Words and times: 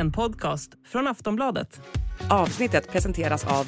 En 0.00 0.12
podcast 0.12 0.70
från 0.86 1.08
Aftonbladet. 1.08 1.80
Avsnittet 2.30 2.88
presenteras 2.88 3.46
av 3.46 3.66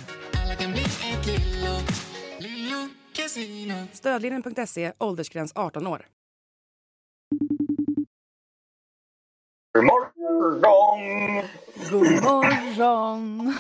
Stödlinjen.se, 3.93 4.93
åldersgräns 4.99 5.53
18 5.55 5.87
år. 5.87 6.07
God 9.73 9.85
morgon! 9.85 11.49
God 11.91 12.23
morgon! 12.23 13.55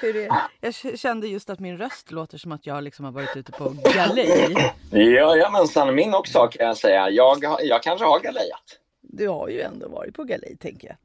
Hur 0.00 0.16
är 0.16 0.28
Jag 0.60 0.74
kände 0.98 1.26
just 1.26 1.50
att 1.50 1.60
min 1.60 1.78
röst 1.78 2.10
låter 2.10 2.38
som 2.38 2.52
att 2.52 2.66
jag 2.66 2.84
liksom 2.84 3.04
har 3.04 3.12
varit 3.12 3.36
ute 3.36 3.52
på 3.52 3.76
galej. 3.94 4.56
Jajamensan, 4.90 5.94
min 5.94 6.14
också 6.14 6.46
kan 6.46 6.66
jag 6.66 6.76
säga. 6.76 7.10
Jag, 7.10 7.38
jag 7.60 7.82
kanske 7.82 8.06
har 8.06 8.20
galejat. 8.20 8.78
Du 9.00 9.28
har 9.28 9.48
ju 9.48 9.60
ändå 9.60 9.88
varit 9.88 10.14
på 10.14 10.24
galej, 10.24 10.56
tänker 10.60 10.88
jag. 10.88 10.96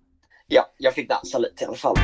Ja, 0.52 0.70
jag 0.78 0.94
fick 0.94 1.10
dansa 1.10 1.38
lite 1.38 1.64
i 1.64 1.68
alla 1.68 1.76
fall. 1.76 1.96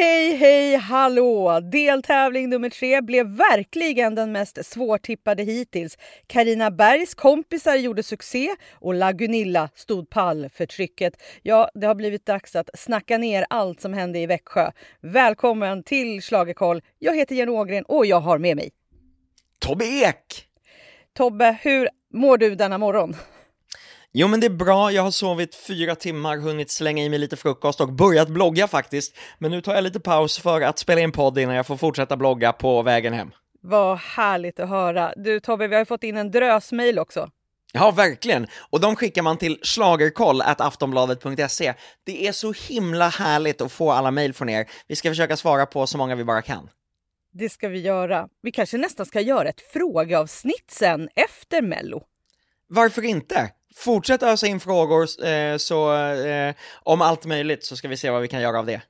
Hej, 0.00 0.34
hej, 0.34 0.76
hallå! 0.76 1.60
Deltävling 1.60 2.48
nummer 2.48 2.70
tre 2.70 3.02
blev 3.02 3.26
verkligen 3.26 4.14
den 4.14 4.32
mest 4.32 4.66
svårtippade 4.66 5.42
hittills. 5.42 5.98
Karina 6.26 6.70
Bergs 6.70 7.14
kompisar 7.14 7.76
gjorde 7.76 8.02
succé 8.02 8.50
och 8.72 8.94
La 8.94 9.12
Gunilla 9.12 9.68
stod 9.74 10.10
pall 10.10 10.48
för 10.52 10.66
trycket. 10.66 11.22
Ja, 11.42 11.70
det 11.74 11.86
har 11.86 11.94
blivit 11.94 12.26
dags 12.26 12.56
att 12.56 12.70
snacka 12.74 13.18
ner 13.18 13.44
allt 13.50 13.80
som 13.80 13.92
hände 13.92 14.18
i 14.18 14.26
Växjö. 14.26 14.70
Välkommen 15.00 15.82
till 15.82 16.22
Schlagerkoll. 16.22 16.82
Jag 16.98 17.16
heter 17.16 17.34
Jenny 17.34 17.52
Ågren 17.52 17.84
och 17.84 18.06
jag 18.06 18.20
har 18.20 18.38
med 18.38 18.56
mig 18.56 18.70
Tobbe 19.58 19.84
Ek! 19.84 20.46
Tobbe. 21.16 21.56
Hur 21.62 21.88
mår 22.12 22.38
du 22.38 22.54
denna 22.54 22.78
morgon? 22.78 23.14
Jo 24.12 24.28
men 24.28 24.40
det 24.40 24.46
är 24.46 24.50
bra, 24.50 24.92
jag 24.92 25.02
har 25.02 25.10
sovit 25.10 25.54
fyra 25.54 25.94
timmar, 25.94 26.36
hunnit 26.36 26.70
slänga 26.70 27.04
i 27.04 27.08
mig 27.08 27.18
lite 27.18 27.36
frukost 27.36 27.80
och 27.80 27.92
börjat 27.92 28.28
blogga 28.28 28.68
faktiskt. 28.68 29.16
Men 29.38 29.50
nu 29.50 29.60
tar 29.60 29.74
jag 29.74 29.84
lite 29.84 30.00
paus 30.00 30.38
för 30.38 30.60
att 30.60 30.78
spela 30.78 31.00
in 31.00 31.12
podd 31.12 31.38
innan 31.38 31.54
jag 31.54 31.66
får 31.66 31.76
fortsätta 31.76 32.16
blogga 32.16 32.52
på 32.52 32.82
vägen 32.82 33.12
hem. 33.12 33.30
Vad 33.62 33.98
härligt 33.98 34.60
att 34.60 34.68
höra. 34.68 35.12
Du 35.16 35.40
Tobbe, 35.40 35.68
vi 35.68 35.74
har 35.74 35.80
ju 35.80 35.86
fått 35.86 36.04
in 36.04 36.16
en 36.16 36.30
drös 36.30 36.72
mejl 36.72 36.98
också. 36.98 37.30
Ja, 37.72 37.90
verkligen. 37.90 38.46
Och 38.70 38.80
de 38.80 38.96
skickar 38.96 39.22
man 39.22 39.36
till 39.36 39.58
schlagerkoll.aftonbladet.se. 39.62 41.74
Det 42.04 42.26
är 42.26 42.32
så 42.32 42.52
himla 42.52 43.08
härligt 43.08 43.60
att 43.60 43.72
få 43.72 43.92
alla 43.92 44.10
mejl 44.10 44.34
från 44.34 44.48
er. 44.48 44.66
Vi 44.88 44.96
ska 44.96 45.10
försöka 45.10 45.36
svara 45.36 45.66
på 45.66 45.86
så 45.86 45.98
många 45.98 46.14
vi 46.14 46.24
bara 46.24 46.42
kan. 46.42 46.70
Det 47.32 47.48
ska 47.48 47.68
vi 47.68 47.80
göra. 47.80 48.28
Vi 48.42 48.52
kanske 48.52 48.78
nästan 48.78 49.06
ska 49.06 49.20
göra 49.20 49.48
ett 49.48 49.60
frågeavsnitt 49.72 50.70
sen 50.70 51.08
efter 51.14 51.62
Mello. 51.62 52.02
Varför 52.68 53.04
inte? 53.04 53.50
Fortsätt 53.76 54.22
ösa 54.22 54.46
in 54.46 54.60
frågor 54.60 55.26
eh, 55.26 55.56
så, 55.56 55.94
eh, 55.94 56.54
om 56.82 57.02
allt 57.02 57.26
möjligt 57.26 57.64
så 57.64 57.76
ska 57.76 57.88
vi 57.88 57.96
se 57.96 58.10
vad 58.10 58.22
vi 58.22 58.28
kan 58.28 58.40
göra 58.40 58.58
av 58.58 58.66
det. 58.66 58.82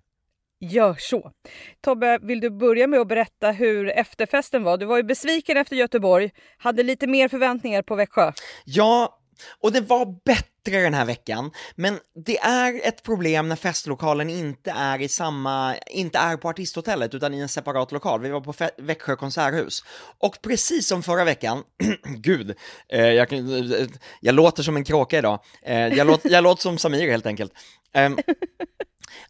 Gör 0.61 0.97
så. 0.99 1.31
Tobbe, 1.81 2.19
vill 2.23 2.41
du 2.41 2.51
börja 2.51 2.87
med 2.87 3.01
att 3.01 3.09
berätta 3.09 3.51
hur 3.51 3.89
efterfesten 3.89 4.63
var? 4.63 4.77
Du 4.77 4.87
var 4.87 4.97
ju 4.97 5.03
besviken 5.03 5.57
efter 5.57 5.77
Göteborg, 5.77 6.31
hade 6.59 6.83
lite 6.83 7.07
mer 7.07 7.29
förväntningar 7.29 7.83
på 7.83 7.95
Växjö. 7.95 8.33
Ja, 8.65 9.20
och 9.61 9.73
det 9.73 9.81
var 9.81 10.07
bättre 10.25 10.81
den 10.83 10.95
här 10.95 11.05
veckan, 11.05 11.51
men 11.75 11.99
det 12.27 12.39
är 12.39 12.81
ett 12.89 13.03
problem 13.03 13.49
när 13.49 13.57
festlokalen 13.57 14.31
inte 14.31 14.71
är 14.71 15.01
i 15.01 15.09
samma, 15.09 15.77
inte 15.91 16.19
är 16.19 16.37
på 16.37 16.49
artisthotellet 16.49 17.15
utan 17.15 17.35
i 17.35 17.41
en 17.41 17.49
separat 17.49 17.93
lokal. 17.93 18.21
Vi 18.21 18.29
var 18.31 18.41
på 18.41 18.53
Fe- 18.53 18.71
Växjö 18.79 19.17
konserthus. 19.17 19.85
Och 20.19 20.39
precis 20.43 20.89
som 20.89 21.03
förra 21.03 21.25
veckan, 21.25 21.63
gud, 22.17 22.55
eh, 22.89 23.01
jag, 23.07 23.33
eh, 23.33 23.87
jag 24.21 24.35
låter 24.35 24.63
som 24.63 24.77
en 24.77 24.85
kråka 24.85 25.19
idag. 25.19 25.41
Eh, 25.63 25.87
jag, 25.89 26.07
låter, 26.07 26.31
jag 26.31 26.45
låter 26.45 26.63
som 26.63 26.79
Samir 26.79 27.11
helt 27.11 27.27
enkelt. 27.27 27.53
Eh, 27.95 28.11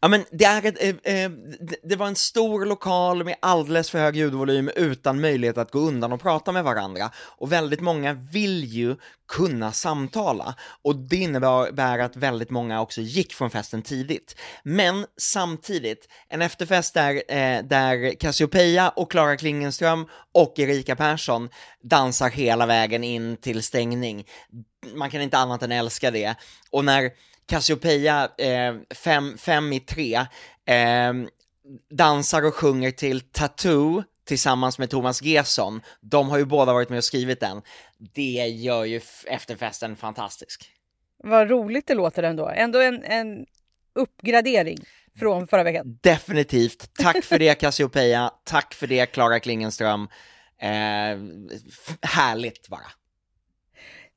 Ja 0.01 0.09
men 0.09 0.25
det 0.31 0.45
är 0.45 0.65
ett, 0.67 0.83
eh, 1.05 1.15
eh, 1.15 1.31
det- 1.61 1.81
det 1.83 1.97
var 1.97 2.07
en 2.07 2.17
stor 2.17 2.65
lokal 2.67 3.25
med 3.25 3.37
alldeles 3.43 3.91
för 3.91 3.99
hög 3.99 4.17
ljudvolym 4.17 4.71
utan 4.77 5.21
möjlighet 5.21 5.59
att 5.59 5.71
gå 5.71 5.79
undan 5.79 6.13
och 6.13 6.21
prata 6.21 6.53
med 6.53 6.65
varandra. 6.65 7.11
Och 7.17 7.53
väldigt 7.53 7.81
många 7.81 8.13
vill 8.13 8.65
ju 8.65 8.97
kunna 9.29 9.73
samtala. 9.73 10.55
Och 10.83 10.97
det 10.97 11.17
innebär 11.17 11.99
att 11.99 12.17
väldigt 12.17 12.51
många 12.51 12.81
också 12.81 13.01
gick 13.01 13.33
från 13.35 13.51
festen 13.51 13.83
tidigt. 13.83 14.37
Men 14.63 15.07
samtidigt, 15.21 16.09
en 16.29 16.43
efterfest 16.43 16.95
där, 16.95 17.15
eh, 17.15 17.63
där 17.65 18.21
Cassiopeia 18.21 18.89
och 18.89 19.11
Klara 19.11 19.37
Klingenström 19.37 20.07
och 20.35 20.59
Erika 20.59 20.97
Persson 20.97 21.49
dansar 21.83 22.31
hela 22.31 22.67
vägen 22.67 23.05
in 23.05 23.37
till 23.37 23.63
stängning. 23.63 24.25
Man 24.95 25.11
kan 25.11 25.21
inte 25.21 25.39
annat 25.39 25.63
än 25.63 25.73
älska 25.73 26.11
det. 26.11 26.35
Och 26.71 26.85
när 26.85 27.11
Cassiopeia, 27.47 28.31
eh, 28.39 28.75
fem, 28.95 29.39
fem 29.39 29.73
i 29.73 29.81
3, 29.81 30.15
eh, 30.67 31.13
dansar 31.91 32.47
och 32.47 32.55
sjunger 32.55 32.91
till 32.91 33.21
Tattoo 33.21 34.03
tillsammans 34.25 34.79
med 34.79 34.91
Thomas 34.91 35.23
Gesson. 35.23 35.81
De 36.01 36.29
har 36.29 36.39
ju 36.39 36.45
båda 36.45 36.73
varit 36.73 36.89
med 36.89 36.99
och 36.99 37.05
skrivit 37.05 37.41
den. 37.41 37.63
Det 37.99 38.47
gör 38.47 38.85
ju 38.85 39.01
efterfesten 39.27 39.97
fantastisk. 39.97 40.71
Vad 41.25 41.51
roligt 41.51 41.87
det 41.87 41.95
låter 41.95 42.23
ändå. 42.23 42.49
Ändå 42.49 42.81
en, 42.81 43.05
en 43.05 43.47
uppgradering 43.95 44.79
från 45.19 45.47
förra 45.47 45.63
veckan. 45.63 45.99
Definitivt. 46.03 46.95
Tack 46.95 47.25
för 47.25 47.39
det 47.39 47.55
Cassiopeia, 47.61 48.31
tack 48.45 48.75
för 48.75 48.87
det 48.87 49.07
Klara 49.07 49.41
Klingenström. 49.41 50.09
Eh, 50.63 50.69
härligt 52.03 52.69
bara. 52.69 52.87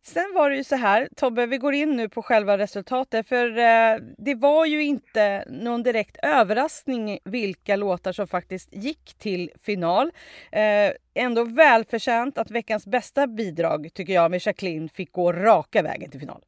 Sen 0.06 0.32
var 0.36 0.50
det 0.50 0.56
ju 0.56 0.64
så 0.64 0.76
här, 0.76 1.10
Tobbe, 1.16 1.46
vi 1.46 1.58
går 1.58 1.74
in 1.74 1.96
nu 1.96 2.10
på 2.10 2.22
själva 2.22 2.58
resultatet 2.58 3.28
för 3.28 3.58
eh, 3.58 3.98
det 4.18 4.36
var 4.36 4.66
ju 4.66 4.84
inte 4.84 5.44
någon 5.48 5.84
direkt 5.84 6.18
överraskning 6.24 7.20
vilka 7.24 7.76
låtar 7.76 8.12
som 8.12 8.28
faktiskt 8.28 8.70
gick 8.72 9.14
till 9.18 9.52
final. 9.64 10.12
Eh, 10.52 10.92
ändå 11.16 11.44
välförtjänt 11.44 12.38
att 12.38 12.52
veckans 12.52 12.88
bästa 12.88 13.28
bidrag 13.28 13.90
tycker 13.94 14.14
jag 14.14 14.32
med 14.32 14.42
Jacqueline 14.46 14.90
fick 14.90 15.12
gå 15.12 15.34
raka 15.34 15.82
vägen 15.82 16.12
till 16.12 16.20
final. 16.20 16.42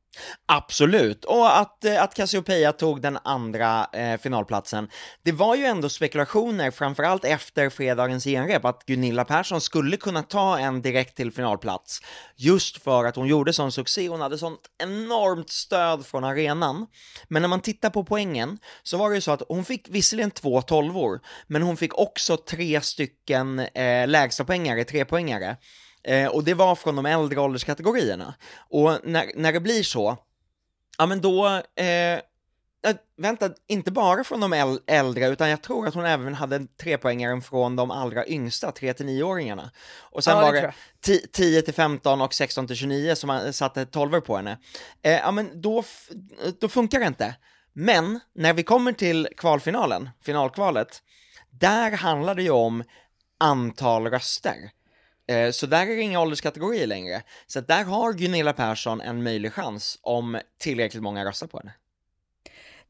Absolut, 0.45 1.25
och 1.25 1.59
att, 1.59 1.85
eh, 1.85 2.03
att 2.03 2.13
Cassiopeia 2.13 2.71
tog 2.71 3.01
den 3.01 3.17
andra 3.23 3.87
eh, 3.93 4.17
finalplatsen. 4.17 4.89
Det 5.23 5.31
var 5.31 5.55
ju 5.55 5.65
ändå 5.65 5.89
spekulationer, 5.89 6.71
framförallt 6.71 7.25
efter 7.25 7.69
fredagens 7.69 8.23
genrep, 8.23 8.65
att 8.65 8.85
Gunilla 8.85 9.25
Persson 9.25 9.61
skulle 9.61 9.97
kunna 9.97 10.23
ta 10.23 10.59
en 10.59 10.81
direkt 10.81 11.17
till 11.17 11.31
finalplats. 11.31 11.99
Just 12.35 12.83
för 12.83 13.05
att 13.05 13.15
hon 13.15 13.27
gjorde 13.27 13.53
sån 13.53 13.71
succé, 13.71 14.07
hon 14.09 14.21
hade 14.21 14.37
sånt 14.37 14.59
enormt 14.83 15.49
stöd 15.49 16.05
från 16.05 16.23
arenan. 16.23 16.87
Men 17.27 17.41
när 17.41 17.49
man 17.49 17.61
tittar 17.61 17.89
på 17.89 18.03
poängen 18.03 18.57
så 18.83 18.97
var 18.97 19.09
det 19.09 19.15
ju 19.15 19.21
så 19.21 19.31
att 19.31 19.43
hon 19.47 19.65
fick 19.65 19.89
visserligen 19.89 20.31
två 20.31 20.61
tolvor, 20.61 21.19
men 21.47 21.61
hon 21.61 21.77
fick 21.77 21.97
också 21.97 22.37
tre 22.37 22.81
stycken 22.81 23.59
eh, 23.59 24.07
lägstapoängare, 24.55 24.83
trepoängare. 24.83 25.57
Eh, 26.03 26.27
och 26.27 26.43
det 26.43 26.53
var 26.53 26.75
från 26.75 26.95
de 26.95 27.05
äldre 27.05 27.39
ålderskategorierna. 27.39 28.35
Och 28.69 28.99
när, 29.03 29.31
när 29.35 29.53
det 29.53 29.59
blir 29.59 29.83
så, 29.83 30.17
ja 30.97 31.05
men 31.05 31.21
då, 31.21 31.45
eh, 31.75 32.13
äh, 32.13 32.19
vänta, 33.17 33.49
inte 33.67 33.91
bara 33.91 34.23
från 34.23 34.39
de 34.39 34.53
äl- 34.53 34.79
äldre, 34.87 35.27
utan 35.27 35.49
jag 35.49 35.61
tror 35.61 35.87
att 35.87 35.93
hon 35.93 36.05
även 36.05 36.33
hade 36.33 36.55
en 36.55 36.67
trepoängaren 36.77 37.41
från 37.41 37.75
de 37.75 37.91
allra 37.91 38.27
yngsta, 38.27 38.71
3-9-åringarna. 38.71 39.71
Och 40.11 40.23
sen 40.23 40.37
Ja, 40.37 40.41
var 40.41 40.53
det 40.53 40.59
jag. 40.61 40.73
10 41.01 41.27
10 41.27 41.61
till 41.61 41.73
15 41.73 42.21
och 42.21 42.33
16 42.33 42.67
till 42.67 42.75
29 42.75 43.15
som 43.15 43.27
man 43.27 43.53
satte 43.53 43.85
12 43.85 44.21
på 44.21 44.35
henne. 44.35 44.57
Eh, 45.03 45.11
ja 45.11 45.31
men 45.31 45.61
då, 45.61 45.83
då 46.59 46.69
funkar 46.69 46.99
det 46.99 47.05
inte. 47.07 47.35
Men 47.73 48.19
när 48.35 48.53
vi 48.53 48.63
kommer 48.63 48.93
till 48.93 49.27
kvalfinalen, 49.37 50.09
finalkvalet, 50.23 51.01
där 51.51 51.91
handlar 51.91 52.35
det 52.35 52.43
ju 52.43 52.49
om 52.51 52.83
antal 53.39 54.07
röster. 54.07 54.71
Eh, 55.27 55.51
så 55.51 55.65
där 55.65 55.87
är 55.87 55.95
det 55.95 56.01
inga 56.01 56.21
ålderskategorier 56.21 56.87
längre. 56.87 57.21
Så 57.47 57.61
där 57.61 57.83
har 57.83 58.13
Gunilla 58.13 58.53
Persson 58.53 59.01
en 59.01 59.23
möjlig 59.23 59.53
chans 59.53 59.99
om 60.01 60.39
tillräckligt 60.57 61.03
många 61.03 61.25
röstar 61.25 61.47
på 61.47 61.57
henne. 61.57 61.73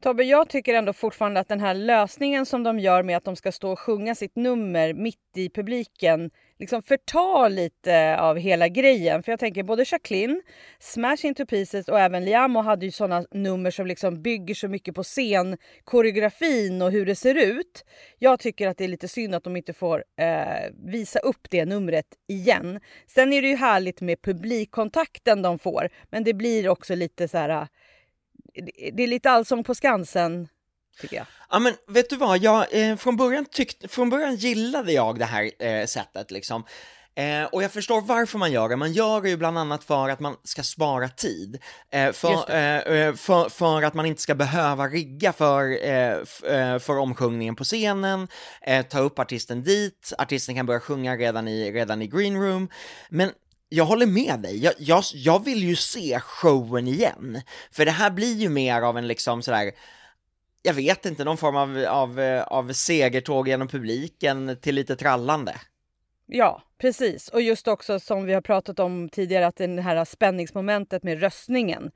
Tobbe, 0.00 0.24
jag 0.24 0.48
tycker 0.48 0.74
ändå 0.74 0.92
fortfarande 0.92 1.40
att 1.40 1.48
den 1.48 1.60
här 1.60 1.74
lösningen 1.74 2.46
som 2.46 2.62
de 2.62 2.78
gör 2.78 3.02
med 3.02 3.16
att 3.16 3.24
de 3.24 3.36
ska 3.36 3.52
stå 3.52 3.72
och 3.72 3.78
sjunga 3.78 4.14
sitt 4.14 4.36
nummer 4.36 4.94
mitt 4.94 5.36
i 5.36 5.48
publiken 5.48 6.30
liksom 6.58 6.82
förtar 6.82 7.50
lite 7.50 8.20
av 8.20 8.36
hela 8.38 8.68
grejen. 8.68 9.22
För 9.22 9.32
jag 9.32 9.40
tänker 9.40 9.62
både 9.62 9.84
Jacqueline, 9.86 10.42
Smash 10.78 11.16
Into 11.22 11.46
Pieces 11.46 11.88
och 11.88 12.00
även 12.00 12.24
Liamo 12.24 12.60
hade 12.60 12.86
ju 12.86 12.92
sådana 12.92 13.24
nummer 13.30 13.70
som 13.70 13.86
liksom 13.86 14.22
bygger 14.22 14.54
så 14.54 14.68
mycket 14.68 14.94
på 14.94 15.02
scen, 15.02 15.56
koreografin 15.84 16.82
och 16.82 16.90
hur 16.90 17.06
det 17.06 17.14
ser 17.14 17.34
ut. 17.34 17.84
Jag 18.18 18.40
tycker 18.40 18.68
att 18.68 18.78
det 18.78 18.84
är 18.84 18.88
lite 18.88 19.08
synd 19.08 19.34
att 19.34 19.44
de 19.44 19.56
inte 19.56 19.72
får 19.72 20.04
eh, 20.20 20.72
visa 20.84 21.18
upp 21.18 21.50
det 21.50 21.64
numret 21.64 22.06
igen. 22.28 22.80
Sen 23.06 23.32
är 23.32 23.42
det 23.42 23.48
ju 23.48 23.56
härligt 23.56 24.00
med 24.00 24.22
publikkontakten 24.22 25.42
de 25.42 25.58
får, 25.58 25.88
men 26.10 26.24
det 26.24 26.34
blir 26.34 26.68
också 26.68 26.94
lite 26.94 27.28
så 27.28 27.38
här 27.38 27.48
eh, 27.48 27.66
det 28.92 29.02
är 29.02 29.06
lite 29.06 29.30
allsång 29.30 29.64
på 29.64 29.74
Skansen 29.74 30.48
tycker 31.00 31.16
jag. 31.16 31.26
Ja 31.50 31.58
men 31.58 31.74
vet 31.88 32.10
du 32.10 32.16
vad, 32.16 32.38
jag, 32.38 32.66
eh, 32.70 32.96
från, 32.96 33.16
början 33.16 33.44
tyckte, 33.44 33.88
från 33.88 34.10
början 34.10 34.36
gillade 34.36 34.92
jag 34.92 35.18
det 35.18 35.24
här 35.24 35.50
eh, 35.64 35.86
sättet 35.86 36.30
liksom. 36.30 36.64
Eh, 37.18 37.44
och 37.44 37.62
jag 37.62 37.72
förstår 37.72 38.00
varför 38.00 38.38
man 38.38 38.52
gör 38.52 38.68
det. 38.68 38.76
Man 38.76 38.92
gör 38.92 39.20
det 39.20 39.28
ju 39.28 39.36
bland 39.36 39.58
annat 39.58 39.84
för 39.84 40.08
att 40.08 40.20
man 40.20 40.36
ska 40.44 40.62
spara 40.62 41.08
tid. 41.08 41.58
Eh, 41.90 42.12
för, 42.12 42.50
eh, 42.50 42.76
eh, 42.76 43.14
för, 43.14 43.48
för 43.48 43.82
att 43.82 43.94
man 43.94 44.06
inte 44.06 44.22
ska 44.22 44.34
behöva 44.34 44.88
rigga 44.88 45.32
för, 45.32 45.84
eh, 45.84 46.12
eh, 46.52 46.78
för 46.78 46.98
omsjungningen 46.98 47.56
på 47.56 47.64
scenen, 47.64 48.28
ta 48.90 48.98
upp 48.98 49.18
artisten 49.18 49.62
dit, 49.62 50.12
artisten 50.18 50.54
kan 50.54 50.66
börja 50.66 50.80
sjunga 50.80 51.16
redan 51.16 51.48
i, 51.48 51.72
redan 51.72 52.02
i 52.02 52.06
green 52.06 52.36
room. 52.36 52.68
Men 53.08 53.30
jag 53.68 53.84
håller 53.84 54.06
med 54.06 54.40
dig, 54.40 54.64
jag, 54.64 54.74
jag, 54.78 55.02
jag 55.14 55.44
vill 55.44 55.64
ju 55.64 55.76
se 55.76 56.20
showen 56.20 56.88
igen. 56.88 57.40
För 57.70 57.84
det 57.84 57.90
här 57.90 58.10
blir 58.10 58.34
ju 58.34 58.48
mer 58.48 58.82
av 58.82 58.98
en 58.98 59.06
liksom 59.06 59.42
sådär, 59.42 59.72
jag 60.66 60.74
vet 60.74 61.06
inte, 61.06 61.24
någon 61.24 61.36
form 61.36 61.56
av, 61.56 61.84
av, 61.88 62.20
av 62.46 62.72
segertåg 62.72 63.48
genom 63.48 63.68
publiken 63.68 64.56
till 64.60 64.74
lite 64.74 64.96
trallande. 64.96 65.54
Ja, 66.26 66.62
precis. 66.78 67.28
Och 67.28 67.42
just 67.42 67.68
också 67.68 68.00
som 68.00 68.24
vi 68.24 68.34
har 68.34 68.40
pratat 68.40 68.78
om 68.78 69.08
tidigare 69.08 69.46
att 69.46 69.56
det 69.56 69.80
här 69.80 70.04
spänningsmomentet 70.04 71.02
med 71.02 71.20
röstningen 71.20 71.90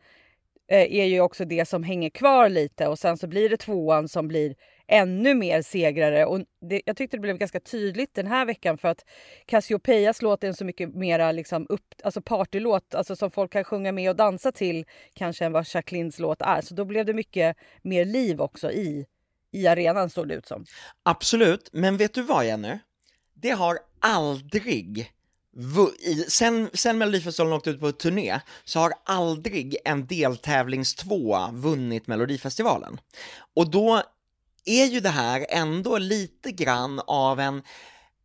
eh, 0.70 0.94
är 0.94 1.04
ju 1.04 1.20
också 1.20 1.44
det 1.44 1.68
som 1.68 1.82
hänger 1.82 2.10
kvar 2.10 2.48
lite 2.48 2.86
och 2.86 2.98
sen 2.98 3.16
så 3.16 3.26
blir 3.26 3.48
det 3.48 3.56
tvåan 3.56 4.08
som 4.08 4.28
blir 4.28 4.54
ännu 4.90 5.34
mer 5.34 5.62
segrare. 5.62 6.26
Och 6.26 6.40
det, 6.60 6.82
jag 6.86 6.96
tyckte 6.96 7.16
det 7.16 7.20
blev 7.20 7.38
ganska 7.38 7.60
tydligt 7.60 8.14
den 8.14 8.26
här 8.26 8.46
veckan 8.46 8.78
för 8.78 8.88
att 8.88 9.04
Cassiopeias 9.46 10.22
låt 10.22 10.44
är 10.44 10.48
en 10.48 10.54
så 10.54 10.64
mycket 10.64 10.94
mera 10.94 11.32
liksom 11.32 11.66
upp, 11.68 11.94
alltså 12.04 12.22
partylåt, 12.22 12.94
alltså 12.94 13.16
som 13.16 13.30
folk 13.30 13.52
kan 13.52 13.64
sjunga 13.64 13.92
med 13.92 14.10
och 14.10 14.16
dansa 14.16 14.52
till 14.52 14.84
kanske 15.14 15.44
än 15.44 15.52
vad 15.52 15.66
Jacquelines 15.74 16.18
låt 16.18 16.42
är. 16.42 16.60
Så 16.60 16.74
då 16.74 16.84
blev 16.84 17.06
det 17.06 17.14
mycket 17.14 17.56
mer 17.82 18.04
liv 18.04 18.40
också 18.40 18.72
i, 18.72 19.06
i 19.52 19.66
arenan 19.66 20.10
såg 20.10 20.28
det 20.28 20.34
ut 20.34 20.46
som. 20.46 20.64
Absolut, 21.02 21.70
men 21.72 21.96
vet 21.96 22.14
du 22.14 22.22
vad 22.22 22.46
Jenny? 22.46 22.78
Det 23.34 23.50
har 23.50 23.78
aldrig, 23.98 25.12
sen, 26.28 26.70
sen 26.74 26.98
Melodifestivalen 26.98 27.56
åkte 27.56 27.70
ut 27.70 27.80
på 27.80 27.92
turné, 27.92 28.40
så 28.64 28.78
har 28.78 28.92
aldrig 29.04 29.76
en 29.84 30.06
deltävlingstvåa 30.06 31.50
vunnit 31.52 32.06
Melodifestivalen. 32.06 33.00
Och 33.54 33.70
då 33.70 34.02
är 34.70 34.86
ju 34.86 35.00
det 35.00 35.08
här 35.08 35.46
ändå 35.48 35.98
lite 35.98 36.52
grann 36.52 37.00
av 37.06 37.40
en 37.40 37.62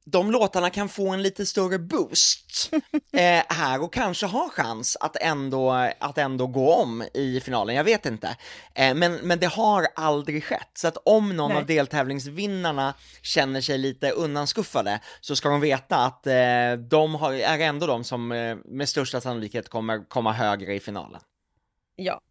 de 0.05 0.31
låtarna 0.31 0.69
kan 0.69 0.89
få 0.89 1.09
en 1.09 1.23
lite 1.23 1.45
större 1.45 1.79
boost 1.79 2.71
eh, 3.13 3.43
här 3.49 3.81
och 3.81 3.93
kanske 3.93 4.25
ha 4.25 4.49
chans 4.49 4.97
att 4.99 5.17
ändå, 5.21 5.71
att 5.99 6.17
ändå 6.17 6.47
gå 6.47 6.73
om 6.73 7.03
i 7.13 7.39
finalen, 7.39 7.75
jag 7.75 7.83
vet 7.83 8.05
inte. 8.05 8.37
Eh, 8.73 8.95
men, 8.95 9.15
men 9.15 9.39
det 9.39 9.47
har 9.47 9.87
aldrig 9.95 10.43
skett, 10.43 10.69
så 10.73 10.87
att 10.87 10.97
om 11.05 11.35
någon 11.35 11.51
Nej. 11.51 11.57
av 11.57 11.65
deltävlingsvinnarna 11.65 12.93
känner 13.21 13.61
sig 13.61 13.77
lite 13.77 14.11
undanskuffade 14.11 14.99
så 15.21 15.35
ska 15.35 15.49
de 15.49 15.61
veta 15.61 15.95
att 15.95 16.27
eh, 16.27 16.33
de 16.89 17.15
har, 17.15 17.33
är 17.33 17.59
ändå 17.59 17.87
de 17.87 18.03
som 18.03 18.31
eh, 18.31 18.57
med 18.65 18.89
största 18.89 19.21
sannolikhet 19.21 19.69
kommer 19.69 20.09
komma 20.09 20.31
högre 20.31 20.75
i 20.75 20.79
finalen. 20.79 21.21
Ja, 21.95 22.21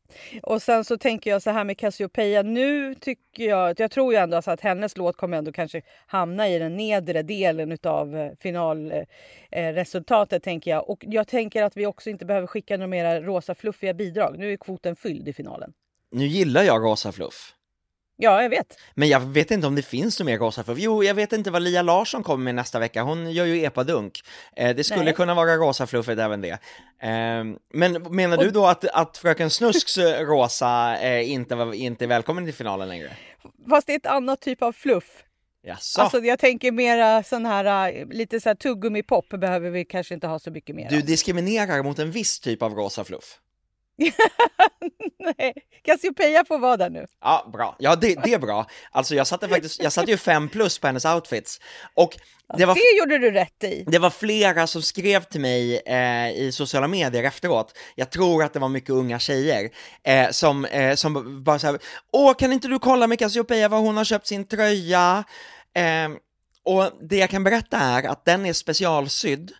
och 0.42 0.62
sen 0.62 0.84
så 0.84 0.98
tänker 0.98 1.30
jag 1.30 1.42
så 1.42 1.50
här 1.50 1.64
med 1.64 1.78
Cassiopeia. 1.78 2.42
Nu 2.42 2.94
tycker 2.94 3.44
jag, 3.44 3.80
jag 3.80 3.90
tror 3.90 4.12
ju 4.12 4.18
ändå 4.18 4.36
alltså 4.36 4.50
att 4.50 4.60
hennes 4.60 4.96
låt 4.96 5.16
kommer 5.16 5.36
ändå 5.38 5.52
kanske 5.52 5.82
hamna 6.06 6.48
i 6.48 6.58
den 6.58 6.76
nedre 6.76 7.22
delen 7.22 7.78
av 7.82 8.16
eh, 8.16 8.32
finalresultatet 8.40 10.32
eh, 10.32 10.36
eh, 10.36 10.40
tänker 10.40 10.70
jag. 10.70 10.90
Och 10.90 11.04
jag 11.06 11.28
tänker 11.28 11.62
att 11.62 11.76
vi 11.76 11.86
också 11.86 12.10
inte 12.10 12.24
behöver 12.24 12.46
skicka 12.46 12.76
några 12.76 12.88
mera 12.88 13.20
rosa 13.20 13.54
fluffiga 13.54 13.94
bidrag. 13.94 14.38
Nu 14.38 14.52
är 14.52 14.56
kvoten 14.56 14.96
fylld 14.96 15.28
i 15.28 15.32
finalen. 15.32 15.72
Nu 16.10 16.26
gillar 16.26 16.62
jag 16.62 16.82
rosa 16.82 17.12
fluff. 17.12 17.54
Ja, 18.24 18.42
jag 18.42 18.50
vet. 18.50 18.78
Men 18.94 19.08
jag 19.08 19.20
vet 19.20 19.50
inte 19.50 19.66
om 19.66 19.74
det 19.74 19.82
finns 19.82 20.18
något 20.18 20.26
mer 20.26 20.38
rosa 20.38 20.64
fluff. 20.64 20.78
Jo, 20.78 21.04
jag 21.04 21.14
vet 21.14 21.32
inte 21.32 21.50
vad 21.50 21.62
Lia 21.62 21.82
Larsson 21.82 22.22
kommer 22.22 22.44
med 22.44 22.54
nästa 22.54 22.78
vecka. 22.78 23.02
Hon 23.02 23.32
gör 23.32 23.44
ju 23.44 23.64
epadunk. 23.64 24.20
Eh, 24.56 24.76
det 24.76 24.84
skulle 24.84 25.04
Nej. 25.04 25.14
kunna 25.14 25.34
vara 25.34 25.56
rosa 25.56 25.86
fluffet 25.86 26.18
även 26.18 26.40
det. 26.40 26.50
Eh, 26.50 27.44
men 27.74 27.92
menar 28.10 28.36
du 28.36 28.50
då 28.50 28.66
att, 28.66 28.84
att 28.84 29.16
Fröken 29.18 29.50
Snusks 29.50 29.98
eh, 29.98 30.26
rosa 30.26 30.96
eh, 31.00 31.30
inte, 31.30 31.54
var, 31.54 31.74
inte 31.74 32.04
är 32.04 32.08
välkommen 32.08 32.44
till 32.44 32.54
finalen 32.54 32.88
längre? 32.88 33.10
Fast 33.70 33.86
det 33.86 33.92
är 33.92 33.96
ett 33.96 34.06
annat 34.06 34.40
typ 34.40 34.62
av 34.62 34.72
fluff. 34.72 35.24
Jaså? 35.66 36.00
Alltså 36.00 36.18
jag 36.18 36.38
tänker 36.38 36.72
mera 36.72 37.22
sån 37.22 37.46
här, 37.46 37.92
äh, 37.92 38.06
lite 38.06 38.40
så 38.40 38.48
här 38.48 38.56
tuggummi-pop 38.56 39.28
behöver 39.28 39.70
vi 39.70 39.84
kanske 39.84 40.14
inte 40.14 40.26
ha 40.26 40.38
så 40.38 40.50
mycket 40.50 40.76
mer 40.76 40.90
Du 40.90 41.02
diskriminerar 41.02 41.82
mot 41.82 41.98
en 41.98 42.10
viss 42.10 42.40
typ 42.40 42.62
av 42.62 42.74
rosa 42.74 43.04
fluff. 43.04 43.38
Nej, 45.38 45.54
Cassiopeia 45.82 46.44
får 46.44 46.58
vara 46.58 46.76
där 46.76 46.90
nu. 46.90 47.06
Ja, 47.20 47.50
bra. 47.52 47.76
Ja, 47.78 47.96
det, 47.96 48.14
det 48.24 48.34
är 48.34 48.38
bra. 48.38 48.66
Alltså 48.90 49.14
jag 49.14 49.26
satte 49.26 49.48
faktiskt, 49.48 49.82
jag 49.82 49.92
satte 49.92 50.10
ju 50.10 50.16
fem 50.16 50.48
plus 50.48 50.78
på 50.78 50.86
hennes 50.86 51.04
outfits. 51.04 51.60
Och 51.94 52.16
det 52.56 52.66
var 52.66 52.74
Det 52.74 52.98
gjorde 52.98 53.18
du 53.18 53.30
rätt 53.30 53.64
i. 53.64 53.84
Det 53.86 53.98
var 53.98 54.10
flera 54.10 54.66
som 54.66 54.82
skrev 54.82 55.22
till 55.22 55.40
mig 55.40 55.82
eh, 55.86 56.30
i 56.30 56.50
sociala 56.52 56.88
medier 56.88 57.24
efteråt, 57.24 57.78
jag 57.94 58.10
tror 58.10 58.44
att 58.44 58.52
det 58.52 58.58
var 58.58 58.68
mycket 58.68 58.90
unga 58.90 59.18
tjejer, 59.18 59.70
eh, 60.04 60.30
som, 60.30 60.64
eh, 60.64 60.94
som 60.94 61.44
bara 61.44 61.58
såhär, 61.58 61.78
åh 62.12 62.34
kan 62.34 62.52
inte 62.52 62.68
du 62.68 62.78
kolla 62.78 63.06
med 63.06 63.18
Cassiopeia 63.18 63.68
var 63.68 63.78
hon 63.78 63.96
har 63.96 64.04
köpt 64.04 64.26
sin 64.26 64.46
tröja? 64.46 65.24
Eh, 65.76 66.08
och 66.64 66.90
det 67.08 67.16
jag 67.16 67.30
kan 67.30 67.44
berätta 67.44 67.78
är 67.78 68.02
att 68.02 68.24
den 68.24 68.46
är 68.46 68.52
specialsydd 68.52 69.52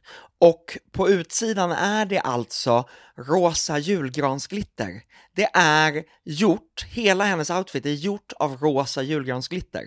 och 0.45 0.79
på 0.93 1.09
utsidan 1.09 1.73
är 1.73 2.07
det 2.07 2.19
alltså 2.19 2.89
rosa 3.17 3.79
julgransglitter. 3.79 5.01
Det 5.37 5.49
är 5.55 6.03
gjort, 6.25 6.87
hela 6.91 7.25
hennes 7.25 7.51
outfit 7.51 7.87
är 7.87 7.91
gjort 7.91 8.33
av 8.39 8.57
rosa 8.61 9.03
julgransglitter. 9.03 9.83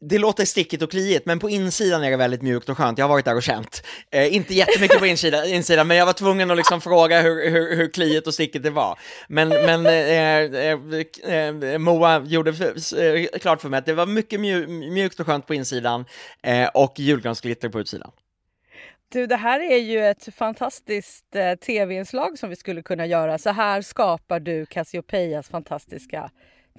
Det 0.00 0.18
låter 0.18 0.44
stickigt 0.44 0.82
och 0.82 0.90
kliigt, 0.90 1.26
men 1.26 1.38
på 1.38 1.50
insidan 1.50 2.04
är 2.04 2.10
det 2.10 2.16
väldigt 2.16 2.42
mjukt 2.42 2.68
och 2.68 2.76
skönt. 2.76 2.98
Jag 2.98 3.04
har 3.04 3.08
varit 3.08 3.24
där 3.24 3.36
och 3.36 3.42
känt. 3.42 3.82
Eh, 4.10 4.34
inte 4.34 4.54
jättemycket 4.54 4.98
på 4.98 5.06
insidan, 5.06 5.46
insidan, 5.46 5.86
men 5.86 5.96
jag 5.96 6.06
var 6.06 6.12
tvungen 6.12 6.50
att 6.50 6.56
liksom 6.56 6.80
fråga 6.80 7.20
hur, 7.20 7.50
hur, 7.50 7.76
hur 7.76 7.90
kliigt 7.90 8.26
och 8.26 8.34
stickigt 8.34 8.64
det 8.64 8.70
var. 8.70 8.98
Men, 9.28 9.48
men 9.48 9.86
eh, 9.86 9.92
eh, 9.92 10.78
eh, 11.24 11.72
eh 11.72 11.78
Moa 11.78 12.20
gjorde 12.20 12.50
eh, 12.50 13.38
klart 13.40 13.60
för 13.60 13.68
mig 13.68 13.78
att 13.78 13.86
det 13.86 13.94
var 13.94 14.06
mycket 14.06 14.40
mjukt 14.40 15.20
och 15.20 15.26
skönt 15.26 15.46
på 15.46 15.54
insidan 15.54 16.04
eh, 16.42 16.68
och 16.68 16.94
julgransglitter 16.98 17.68
på 17.68 17.80
utsidan. 17.80 18.10
Du, 19.12 19.26
det 19.26 19.36
här 19.36 19.60
är 19.72 19.78
ju 19.78 20.06
ett 20.06 20.34
fantastiskt 20.34 21.36
eh, 21.36 21.54
tv-inslag 21.54 22.38
som 22.38 22.50
vi 22.50 22.56
skulle 22.56 22.82
kunna 22.82 23.06
göra. 23.06 23.38
Så 23.38 23.50
här 23.50 23.82
skapar 23.82 24.40
du 24.40 24.66
Cassiopeias 24.66 25.48
fantastiska 25.48 26.30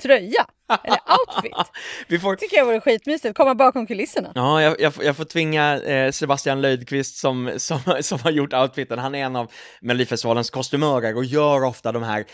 tröja, 0.01 0.45
eller 0.83 0.99
outfit. 1.19 1.53
Vi 2.07 2.19
får, 2.19 2.35
tycker 2.35 2.57
jag 2.57 2.65
vore 2.65 2.81
skitmysigt, 2.81 3.37
komma 3.37 3.55
bakom 3.55 3.87
kulisserna. 3.87 4.31
Ja, 4.35 4.61
jag, 4.61 4.81
jag, 4.81 4.93
får- 4.93 5.03
jag 5.03 5.17
får 5.17 5.23
tvinga 5.25 5.81
eh, 5.81 6.11
Sebastian 6.11 6.61
Löjdqvist 6.61 7.17
som, 7.17 7.51
som, 7.57 7.79
som 8.01 8.19
har 8.19 8.31
gjort 8.31 8.53
outfiten, 8.53 8.99
han 8.99 9.15
är 9.15 9.25
en 9.25 9.35
av 9.35 9.51
Melodifestivalens 9.81 10.49
kostymörer 10.49 11.15
och 11.17 11.25
gör 11.25 11.63
ofta 11.63 11.91
de 11.91 12.03
här 12.03 12.25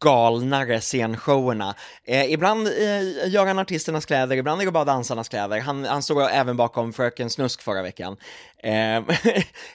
galnare 0.00 0.80
scenshowerna. 0.80 1.74
Eh, 2.04 2.32
ibland 2.32 2.66
eh, 2.66 3.28
gör 3.28 3.46
han 3.46 3.58
artisternas 3.58 4.06
kläder, 4.06 4.36
ibland 4.36 4.60
är 4.60 4.66
det 4.66 4.72
bara 4.72 4.84
dansarnas 4.84 5.28
kläder. 5.28 5.60
Han, 5.60 5.84
han 5.84 6.02
stod 6.02 6.22
även 6.22 6.56
bakom 6.56 6.92
Fröken 6.92 7.30
Snusk 7.30 7.62
förra 7.62 7.82
veckan. 7.82 8.16
Eh, 8.58 8.72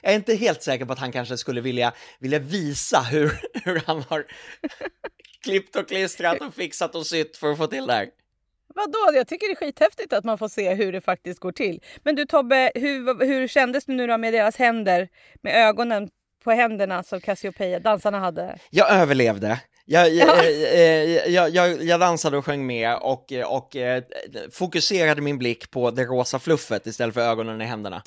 jag 0.02 0.12
är 0.12 0.14
inte 0.14 0.34
helt 0.34 0.62
säker 0.62 0.84
på 0.84 0.92
att 0.92 0.98
han 0.98 1.12
kanske 1.12 1.36
skulle 1.36 1.60
vilja, 1.60 1.92
vilja 2.18 2.38
visa 2.38 3.00
hur, 3.00 3.40
hur 3.64 3.82
han 3.86 4.04
har 4.08 4.24
klippt 5.42 5.76
och 5.76 5.88
klistrat 5.88 6.40
och 6.40 6.54
fixat 6.54 6.94
och 6.94 7.06
sytt 7.06 7.36
för 7.36 7.52
att 7.52 7.58
få 7.58 7.66
till 7.66 7.86
det 7.86 7.92
här. 7.92 8.08
Vadå? 8.74 9.16
Jag 9.16 9.28
tycker 9.28 9.46
det 9.46 9.52
är 9.52 9.56
skithäftigt 9.56 10.12
att 10.12 10.24
man 10.24 10.38
får 10.38 10.48
se 10.48 10.74
hur 10.74 10.92
det 10.92 11.00
faktiskt 11.00 11.40
går 11.40 11.52
till. 11.52 11.82
Men 12.02 12.14
du 12.14 12.26
Tobbe, 12.26 12.72
hur, 12.74 13.26
hur 13.26 13.48
kändes 13.48 13.84
det 13.84 13.92
nu 13.92 14.06
då 14.06 14.18
med 14.18 14.32
deras 14.32 14.56
händer, 14.56 15.08
med 15.42 15.68
ögonen 15.68 16.08
på 16.44 16.50
händerna 16.50 17.02
som 17.02 17.20
Cassiopeia, 17.20 17.80
dansarna 17.80 18.18
hade? 18.18 18.58
Jag 18.70 18.90
överlevde. 18.90 19.60
Jag, 19.92 20.14
jag, 20.14 20.28
jag, 20.52 21.28
jag, 21.28 21.50
jag, 21.50 21.84
jag 21.84 22.00
dansade 22.00 22.38
och 22.38 22.44
sjöng 22.44 22.66
med 22.66 22.96
och, 22.96 23.32
och 23.46 23.76
eh, 23.76 24.02
fokuserade 24.52 25.20
min 25.20 25.38
blick 25.38 25.70
på 25.70 25.90
det 25.90 26.04
rosa 26.04 26.38
fluffet 26.38 26.86
istället 26.86 27.14
för 27.14 27.20
ögonen 27.20 27.60
i 27.60 27.64
händerna. 27.64 28.02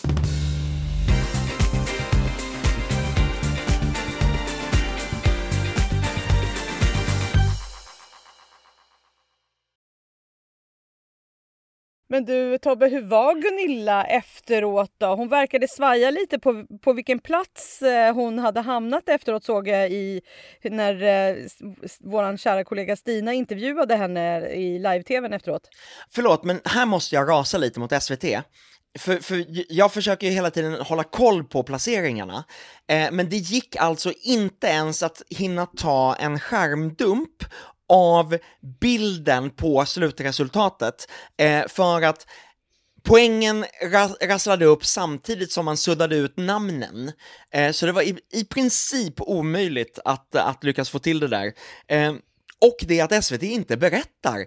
Men 12.13 12.25
du 12.25 12.58
Tobbe, 12.58 12.88
hur 12.88 13.01
var 13.01 13.36
Gunilla 13.36 14.05
efteråt 14.05 14.91
då? 14.98 15.05
Hon 15.08 15.29
verkade 15.29 15.67
svaja 15.67 16.12
lite 16.12 16.39
på, 16.39 16.65
på 16.82 16.93
vilken 16.93 17.20
plats 17.20 17.82
eh, 17.82 18.13
hon 18.13 18.39
hade 18.39 18.62
hamnat 18.62 19.10
efteråt 19.10 19.43
såg 19.43 19.67
jag 19.67 19.91
i 19.91 20.22
när 20.63 21.01
eh, 21.03 21.36
vår 22.00 22.38
kära 22.38 22.63
kollega 22.63 22.96
Stina 22.96 23.34
intervjuade 23.34 23.96
henne 23.96 24.39
i 24.39 24.79
live-tvn 24.79 25.34
efteråt. 25.34 25.70
Förlåt, 26.12 26.43
men 26.43 26.62
här 26.65 26.86
måste 26.86 27.15
jag 27.15 27.29
rasa 27.29 27.58
lite 27.58 27.79
mot 27.79 28.03
SVT. 28.03 28.24
För, 29.00 29.17
för 29.17 29.46
jag 29.70 29.93
försöker 29.93 30.27
ju 30.27 30.34
hela 30.34 30.51
tiden 30.51 30.74
hålla 30.74 31.03
koll 31.03 31.43
på 31.43 31.63
placeringarna, 31.63 32.43
eh, 32.88 33.12
men 33.12 33.29
det 33.29 33.38
gick 33.38 33.75
alltså 33.75 34.12
inte 34.24 34.67
ens 34.67 35.03
att 35.03 35.22
hinna 35.29 35.65
ta 35.65 36.15
en 36.15 36.39
skärmdump 36.39 37.43
av 37.93 38.38
bilden 38.81 39.50
på 39.50 39.85
slutresultatet 39.85 41.07
eh, 41.38 41.67
för 41.67 42.01
att 42.01 42.27
Poängen 43.05 43.65
rasslade 44.21 44.65
upp 44.65 44.85
samtidigt 44.85 45.51
som 45.51 45.65
man 45.65 45.77
suddade 45.77 46.15
ut 46.15 46.38
namnen, 46.38 47.12
eh, 47.53 47.71
så 47.71 47.85
det 47.85 47.91
var 47.91 48.01
i, 48.01 48.17
i 48.33 48.45
princip 48.45 49.21
omöjligt 49.21 50.00
att, 50.05 50.35
att 50.35 50.63
lyckas 50.63 50.89
få 50.89 51.00
till 51.00 51.19
det 51.19 51.27
där. 51.27 51.53
Eh, 51.88 52.13
och 52.62 52.75
det 52.79 53.01
att 53.01 53.25
SVT 53.25 53.43
inte 53.43 53.77
berättar 53.77 54.45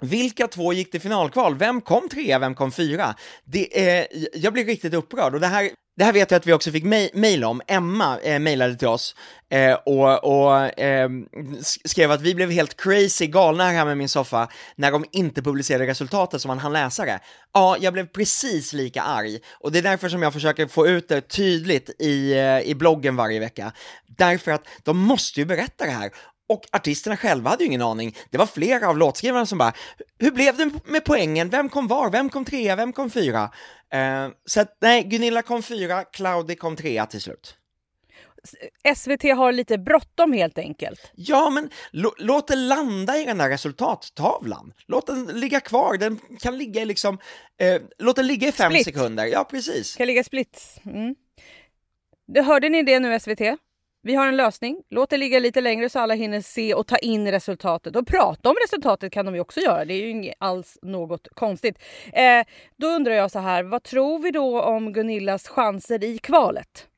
vilka 0.00 0.48
två 0.48 0.72
gick 0.72 0.90
till 0.90 1.00
finalkval? 1.00 1.56
Vem 1.58 1.80
kom 1.80 2.08
trea, 2.08 2.38
vem 2.38 2.54
kom 2.54 2.72
fyra? 2.72 3.14
Det, 3.44 3.88
eh, 3.88 4.06
jag 4.34 4.52
blir 4.52 4.64
riktigt 4.64 4.94
upprörd 4.94 5.34
och 5.34 5.40
det 5.40 5.46
här, 5.46 5.70
det 5.96 6.04
här 6.04 6.12
vet 6.12 6.30
jag 6.30 6.38
att 6.38 6.46
vi 6.46 6.52
också 6.52 6.70
fick 6.70 6.84
mejl 7.14 7.44
om. 7.44 7.60
Emma 7.66 8.18
eh, 8.18 8.38
mejlade 8.38 8.76
till 8.76 8.88
oss 8.88 9.14
eh, 9.50 9.72
och, 9.72 10.24
och 10.24 10.80
eh, 10.80 11.08
skrev 11.84 12.10
att 12.10 12.20
vi 12.20 12.34
blev 12.34 12.50
helt 12.50 12.76
crazy 12.76 13.26
galna 13.26 13.64
här 13.64 13.84
med 13.84 13.98
min 13.98 14.08
soffa 14.08 14.48
när 14.76 14.92
de 14.92 15.04
inte 15.12 15.42
publicerade 15.42 15.86
resultatet 15.86 16.42
som 16.42 16.48
man 16.48 16.58
hann 16.58 16.72
läsa 16.72 17.04
det. 17.04 17.20
Ja, 17.52 17.76
jag 17.80 17.92
blev 17.92 18.06
precis 18.06 18.72
lika 18.72 19.02
arg 19.02 19.38
och 19.60 19.72
det 19.72 19.78
är 19.78 19.82
därför 19.82 20.08
som 20.08 20.22
jag 20.22 20.32
försöker 20.32 20.66
få 20.66 20.86
ut 20.86 21.08
det 21.08 21.20
tydligt 21.20 21.90
i, 21.98 22.32
eh, 22.32 22.60
i 22.60 22.74
bloggen 22.74 23.16
varje 23.16 23.40
vecka. 23.40 23.72
Därför 24.06 24.50
att 24.50 24.64
de 24.82 24.98
måste 24.98 25.40
ju 25.40 25.46
berätta 25.46 25.84
det 25.84 25.90
här 25.90 26.10
och 26.52 26.66
artisterna 26.72 27.16
själva 27.16 27.50
hade 27.50 27.64
ju 27.64 27.66
ingen 27.66 27.82
aning. 27.82 28.16
Det 28.30 28.38
var 28.38 28.46
flera 28.46 28.88
av 28.88 28.98
låtskrivarna 28.98 29.46
som 29.46 29.58
bara, 29.58 29.72
hur 30.18 30.30
blev 30.30 30.56
det 30.56 30.70
med 30.84 31.04
poängen? 31.04 31.48
Vem 31.48 31.68
kom 31.68 31.88
var? 31.88 32.10
Vem 32.10 32.30
kom 32.30 32.44
trea? 32.44 32.76
Vem 32.76 32.92
kom 32.92 33.10
fyra? 33.10 33.50
Uh, 33.94 34.32
så 34.44 34.60
att, 34.60 34.76
nej, 34.80 35.04
Gunilla 35.04 35.42
kom 35.42 35.62
fyra, 35.62 36.04
Claudi 36.04 36.54
kom 36.54 36.76
trea 36.76 37.06
till 37.06 37.20
slut. 37.20 37.56
SVT 38.96 39.22
har 39.22 39.52
lite 39.52 39.78
bråttom 39.78 40.32
helt 40.32 40.58
enkelt. 40.58 41.12
Ja, 41.14 41.50
men 41.50 41.70
låt 42.18 42.48
det 42.48 42.56
landa 42.56 43.18
i 43.18 43.24
den 43.24 43.38
där 43.38 43.48
resultattavlan. 43.48 44.72
Låt 44.86 45.06
den 45.06 45.24
ligga 45.26 45.60
kvar, 45.60 45.96
den 45.96 46.18
kan 46.40 46.58
ligga 46.58 46.82
i 46.82 46.84
liksom, 46.84 47.18
eh, 47.60 47.82
låt 47.98 48.16
den 48.16 48.26
ligga 48.26 48.48
i 48.48 48.52
fem 48.52 48.72
split. 48.72 48.84
sekunder. 48.84 49.26
Ja, 49.26 49.44
precis. 49.44 49.96
Kan 49.96 50.06
ligga 50.06 50.24
split. 50.24 50.80
Mm. 50.84 51.14
Hörde 52.44 52.68
ni 52.68 52.82
det 52.82 53.00
nu 53.00 53.20
SVT? 53.20 53.40
Vi 54.04 54.14
har 54.14 54.26
en 54.26 54.36
lösning. 54.36 54.82
Låt 54.90 55.10
det 55.10 55.16
ligga 55.16 55.38
lite 55.38 55.60
längre 55.60 55.88
så 55.88 55.98
alla 55.98 56.14
hinner 56.14 56.40
se 56.40 56.74
och 56.74 56.86
ta 56.86 56.96
in 56.96 57.30
resultatet. 57.30 57.96
Och 57.96 58.06
prata 58.06 58.50
om 58.50 58.56
resultatet 58.62 59.12
kan 59.12 59.24
de 59.26 59.34
ju 59.34 59.40
också 59.40 59.60
göra. 59.60 59.84
Det 59.84 59.94
är 59.94 60.02
ju 60.02 60.10
inte 60.10 60.34
alls 60.38 60.78
något 60.82 61.28
konstigt. 61.34 61.78
Eh, 62.12 62.46
då 62.76 62.86
undrar 62.86 63.12
jag 63.14 63.30
så 63.30 63.38
här, 63.38 63.62
vad 63.62 63.82
tror 63.82 64.18
vi 64.18 64.30
då 64.30 64.62
om 64.62 64.92
Gunillas 64.92 65.48
chanser 65.48 66.04
i 66.04 66.18
kvalet? 66.18 66.88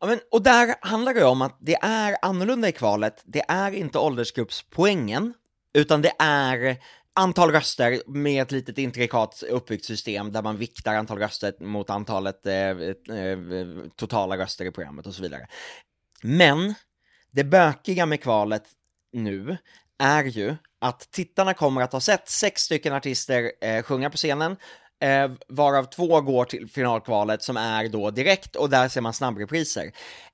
Ja, 0.00 0.06
men, 0.06 0.20
och 0.30 0.42
där 0.42 0.74
handlar 0.80 1.14
det 1.14 1.24
om 1.24 1.42
att 1.42 1.56
det 1.60 1.74
är 1.74 2.16
annorlunda 2.22 2.68
i 2.68 2.72
kvalet. 2.72 3.22
Det 3.24 3.42
är 3.48 3.72
inte 3.72 3.98
åldersgruppspoängen, 3.98 5.34
utan 5.74 6.02
det 6.02 6.12
är 6.18 6.76
antal 7.14 7.50
röster 7.50 8.02
med 8.06 8.42
ett 8.42 8.52
litet 8.52 8.78
intrikat 8.78 9.42
uppbyggt 9.50 9.84
system 9.84 10.32
där 10.32 10.42
man 10.42 10.56
viktar 10.56 10.94
antal 10.94 11.18
röster 11.18 11.54
mot 11.60 11.90
antalet 11.90 12.46
eh, 12.46 12.54
eh, 12.54 13.38
totala 13.96 14.38
röster 14.38 14.64
i 14.64 14.70
programmet 14.70 15.06
och 15.06 15.14
så 15.14 15.22
vidare. 15.22 15.46
Men 16.22 16.74
det 17.30 17.44
bökiga 17.44 18.06
med 18.06 18.22
kvalet 18.22 18.64
nu 19.12 19.56
är 19.98 20.24
ju 20.24 20.56
att 20.80 21.10
tittarna 21.10 21.54
kommer 21.54 21.82
att 21.82 21.92
ha 21.92 22.00
sett 22.00 22.28
sex 22.28 22.62
stycken 22.62 22.92
artister 22.92 23.52
eh, 23.60 23.82
sjunga 23.82 24.10
på 24.10 24.16
scenen, 24.16 24.56
eh, 25.00 25.30
varav 25.48 25.84
två 25.84 26.20
går 26.20 26.44
till 26.44 26.68
finalkvalet 26.68 27.42
som 27.42 27.56
är 27.56 27.88
då 27.88 28.10
direkt 28.10 28.56
och 28.56 28.70
där 28.70 28.88
ser 28.88 29.00
man 29.00 29.12
snabbrepriser. 29.12 29.84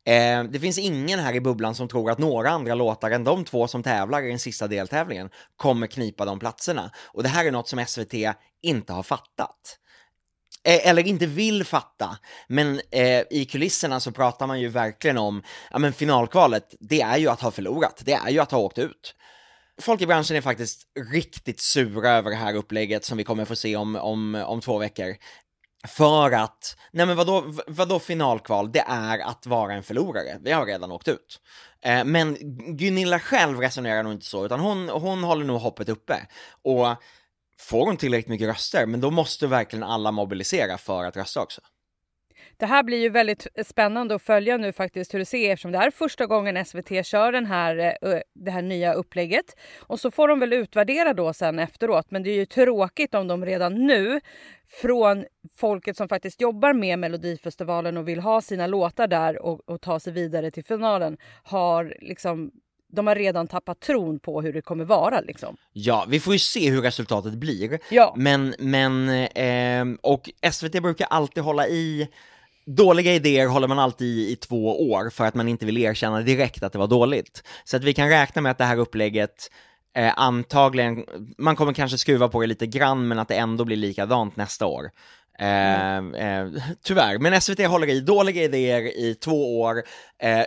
Eh, 0.04 0.44
det 0.44 0.60
finns 0.60 0.78
ingen 0.78 1.18
här 1.18 1.34
i 1.34 1.40
bubblan 1.40 1.74
som 1.74 1.88
tror 1.88 2.10
att 2.10 2.18
några 2.18 2.50
andra 2.50 2.74
låtar 2.74 3.10
än 3.10 3.24
de 3.24 3.44
två 3.44 3.68
som 3.68 3.82
tävlar 3.82 4.22
i 4.22 4.28
den 4.28 4.38
sista 4.38 4.66
deltävlingen 4.66 5.30
kommer 5.56 5.86
knipa 5.86 6.24
de 6.24 6.38
platserna. 6.38 6.90
Och 6.96 7.22
det 7.22 7.28
här 7.28 7.44
är 7.44 7.50
något 7.50 7.68
som 7.68 7.84
SVT 7.86 8.14
inte 8.62 8.92
har 8.92 9.02
fattat. 9.02 9.78
Eh, 10.66 10.88
eller 10.88 11.06
inte 11.06 11.26
vill 11.26 11.64
fatta, 11.64 12.18
men 12.48 12.80
eh, 12.90 13.22
i 13.30 13.48
kulisserna 13.50 14.00
så 14.00 14.12
pratar 14.12 14.46
man 14.46 14.60
ju 14.60 14.68
verkligen 14.68 15.18
om, 15.18 15.42
ja 15.70 15.78
men 15.78 15.92
finalkvalet, 15.92 16.74
det 16.80 17.00
är 17.00 17.16
ju 17.16 17.28
att 17.28 17.40
ha 17.40 17.50
förlorat, 17.50 18.02
det 18.04 18.12
är 18.12 18.30
ju 18.30 18.38
att 18.38 18.50
ha 18.50 18.58
åkt 18.58 18.78
ut. 18.78 19.14
Folk 19.80 20.00
i 20.00 20.06
branschen 20.06 20.36
är 20.36 20.40
faktiskt 20.40 20.82
riktigt 21.12 21.60
sura 21.60 22.10
över 22.10 22.30
det 22.30 22.36
här 22.36 22.54
upplägget 22.54 23.04
som 23.04 23.18
vi 23.18 23.24
kommer 23.24 23.44
få 23.44 23.56
se 23.56 23.76
om, 23.76 23.96
om, 23.96 24.34
om 24.34 24.60
två 24.60 24.78
veckor. 24.78 25.14
För 25.88 26.30
att, 26.32 26.76
nej 26.92 27.06
men 27.06 27.16
vadå, 27.16 27.54
vadå 27.66 27.98
finalkval? 27.98 28.72
Det 28.72 28.84
är 28.88 29.18
att 29.18 29.46
vara 29.46 29.74
en 29.74 29.82
förlorare. 29.82 30.38
Vi 30.42 30.52
har 30.52 30.66
redan 30.66 30.92
åkt 30.92 31.08
ut. 31.08 31.40
Eh, 31.84 32.04
men 32.04 32.36
Gunilla 32.76 33.18
själv 33.20 33.60
resonerar 33.60 34.02
nog 34.02 34.12
inte 34.12 34.26
så, 34.26 34.44
utan 34.44 34.60
hon, 34.60 34.88
hon 34.88 35.24
håller 35.24 35.44
nog 35.44 35.60
hoppet 35.60 35.88
uppe. 35.88 36.26
Och 36.62 36.86
får 37.60 37.86
hon 37.86 37.96
tillräckligt 37.96 38.28
mycket 38.28 38.48
röster, 38.48 38.86
men 38.86 39.00
då 39.00 39.10
måste 39.10 39.46
verkligen 39.46 39.82
alla 39.82 40.10
mobilisera 40.12 40.78
för 40.78 41.04
att 41.04 41.16
rösta 41.16 41.42
också. 41.42 41.60
Det 42.56 42.66
här 42.66 42.82
blir 42.82 42.98
ju 42.98 43.08
väldigt 43.08 43.46
spännande 43.66 44.14
att 44.14 44.22
följa 44.22 44.56
nu 44.56 44.72
faktiskt 44.72 45.14
hur 45.14 45.18
det 45.18 45.24
ser 45.24 45.52
eftersom 45.52 45.72
det 45.72 45.78
här 45.78 45.86
är 45.86 45.90
första 45.90 46.26
gången 46.26 46.64
SVT 46.64 47.06
kör 47.06 47.32
den 47.32 47.46
här, 47.46 47.96
eh, 48.02 48.18
det 48.34 48.50
här 48.50 48.62
nya 48.62 48.92
upplägget. 48.92 49.44
Och 49.80 50.00
så 50.00 50.10
får 50.10 50.28
de 50.28 50.40
väl 50.40 50.52
utvärdera 50.52 51.14
då 51.14 51.32
sen 51.32 51.58
efteråt. 51.58 52.10
Men 52.10 52.22
det 52.22 52.30
är 52.30 52.34
ju 52.34 52.46
tråkigt 52.46 53.14
om 53.14 53.28
de 53.28 53.44
redan 53.44 53.86
nu 53.86 54.20
från 54.82 55.24
folket 55.56 55.96
som 55.96 56.08
faktiskt 56.08 56.40
jobbar 56.40 56.72
med 56.72 56.98
Melodifestivalen 56.98 57.96
och 57.96 58.08
vill 58.08 58.20
ha 58.20 58.40
sina 58.40 58.66
låtar 58.66 59.06
där 59.06 59.42
och, 59.42 59.68
och 59.68 59.80
ta 59.80 60.00
sig 60.00 60.12
vidare 60.12 60.50
till 60.50 60.64
finalen 60.64 61.16
har 61.42 61.96
liksom 62.00 62.50
de 62.94 63.06
har 63.06 63.14
redan 63.14 63.46
tappat 63.46 63.80
tron 63.80 64.18
på 64.18 64.42
hur 64.42 64.52
det 64.52 64.62
kommer 64.62 64.84
vara 64.84 65.20
liksom. 65.20 65.56
Ja, 65.72 66.04
vi 66.08 66.20
får 66.20 66.32
ju 66.32 66.38
se 66.38 66.70
hur 66.70 66.82
resultatet 66.82 67.32
blir. 67.32 67.78
Ja. 67.90 68.14
Men, 68.16 68.54
men, 68.58 69.08
eh, 69.08 69.98
och 70.02 70.30
SVT 70.52 70.82
brukar 70.82 71.06
alltid 71.10 71.42
hålla 71.42 71.68
i 71.68 72.08
Dåliga 72.66 73.14
idéer 73.14 73.46
håller 73.46 73.68
man 73.68 73.78
alltid 73.78 74.08
i 74.08 74.32
i 74.32 74.36
två 74.36 74.90
år 74.90 75.10
för 75.10 75.24
att 75.24 75.34
man 75.34 75.48
inte 75.48 75.66
vill 75.66 75.78
erkänna 75.78 76.20
direkt 76.20 76.62
att 76.62 76.72
det 76.72 76.78
var 76.78 76.86
dåligt. 76.86 77.42
Så 77.64 77.76
att 77.76 77.84
vi 77.84 77.94
kan 77.94 78.08
räkna 78.08 78.42
med 78.42 78.50
att 78.50 78.58
det 78.58 78.64
här 78.64 78.76
upplägget 78.76 79.50
eh, 79.96 80.12
antagligen, 80.16 81.04
man 81.38 81.56
kommer 81.56 81.72
kanske 81.72 81.98
skruva 81.98 82.28
på 82.28 82.40
det 82.40 82.46
lite 82.46 82.66
grann 82.66 83.08
men 83.08 83.18
att 83.18 83.28
det 83.28 83.34
ändå 83.34 83.64
blir 83.64 83.76
likadant 83.76 84.36
nästa 84.36 84.66
år. 84.66 84.90
Eh, 85.38 85.96
eh, 85.96 86.48
tyvärr, 86.82 87.18
men 87.18 87.40
SVT 87.40 87.66
håller 87.66 87.90
i 87.90 88.00
dåliga 88.00 88.42
idéer 88.42 88.82
i 88.82 89.14
två 89.14 89.60
år, 89.60 89.82
eh, 90.18 90.44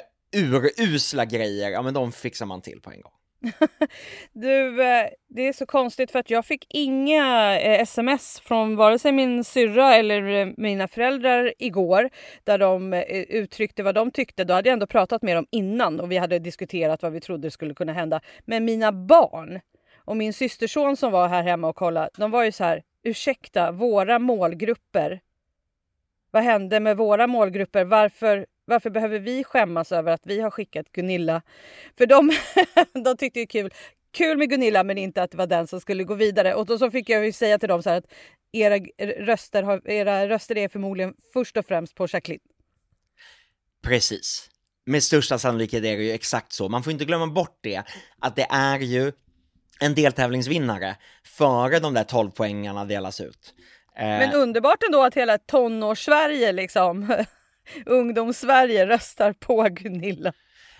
urusla 0.78 1.26
grejer, 1.26 1.70
ja 1.70 1.82
men 1.82 1.94
de 1.94 2.12
fixar 2.12 2.46
man 2.46 2.62
till 2.62 2.82
på 2.82 2.92
en 2.92 3.02
gång. 3.02 3.12
du, 4.34 4.84
eh, 4.84 5.10
det 5.28 5.48
är 5.48 5.54
så 5.54 5.66
konstigt 5.66 6.12
för 6.12 6.20
att 6.20 6.30
jag 6.30 6.46
fick 6.46 6.66
inga 6.70 7.60
eh, 7.60 7.82
sms 7.82 8.40
från 8.40 8.76
vare 8.76 9.00
sig 9.00 9.12
min 9.12 9.44
syrra 9.44 9.96
eller 9.96 10.28
eh, 10.28 10.54
mina 10.58 10.88
föräldrar 10.88 11.54
igår 11.60 12.10
där 12.44 12.58
de 12.58 12.94
uttryckte 13.30 13.84
vad 13.84 13.96
de 13.96 14.12
tyckte. 14.12 14.44
Då 14.44 14.54
hade 14.54 14.70
jag 14.70 14.74
ändå 14.74 14.88
pratat 14.88 15.22
med 15.22 15.36
dem 15.36 15.46
innan 15.52 16.00
och 16.00 16.12
vi 16.12 16.18
hade 16.18 16.40
diskuterat 16.40 17.04
vad 17.04 17.12
vi 17.12 17.22
trodde 17.22 17.52
skulle 17.52 17.74
kunna 17.74 17.94
hända. 17.94 18.22
Men 18.46 18.66
mina 18.66 18.92
barn 18.92 19.60
och 19.96 20.18
min 20.18 20.34
systerson 20.34 20.98
som 20.98 21.12
var 21.12 21.28
här 21.28 21.44
hemma 21.44 21.68
och 21.68 21.76
kollade, 21.76 22.10
de 22.18 22.32
var 22.32 22.44
ju 22.44 22.52
så 22.52 22.64
här, 22.64 22.84
ursäkta, 23.04 23.72
våra 23.72 24.20
målgrupper. 24.20 25.22
Vad 26.32 26.44
hände 26.44 26.80
med 26.80 26.98
våra 26.98 27.28
målgrupper? 27.28 27.84
Varför 27.84 28.46
varför 28.68 28.90
behöver 28.90 29.20
vi 29.20 29.44
skämmas 29.44 29.92
över 29.92 30.12
att 30.12 30.22
vi 30.26 30.42
har 30.42 30.52
skickat 30.52 30.92
Gunilla? 30.92 31.42
För 31.98 32.06
de, 32.06 32.32
de 33.04 33.18
tyckte 33.18 33.40
det 33.40 33.44
var 33.44 33.70
kul. 33.70 33.74
Kul 34.12 34.38
med 34.38 34.50
Gunilla 34.50 34.84
men 34.84 34.98
inte 34.98 35.24
att 35.24 35.32
det 35.32 35.38
var 35.38 35.48
den 35.48 35.68
som 35.68 35.82
skulle 35.82 36.04
gå 36.04 36.14
vidare. 36.14 36.54
Och 36.54 36.66
då 36.66 36.78
så 36.78 36.92
fick 36.92 37.10
jag 37.10 37.26
ju 37.26 37.32
säga 37.32 37.60
till 37.60 37.70
dem 37.70 37.84
så 37.84 37.90
här 37.90 37.98
att 37.98 38.14
era 38.52 38.78
röster, 39.26 39.64
har, 39.64 39.90
era 39.90 40.30
röster 40.30 40.58
är 40.58 40.70
förmodligen 40.70 41.14
först 41.34 41.58
och 41.58 41.66
främst 41.66 41.96
på 41.96 42.08
Jacqueline. 42.10 42.42
Precis. 43.84 44.50
Med 44.86 45.04
största 45.04 45.40
sannolikhet 45.40 45.84
är 45.84 45.98
det 45.98 46.04
ju 46.04 46.12
exakt 46.12 46.54
så. 46.54 46.70
Man 46.70 46.84
får 46.84 46.94
inte 46.94 47.06
glömma 47.06 47.28
bort 47.28 47.60
det, 47.62 47.84
att 48.20 48.36
det 48.36 48.48
är 48.50 48.80
ju 48.80 49.12
en 49.80 49.96
deltävlingsvinnare 49.96 50.96
före 51.24 51.80
de 51.80 51.94
där 51.94 52.04
12 52.04 52.32
poängarna 52.32 52.86
delas 52.86 53.22
ut. 53.22 53.54
Men 54.00 54.34
underbart 54.34 54.84
ändå 54.84 55.04
att 55.04 55.16
hela 55.16 55.38
tonårs-Sverige 55.38 56.52
liksom 56.52 57.16
ungdoms-Sverige 57.86 58.88
röstar 58.88 59.34
på 59.34 59.68
Gunilla. 59.70 60.34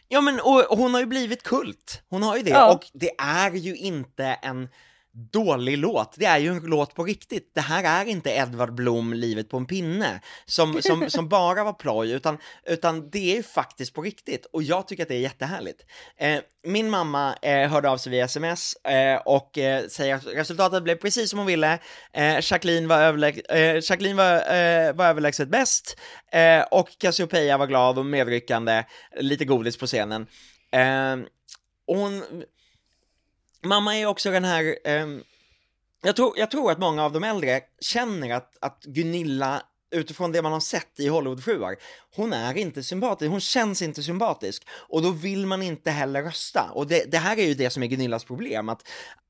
Ja 0.08 0.22
men 0.22 0.40
och, 0.40 0.72
och, 0.72 0.78
hon 0.78 0.94
har 0.94 1.02
ju 1.02 1.08
blivit 1.08 1.44
kult, 1.44 2.02
hon 2.10 2.24
har 2.24 2.38
ju 2.38 2.44
det, 2.44 2.50
ja. 2.50 2.74
och 2.74 2.86
det 2.94 3.12
är 3.18 3.52
ju 3.52 3.76
inte 3.76 4.26
en 4.26 4.70
dålig 5.18 5.78
låt. 5.78 6.16
Det 6.18 6.26
är 6.26 6.38
ju 6.38 6.50
en 6.50 6.60
låt 6.64 6.96
på 6.96 7.04
riktigt. 7.04 7.52
Det 7.56 7.62
här 7.62 8.02
är 8.02 8.10
inte 8.10 8.30
Edvard 8.30 8.74
Blom, 8.74 9.14
Livet 9.14 9.50
på 9.50 9.58
en 9.58 9.66
pinne, 9.66 10.22
som, 10.46 10.82
som, 10.82 11.10
som 11.10 11.30
bara 11.30 11.64
var 11.64 11.74
ploj, 11.74 12.12
utan, 12.12 12.38
utan 12.66 13.10
det 13.10 13.32
är 13.32 13.36
ju 13.36 13.44
faktiskt 13.44 13.94
på 13.94 14.02
riktigt. 14.02 14.46
Och 14.46 14.64
jag 14.64 14.88
tycker 14.88 15.04
att 15.04 15.10
det 15.10 15.16
är 15.16 15.20
jättehärligt. 15.20 15.86
Eh, 16.18 16.40
min 16.64 16.90
mamma 16.90 17.36
eh, 17.42 17.70
hörde 17.70 17.90
av 17.90 17.98
sig 17.98 18.12
via 18.12 18.26
sms 18.26 18.74
eh, 18.74 19.22
och 19.26 19.58
eh, 19.58 19.88
säger 19.88 20.16
att 20.16 20.26
resultatet 20.26 20.84
blev 20.84 20.96
precis 20.96 21.30
som 21.30 21.40
hon 21.40 21.48
ville. 21.48 21.80
Eh, 22.14 22.40
Jacqueline 22.42 22.88
var, 22.88 23.00
överlä 23.00 23.30
eh, 23.50 23.76
Jacqueline 23.76 24.18
var, 24.18 24.34
eh, 24.36 24.94
var 24.94 25.06
överlägset 25.06 25.50
bäst 25.50 25.98
och 26.72 26.90
Cassiopeia 26.98 27.58
var 27.58 27.68
glad 27.68 28.00
och 28.00 28.06
medryckande, 28.06 28.84
lite 29.20 29.46
godis 29.46 29.78
på 29.78 29.86
scenen. 29.86 30.28
hon 31.88 32.24
mamma 33.64 33.96
är 33.96 34.06
också 34.06 34.32
den 34.32 34.44
här, 34.44 34.78
ehm, 34.84 35.24
jag, 36.04 36.16
tror, 36.16 36.40
jag 36.40 36.52
tror 36.52 36.72
att 36.72 36.80
många 36.80 37.04
av 37.04 37.12
de 37.12 37.24
äldre 37.24 37.62
känner 37.82 38.36
att, 38.36 38.58
att 38.62 38.84
Gunilla 38.84 39.64
utifrån 39.92 40.32
det 40.32 40.42
man 40.42 40.54
har 40.54 40.60
sett 40.60 41.00
i 41.00 41.08
Hollywoodfruar, 41.08 41.76
hon 42.16 42.34
är 42.34 42.58
inte 42.58 42.84
sympatisk, 42.84 43.32
hon 43.32 43.42
känns 43.42 43.82
inte 43.82 44.04
sympatisk 44.04 44.68
och 44.70 45.02
då 45.02 45.12
vill 45.12 45.46
man 45.46 45.62
inte 45.62 45.92
heller 45.92 46.24
rösta. 46.24 46.72
Och 46.74 46.88
det, 46.88 47.12
det 47.12 47.18
här 47.18 47.40
är 47.40 47.46
ju 47.46 47.54
det 47.54 47.70
som 47.70 47.84
är 47.84 47.88
Gunillas 47.88 48.24
problem, 48.24 48.70
att 48.70 48.88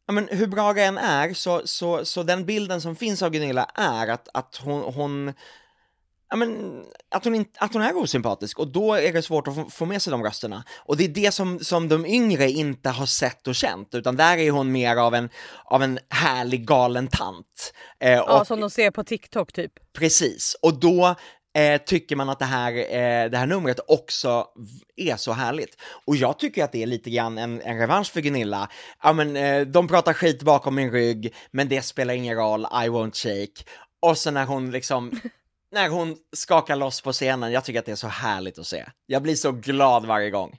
ja, 0.08 0.14
men 0.14 0.28
hur 0.28 0.48
bra 0.48 0.74
det 0.74 0.84
än 0.84 0.98
är, 0.98 1.34
så, 1.34 1.62
så, 1.66 2.06
så 2.06 2.24
den 2.24 2.46
bilden 2.46 2.82
som 2.82 2.96
finns 2.96 3.22
av 3.22 3.30
Gunilla 3.30 3.64
är 3.76 4.08
att, 4.08 4.28
att 4.34 4.56
hon, 4.56 4.94
hon 4.94 5.34
ja, 6.30 6.36
men, 6.36 6.84
att, 7.12 7.24
hon 7.24 7.36
inte, 7.36 7.60
att 7.60 7.74
hon 7.74 7.82
är 7.82 7.98
osympatisk 7.98 8.60
och 8.60 8.68
då 8.68 8.94
är 8.94 9.14
det 9.14 9.22
svårt 9.22 9.48
att 9.48 9.74
få, 9.74 9.86
med 9.86 10.02
sig 10.02 10.12
de 10.12 10.24
rösterna. 10.24 10.64
Och 10.78 10.98
det 10.98 11.04
är 11.04 11.10
det 11.10 11.32
som, 11.32 11.60
som 11.60 11.90
de 11.90 12.06
yngre 12.06 12.50
inte 12.50 12.90
har 12.90 13.06
sett 13.06 13.48
och 13.48 13.56
känt, 13.56 13.96
utan 13.96 14.16
där 14.16 14.38
är 14.38 14.52
hon 14.52 14.72
mer 14.72 14.96
av 14.96 15.16
en, 15.16 15.30
av 15.66 15.84
en 15.84 16.00
härlig 16.10 16.68
galen 16.68 17.08
tant. 17.08 17.74
Eh, 18.00 18.12
ja, 18.12 18.40
och, 18.40 18.48
som 18.48 18.62
de 18.62 18.70
ser 18.70 18.92
på 18.92 19.04
TikTok 19.04 19.54
typ. 19.54 19.72
Precis, 19.94 20.56
och 20.62 20.80
då 20.80 21.16
eh, 21.58 21.82
tycker 21.82 22.16
man 22.16 22.30
att 22.30 22.40
det 22.40 22.46
här, 22.46 22.74
eh, 22.74 23.30
det 23.30 23.38
här 23.38 23.48
numret 23.48 23.80
också 23.88 24.46
är 24.96 25.16
så 25.16 25.32
härligt. 25.32 25.78
Och 26.06 26.16
jag 26.16 26.40
tycker 26.40 26.64
att 26.64 26.72
det 26.72 26.84
är 26.84 26.88
lite 26.88 27.10
grann 27.10 27.38
en, 27.38 27.62
en 27.62 27.78
revansch 27.78 28.12
för 28.12 28.22
Gunilla. 28.22 28.70
Ja 29.04 29.14
men 29.14 29.36
eh, 29.36 29.62
de 29.62 29.88
pratar 29.88 30.14
skit 30.14 30.44
bakom 30.44 30.76
min 30.76 30.92
rygg, 30.92 31.36
men 31.52 31.70
det 31.70 31.82
spelar 31.82 32.14
ingen 32.14 32.36
roll, 32.36 32.62
I 32.62 32.88
won't 32.88 33.16
shake. 33.16 33.64
Och 34.00 34.18
så 34.18 34.32
när 34.32 34.46
hon 34.46 34.72
liksom 34.72 35.20
när 35.72 35.90
hon 35.90 36.18
skakar 36.36 36.76
loss 36.76 37.02
på 37.02 37.12
scenen, 37.12 37.52
jag 37.52 37.64
tycker 37.64 37.80
att 37.80 37.86
det 37.86 37.92
är 37.92 37.96
så 37.96 38.08
härligt 38.08 38.60
att 38.60 38.68
se. 38.68 38.86
Jag 39.06 39.22
blir 39.22 39.36
så 39.36 39.52
glad 39.52 40.06
varje 40.06 40.30
gång. 40.30 40.58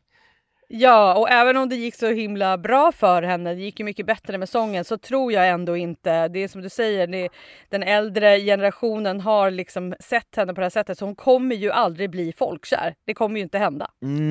Ja, 0.71 1.15
och 1.15 1.31
även 1.31 1.57
om 1.57 1.69
det 1.69 1.77
gick 1.77 1.95
så 1.95 2.11
himla 2.11 2.59
bra 2.59 2.93
för 2.93 3.23
henne, 3.23 3.55
det 3.55 3.61
gick 3.61 3.79
ju 3.79 3.85
mycket 3.85 4.07
bättre 4.07 4.39
med 4.39 4.49
sången, 4.49 4.85
så 4.85 4.99
tror 4.99 5.33
jag 5.33 5.49
ändå 5.49 5.77
inte, 5.77 6.29
det 6.29 6.39
är 6.39 6.49
som 6.49 6.63
du 6.63 6.69
säger, 6.69 7.07
det, 7.07 7.29
den 7.69 7.83
äldre 7.83 8.41
generationen 8.41 9.21
har 9.21 9.51
liksom 9.51 9.95
sett 10.01 10.37
henne 10.37 10.55
på 10.55 10.61
det 10.61 10.65
här 10.65 10.71
sättet, 10.71 10.99
så 10.99 11.05
hon 11.05 11.17
kommer 11.17 11.57
ju 11.57 11.71
aldrig 11.71 12.11
bli 12.11 12.33
folkkär. 12.33 12.95
Det 13.05 13.15
kommer 13.15 13.37
ju 13.37 13.43
inte 13.43 13.59
hända. 13.59 13.91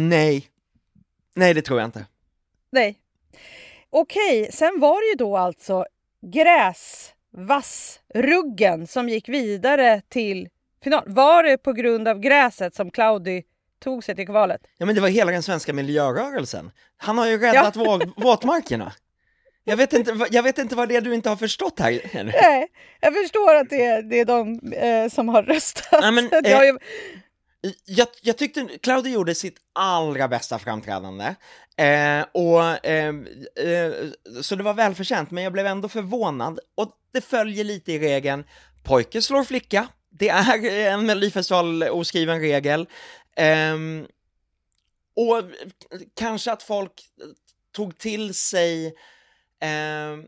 Nej. 0.10 0.48
Nej, 1.36 1.54
det 1.54 1.62
tror 1.62 1.80
jag 1.80 1.88
inte. 1.88 2.06
Nej. 2.72 2.98
Okej, 3.90 4.50
sen 4.52 4.80
var 4.80 5.02
det 5.02 5.08
ju 5.12 5.16
då 5.16 5.38
alltså 5.38 5.86
gräsvassruggen 6.22 8.88
som 8.88 9.10
gick 9.10 9.30
vidare 9.30 10.02
till 10.10 10.50
final. 10.84 11.04
Var 11.06 11.44
det 11.44 11.58
på 11.58 11.74
grund 11.74 12.08
av 12.08 12.20
gräset 12.20 12.76
som 12.76 12.92
Claudi 12.92 13.44
tog 13.80 14.04
sig 14.04 14.16
till 14.16 14.28
kvalet? 14.28 14.62
Ja 14.78 14.86
men 14.86 14.96
det 14.96 15.02
var 15.02 15.10
hela 15.10 15.32
den 15.32 15.44
svenska 15.44 15.74
miljörörelsen. 15.74 16.72
Han 16.98 17.18
har 17.18 17.28
ju 17.28 17.38
räddat 17.38 17.76
ja. 17.76 18.00
våtmarkerna. 18.18 18.94
Jag 19.64 19.78
vet, 19.78 19.94
inte, 19.94 20.28
jag 20.32 20.44
vet 20.44 20.58
inte 20.58 20.76
vad 20.76 20.90
det 20.90 20.96
är 20.96 21.02
du 21.02 21.14
inte 21.14 21.30
har 21.30 21.36
förstått 21.36 21.80
här. 21.80 22.24
Nej, 22.24 22.68
jag 23.00 23.14
förstår 23.14 23.56
att 23.56 23.70
det 23.70 23.86
är, 23.86 24.02
det 24.02 24.20
är 24.20 24.26
de 24.26 24.60
eh, 24.74 25.10
som 25.10 25.30
har 25.30 25.44
röstat. 25.44 26.02
Nej, 26.02 26.12
men, 26.12 26.26
eh, 26.46 26.62
ju... 26.62 26.78
jag, 27.86 28.08
jag, 28.22 28.38
tyckte 28.38 28.68
Claudia 28.82 29.14
gjorde 29.14 29.36
sitt 29.36 29.58
allra 29.74 30.28
bästa 30.28 30.60
framträdande. 30.60 31.36
Eh, 31.78 32.26
och, 32.32 32.86
eh, 32.86 33.16
eh, 33.56 33.92
så 34.42 34.56
det 34.56 34.64
var 34.64 34.74
välförtjänt, 34.74 35.32
men 35.32 35.44
jag 35.44 35.54
blev 35.54 35.68
ändå 35.68 35.90
förvånad. 35.90 36.60
Och 36.76 36.92
det 37.14 37.22
följer 37.22 37.64
lite 37.64 37.92
i 37.92 38.00
regeln, 38.00 38.44
pojke 38.84 39.22
slår 39.22 39.44
flicka, 39.44 39.88
det 40.20 40.30
är 40.30 40.92
en 40.92 41.06
Melodifestival 41.06 41.84
oskriven 41.84 42.40
regel. 42.40 42.88
Um, 43.74 44.08
och 45.16 45.44
kanske 46.16 46.52
att 46.52 46.64
folk 46.64 46.92
tog 47.72 47.98
till 47.98 48.34
sig 48.34 48.94
um, 50.12 50.28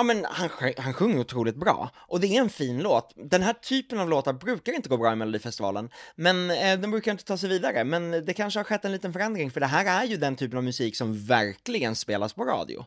Ja 0.00 0.02
men 0.04 0.24
han, 0.24 0.50
han 0.76 0.94
sjunger 0.94 1.18
otroligt 1.18 1.56
bra, 1.56 1.90
och 1.96 2.20
det 2.20 2.26
är 2.26 2.40
en 2.40 2.50
fin 2.50 2.78
låt. 2.78 3.12
Den 3.16 3.42
här 3.42 3.52
typen 3.52 3.98
av 3.98 4.08
låtar 4.08 4.32
brukar 4.32 4.72
inte 4.72 4.88
gå 4.88 4.96
bra 4.96 5.12
i 5.12 5.16
Melodifestivalen, 5.16 5.90
men 6.14 6.50
eh, 6.50 6.80
den 6.80 6.90
brukar 6.90 7.12
inte 7.12 7.24
ta 7.24 7.36
sig 7.36 7.48
vidare. 7.48 7.84
Men 7.84 8.10
det 8.10 8.34
kanske 8.34 8.58
har 8.58 8.64
skett 8.64 8.84
en 8.84 8.92
liten 8.92 9.12
förändring, 9.12 9.50
för 9.50 9.60
det 9.60 9.66
här 9.66 10.02
är 10.02 10.06
ju 10.06 10.16
den 10.16 10.36
typen 10.36 10.58
av 10.58 10.64
musik 10.64 10.96
som 10.96 11.26
verkligen 11.26 11.96
spelas 11.96 12.32
på 12.32 12.44
radio. 12.44 12.84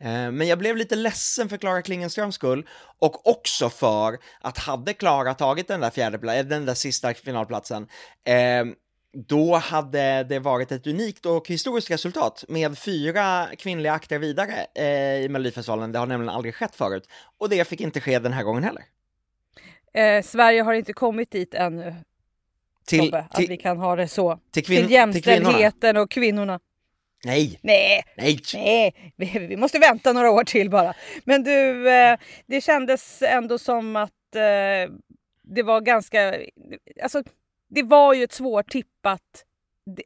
Eh, 0.00 0.30
men 0.30 0.48
jag 0.48 0.58
blev 0.58 0.76
lite 0.76 0.96
ledsen 0.96 1.48
för 1.48 1.56
Klara 1.56 1.82
Klingenströms 1.82 2.34
skull 2.34 2.68
och 2.98 3.26
också 3.26 3.70
för 3.70 4.18
att 4.40 4.58
hade 4.58 4.92
Klara 4.92 5.34
tagit 5.34 5.68
den 5.68 5.80
där 5.80 5.90
fjärde, 5.90 6.38
eh, 6.38 6.44
den 6.44 6.66
där 6.66 6.74
sista 6.74 7.14
finalplatsen, 7.14 7.88
eh, 8.24 8.64
då 9.28 9.56
hade 9.56 10.24
det 10.24 10.38
varit 10.38 10.72
ett 10.72 10.86
unikt 10.86 11.26
och 11.26 11.48
historiskt 11.48 11.90
resultat 11.90 12.44
med 12.48 12.78
fyra 12.78 13.46
kvinnliga 13.58 13.92
akter 13.92 14.18
vidare 14.18 14.66
i 15.24 15.28
Melodifestivalen. 15.28 15.92
Det 15.92 15.98
har 15.98 16.06
nämligen 16.06 16.34
aldrig 16.34 16.54
skett 16.54 16.74
förut 16.74 17.08
och 17.38 17.48
det 17.48 17.68
fick 17.68 17.80
inte 17.80 18.00
ske 18.00 18.18
den 18.18 18.32
här 18.32 18.42
gången 18.42 18.64
heller. 18.64 18.82
Eh, 19.94 20.22
Sverige 20.22 20.62
har 20.62 20.72
inte 20.72 20.92
kommit 20.92 21.30
dit 21.30 21.54
ännu. 21.54 21.94
Till, 22.86 22.98
Tobbe, 22.98 23.26
till, 23.34 23.44
att 23.44 23.50
vi 23.50 23.56
kan 23.56 23.78
ha 23.78 23.96
det 23.96 24.08
så. 24.08 24.38
Till, 24.50 24.64
kvin, 24.64 24.82
till 24.82 24.90
jämställdheten 24.90 25.94
till 25.94 25.96
och 25.96 26.10
kvinnorna. 26.10 26.60
Nej. 27.24 27.58
Nej. 27.62 28.04
Nej. 28.16 28.40
Nej. 28.54 29.12
Vi, 29.16 29.38
vi, 29.38 29.56
måste 29.56 29.78
vänta 29.78 30.12
några 30.12 30.30
år 30.30 30.44
till 30.44 30.70
bara. 30.70 30.94
Men 31.24 31.42
du, 31.42 31.90
eh, 31.90 32.18
det 32.46 32.60
kändes 32.60 33.22
ändå 33.22 33.58
som 33.58 33.96
att 33.96 34.34
eh, 34.34 34.92
det 35.42 35.62
var 35.62 35.80
ganska... 35.80 36.34
Alltså, 37.02 37.22
det 37.70 37.82
var 37.82 38.14
ju 38.14 38.24
ett 38.24 38.32
svårtippat 38.32 39.44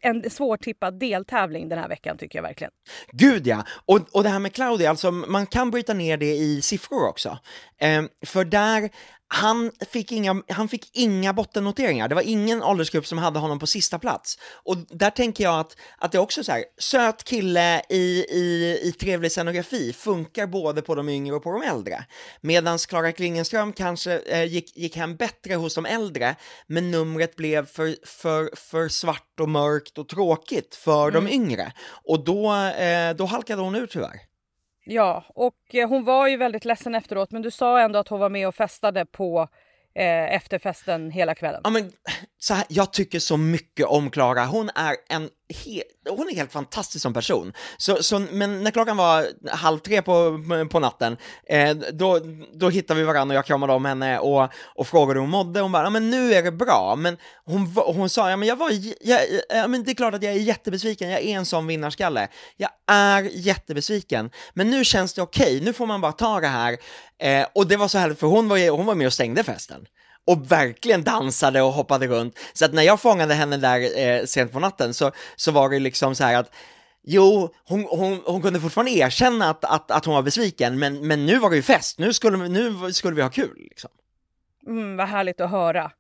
en 0.03 0.31
svårtippad 0.31 0.99
deltävling 0.99 1.69
den 1.69 1.79
här 1.79 1.89
veckan 1.89 2.19
tycker 2.19 2.39
jag 2.39 2.43
verkligen. 2.43 2.71
Gud 3.13 3.47
ja! 3.47 3.65
Och, 3.85 4.01
och 4.13 4.23
det 4.23 4.29
här 4.29 4.39
med 4.39 4.53
Claudia, 4.53 4.91
alltså 4.91 5.11
man 5.11 5.47
kan 5.47 5.71
bryta 5.71 5.95
ner 5.95 6.17
det 6.17 6.35
i 6.35 6.63
siffror 6.63 7.09
också. 7.09 7.39
Eh, 7.79 8.03
för 8.27 8.45
där 8.45 8.91
han 9.35 9.73
fick, 9.91 10.13
inga, 10.13 10.43
han 10.49 10.69
fick 10.69 10.91
inga 10.93 11.33
bottennoteringar, 11.33 12.09
det 12.09 12.15
var 12.15 12.23
ingen 12.23 12.63
åldersgrupp 12.63 13.07
som 13.07 13.19
hade 13.19 13.39
honom 13.39 13.59
på 13.59 13.67
sista 13.67 13.99
plats. 13.99 14.39
Och 14.53 14.77
där 14.77 15.11
tänker 15.11 15.45
jag 15.45 15.61
att, 15.61 15.77
att 15.99 16.13
det 16.13 16.19
är 16.19 16.23
också 16.23 16.45
så 16.45 16.53
här, 16.53 16.65
söt 16.79 17.25
kille 17.25 17.83
i, 17.89 18.25
i, 18.31 18.81
i 18.83 18.93
trevlig 18.93 19.31
scenografi 19.31 19.93
funkar 19.93 20.47
både 20.47 20.83
på 20.83 20.95
de 20.95 21.09
yngre 21.09 21.37
och 21.37 21.43
på 21.43 21.53
de 21.53 21.63
äldre. 21.63 22.05
Medan 22.41 22.79
Klara 22.79 23.13
Klingenström 23.13 23.73
kanske 23.73 24.19
eh, 24.19 24.45
gick, 24.45 24.77
gick 24.77 24.97
hem 24.97 25.17
bättre 25.17 25.55
hos 25.55 25.75
de 25.75 25.87
äldre, 25.87 26.37
men 26.67 26.91
numret 26.91 27.37
blev 27.37 27.67
för, 27.67 27.97
för, 28.07 28.51
för 28.57 28.89
svart 28.89 29.41
och 29.41 29.49
mörkt 29.49 29.99
och 29.99 30.09
tråkigt 30.09 30.75
för 30.75 31.09
mm. 31.09 31.25
de 31.25 31.33
yngre. 31.33 31.73
Och 32.05 32.25
då, 32.25 32.55
eh, 32.55 33.15
då 33.17 33.25
halkade 33.25 33.63
hon 33.63 33.75
ut 33.75 33.91
tyvärr. 33.91 34.34
Ja, 34.85 35.25
och 35.29 35.75
eh, 35.75 35.89
hon 35.89 36.05
var 36.05 36.29
ju 36.29 36.37
väldigt 36.37 36.65
ledsen 36.65 36.95
efteråt 36.95 37.31
men 37.31 37.43
du 37.43 37.51
sa 37.51 37.81
ändå 37.81 37.99
att 37.99 38.09
hon 38.09 38.21
var 38.21 38.29
med 38.29 38.49
och 38.49 38.55
festade 38.55 39.07
på 39.07 39.49
eh, 39.95 40.35
efterfesten 40.35 41.11
hela 41.11 41.35
kvällen. 41.35 41.61
Ja, 41.65 41.71
men, 41.71 41.93
så 42.45 42.55
här, 42.55 42.65
jag 42.69 42.93
tycker 42.93 43.19
så 43.19 43.37
mycket 43.37 43.87
om 43.87 44.11
Klara. 44.11 44.45
Hon 44.45 44.71
är 44.75 44.97
en 45.09 45.29
he 45.49 45.83
hon 46.09 46.29
är 46.29 46.35
helt 46.35 46.53
fantastisk 46.53 47.03
som 47.03 47.15
person. 47.15 47.53
Så, 47.77 48.03
så, 48.03 48.19
men 48.19 48.63
när 48.63 48.71
klockan 48.71 48.97
var 48.97 49.27
halv 49.51 49.79
tre 49.79 50.03
på, 50.03 50.41
på 50.71 50.81
natten, 50.81 51.17
eh, 51.49 51.71
då, 51.75 52.21
då 52.55 52.69
hittade 52.69 53.01
vi 53.01 53.07
varandra 53.07 53.33
och 53.35 53.37
jag 53.37 53.47
kramade 53.47 53.73
om 53.73 53.85
henne 53.85 54.19
och, 54.19 54.49
och 54.75 54.87
frågade 54.87 55.21
hur 55.21 55.21
hon 55.21 55.31
mådde. 55.31 55.61
Hon 55.61 55.73
bara, 55.73 55.83
ja 55.83 55.91
men 55.91 56.11
nu 56.11 56.35
är 56.35 56.43
det 56.43 56.53
bra. 56.53 56.95
Men 56.99 57.17
hon, 57.45 57.67
hon 57.77 58.09
sa, 58.09 58.31
ja 58.31 58.37
men 58.37 58.49
jag 58.49 58.57
var, 58.57 58.71
jag, 59.01 59.21
ja, 59.49 59.67
men 59.69 59.85
det 59.85 59.91
är 59.91 59.95
klart 59.95 60.15
att 60.15 60.23
jag 60.23 60.33
är 60.33 60.39
jättebesviken, 60.39 61.11
jag 61.11 61.21
är 61.21 61.37
en 61.37 61.47
sån 61.47 61.67
vinnarskalle. 61.67 62.29
Jag 62.57 62.71
är 62.87 63.23
jättebesviken, 63.23 64.31
men 64.55 64.71
nu 64.71 64.85
känns 64.85 65.15
det 65.15 65.23
okej, 65.23 65.45
okay. 65.45 65.61
nu 65.61 65.73
får 65.73 65.87
man 65.87 66.01
bara 66.01 66.13
ta 66.13 66.41
det 66.41 66.49
här. 66.49 66.77
Eh, 67.19 67.47
och 67.55 67.67
det 67.67 67.77
var 67.77 67.89
så 67.89 67.99
härligt, 67.99 68.19
för 68.19 68.27
hon 68.27 68.49
var, 68.49 68.71
hon 68.71 68.87
var 68.87 68.95
med 68.95 69.07
och 69.07 69.13
stängde 69.13 69.45
festen 69.45 69.87
och 70.27 70.53
verkligen 70.53 71.05
dansade 71.05 71.63
och 71.63 71.73
hoppade 71.73 72.07
runt. 72.07 72.39
Så 72.53 72.65
att 72.65 72.73
när 72.73 72.83
jag 72.83 73.01
fångade 73.01 73.35
henne 73.35 73.57
där 73.57 73.99
eh, 73.99 74.25
sent 74.25 74.53
på 74.53 74.61
natten 74.61 74.95
så, 74.95 75.13
så 75.37 75.53
var 75.53 75.71
det 75.71 75.79
liksom 75.79 76.15
så 76.15 76.25
här 76.25 76.37
att 76.37 76.51
Jo, 77.07 77.55
hon, 77.69 77.85
hon, 77.91 78.21
hon 78.27 78.43
kunde 78.43 78.61
fortfarande 78.61 78.93
erkänna 78.93 79.51
att, 79.51 79.65
att, 79.65 79.91
att 79.91 80.05
hon 80.05 80.15
var 80.15 80.23
besviken, 80.23 80.79
men, 80.79 81.07
men 81.07 81.27
nu 81.27 81.39
var 81.39 81.51
det 81.51 81.57
ju 81.57 81.63
fest, 81.63 81.99
nu 81.99 82.13
skulle, 82.13 82.49
nu 82.49 82.93
skulle 82.93 83.17
vi 83.17 83.23
ha 83.23 83.31
kul. 83.31 83.57
Liksom. 83.57 83.91
Mm, 84.67 84.97
vad 84.97 85.09
härligt 85.09 85.41
att 85.41 85.51
höra. 85.51 85.91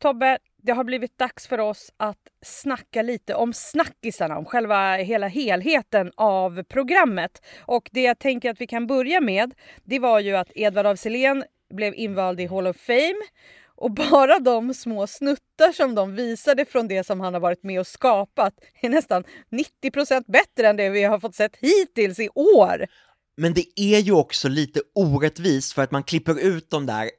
Tobbe, 0.00 0.38
det 0.62 0.72
har 0.72 0.84
blivit 0.84 1.18
dags 1.18 1.46
för 1.46 1.60
oss 1.60 1.92
att 1.96 2.18
snacka 2.42 3.02
lite 3.02 3.34
om 3.34 3.52
snackisarna, 3.52 4.38
om 4.38 4.44
själva 4.44 4.96
hela 4.96 5.28
helheten 5.28 6.12
av 6.16 6.62
programmet. 6.62 7.42
Och 7.60 7.88
det 7.92 8.02
jag 8.02 8.18
tänker 8.18 8.50
att 8.50 8.60
vi 8.60 8.66
kan 8.66 8.86
börja 8.86 9.20
med, 9.20 9.54
det 9.84 9.98
var 9.98 10.20
ju 10.20 10.36
att 10.36 10.52
Edvard 10.54 10.86
af 10.86 10.98
blev 11.74 11.94
invald 11.94 12.40
i 12.40 12.46
Hall 12.46 12.66
of 12.66 12.76
Fame 12.76 13.20
och 13.76 13.90
bara 13.90 14.38
de 14.38 14.74
små 14.74 15.06
snuttar 15.06 15.72
som 15.72 15.94
de 15.94 16.14
visade 16.14 16.64
från 16.64 16.88
det 16.88 17.06
som 17.06 17.20
han 17.20 17.34
har 17.34 17.40
varit 17.40 17.62
med 17.62 17.80
och 17.80 17.86
skapat 17.86 18.54
är 18.80 18.88
nästan 18.88 19.24
90% 19.82 20.24
bättre 20.26 20.68
än 20.68 20.76
det 20.76 20.90
vi 20.90 21.02
har 21.02 21.20
fått 21.20 21.34
sett 21.34 21.56
hittills 21.56 22.20
i 22.20 22.28
år. 22.28 22.86
men 23.36 23.54
det 23.54 23.64
är 23.76 23.98
ju 23.98 24.12
också 24.12 24.48
lite 24.48 24.80
orättvist 24.94 25.72
för 25.72 25.82
att 25.82 25.90
man 25.90 26.02
klipper 26.02 26.40
ut 26.40 26.70
de 26.70 26.86
där 26.86 27.10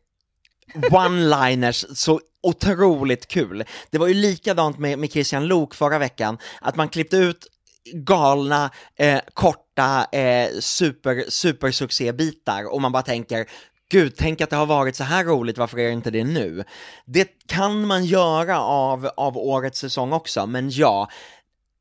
one-liners 0.73 1.85
så 1.95 2.19
otroligt 2.43 3.27
kul. 3.27 3.63
Det 3.89 3.97
var 3.97 4.07
ju 4.07 4.13
likadant 4.13 4.79
med, 4.79 4.99
med 4.99 5.11
Christian 5.11 5.47
Lok 5.47 5.75
förra 5.75 5.99
veckan, 5.99 6.37
att 6.61 6.75
man 6.75 6.89
klippte 6.89 7.17
ut 7.17 7.47
galna, 7.93 8.69
eh, 8.95 9.19
korta, 9.33 10.07
eh, 10.11 10.49
super, 10.59 11.25
supersuccébitar 11.29 12.73
och 12.73 12.81
man 12.81 12.91
bara 12.91 13.03
tänker 13.03 13.45
Gud, 13.91 14.13
tänk 14.17 14.41
att 14.41 14.49
det 14.49 14.55
har 14.55 14.65
varit 14.65 14.95
så 14.95 15.03
här 15.03 15.23
roligt, 15.23 15.57
varför 15.57 15.79
är 15.79 15.85
det 15.85 15.91
inte 15.91 16.11
det 16.11 16.23
nu? 16.23 16.63
Det 17.05 17.27
kan 17.47 17.87
man 17.87 18.05
göra 18.05 18.61
av, 18.61 19.09
av 19.17 19.37
årets 19.37 19.79
säsong 19.79 20.13
också, 20.13 20.45
men 20.45 20.69
ja, 20.69 21.09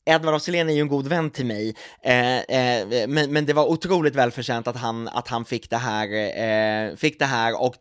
Edvard 0.06 0.34
af 0.34 0.48
är 0.48 0.70
ju 0.70 0.80
en 0.80 0.88
god 0.88 1.06
vän 1.06 1.30
till 1.30 1.46
mig, 1.46 1.76
eh, 2.04 2.38
eh, 2.38 3.08
men, 3.08 3.32
men 3.32 3.46
det 3.46 3.52
var 3.52 3.66
otroligt 3.66 4.14
välförtjänt 4.14 4.68
att 4.68 4.76
han, 4.76 5.08
att 5.08 5.28
han 5.28 5.44
fick 5.44 5.70
det 5.70 5.76
här, 5.76 6.08
eh, 6.42 6.96
fick 6.96 7.18
det 7.18 7.26
här 7.26 7.62
och 7.62 7.74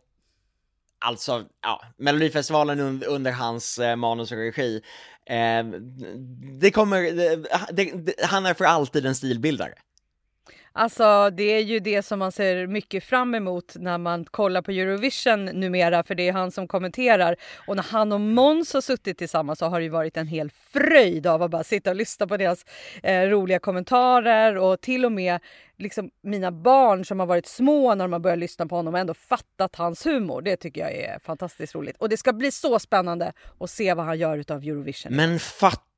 alltså, 1.00 1.44
ja, 1.62 1.82
Melodifestivalen 1.98 2.80
under, 2.80 3.08
under 3.08 3.32
hans 3.32 3.78
eh, 3.78 3.96
manus 3.96 4.32
och 4.32 4.38
regi, 4.38 4.82
eh, 5.26 5.64
det 6.60 6.70
kommer, 6.70 7.02
det, 7.02 7.84
det, 7.92 8.14
han 8.22 8.46
är 8.46 8.54
för 8.54 8.64
alltid 8.64 9.06
en 9.06 9.14
stilbildare. 9.14 9.74
Alltså 10.72 11.30
det 11.30 11.42
är 11.42 11.60
ju 11.60 11.80
det 11.80 12.02
som 12.02 12.18
man 12.18 12.32
ser 12.32 12.66
mycket 12.66 13.04
fram 13.04 13.34
emot 13.34 13.76
när 13.78 13.98
man 13.98 14.24
kollar 14.24 14.62
på 14.62 14.70
Eurovision 14.70 15.44
numera 15.44 16.02
för 16.02 16.14
det 16.14 16.28
är 16.28 16.32
han 16.32 16.50
som 16.50 16.68
kommenterar 16.68 17.36
och 17.66 17.76
när 17.76 17.82
han 17.82 18.12
och 18.12 18.20
Måns 18.20 18.74
har 18.74 18.80
suttit 18.80 19.18
tillsammans 19.18 19.58
så 19.58 19.66
har 19.66 19.80
det 19.80 19.84
ju 19.84 19.90
varit 19.90 20.16
en 20.16 20.26
hel 20.26 20.50
fröjd 20.50 21.26
av 21.26 21.42
att 21.42 21.50
bara 21.50 21.64
sitta 21.64 21.90
och 21.90 21.96
lyssna 21.96 22.26
på 22.26 22.36
deras 22.36 22.64
eh, 23.02 23.22
roliga 23.22 23.58
kommentarer 23.58 24.56
och 24.56 24.80
till 24.80 25.04
och 25.04 25.12
med 25.12 25.40
liksom 25.78 26.10
mina 26.22 26.52
barn 26.52 27.04
som 27.04 27.20
har 27.20 27.26
varit 27.26 27.46
små 27.46 27.94
när 27.94 28.04
de 28.04 28.12
har 28.12 28.20
börjat 28.20 28.38
lyssna 28.38 28.66
på 28.66 28.76
honom 28.76 28.94
och 28.94 29.00
ändå 29.00 29.14
fattat 29.14 29.76
hans 29.76 30.06
humor. 30.06 30.42
Det 30.42 30.56
tycker 30.56 30.80
jag 30.80 30.92
är 30.92 31.18
fantastiskt 31.18 31.74
roligt 31.74 31.96
och 31.98 32.08
det 32.08 32.16
ska 32.16 32.32
bli 32.32 32.52
så 32.52 32.78
spännande 32.78 33.32
att 33.60 33.70
se 33.70 33.94
vad 33.94 34.04
han 34.06 34.18
gör 34.18 34.38
utav 34.38 34.62
Eurovision. 34.62 35.16
Men 35.16 35.38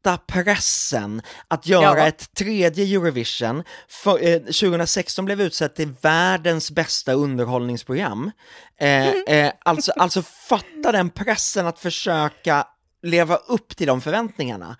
fatta 0.02 0.18
pressen 0.26 1.22
att 1.48 1.66
göra 1.66 1.98
ja. 1.98 2.06
ett 2.06 2.34
tredje 2.34 2.84
Eurovision. 2.84 3.62
För, 3.88 4.24
eh, 4.24 4.38
2016 4.38 5.24
blev 5.24 5.40
utsett 5.40 5.74
till 5.74 5.92
världens 6.00 6.70
bästa 6.70 7.12
underhållningsprogram. 7.12 8.30
Eh, 8.78 9.08
eh, 9.08 9.52
alltså, 9.64 9.92
alltså 9.96 10.22
fatta 10.22 10.92
den 10.92 11.10
pressen 11.10 11.66
att 11.66 11.78
försöka 11.78 12.66
leva 13.02 13.36
upp 13.36 13.76
till 13.76 13.86
de 13.86 14.00
förväntningarna. 14.00 14.76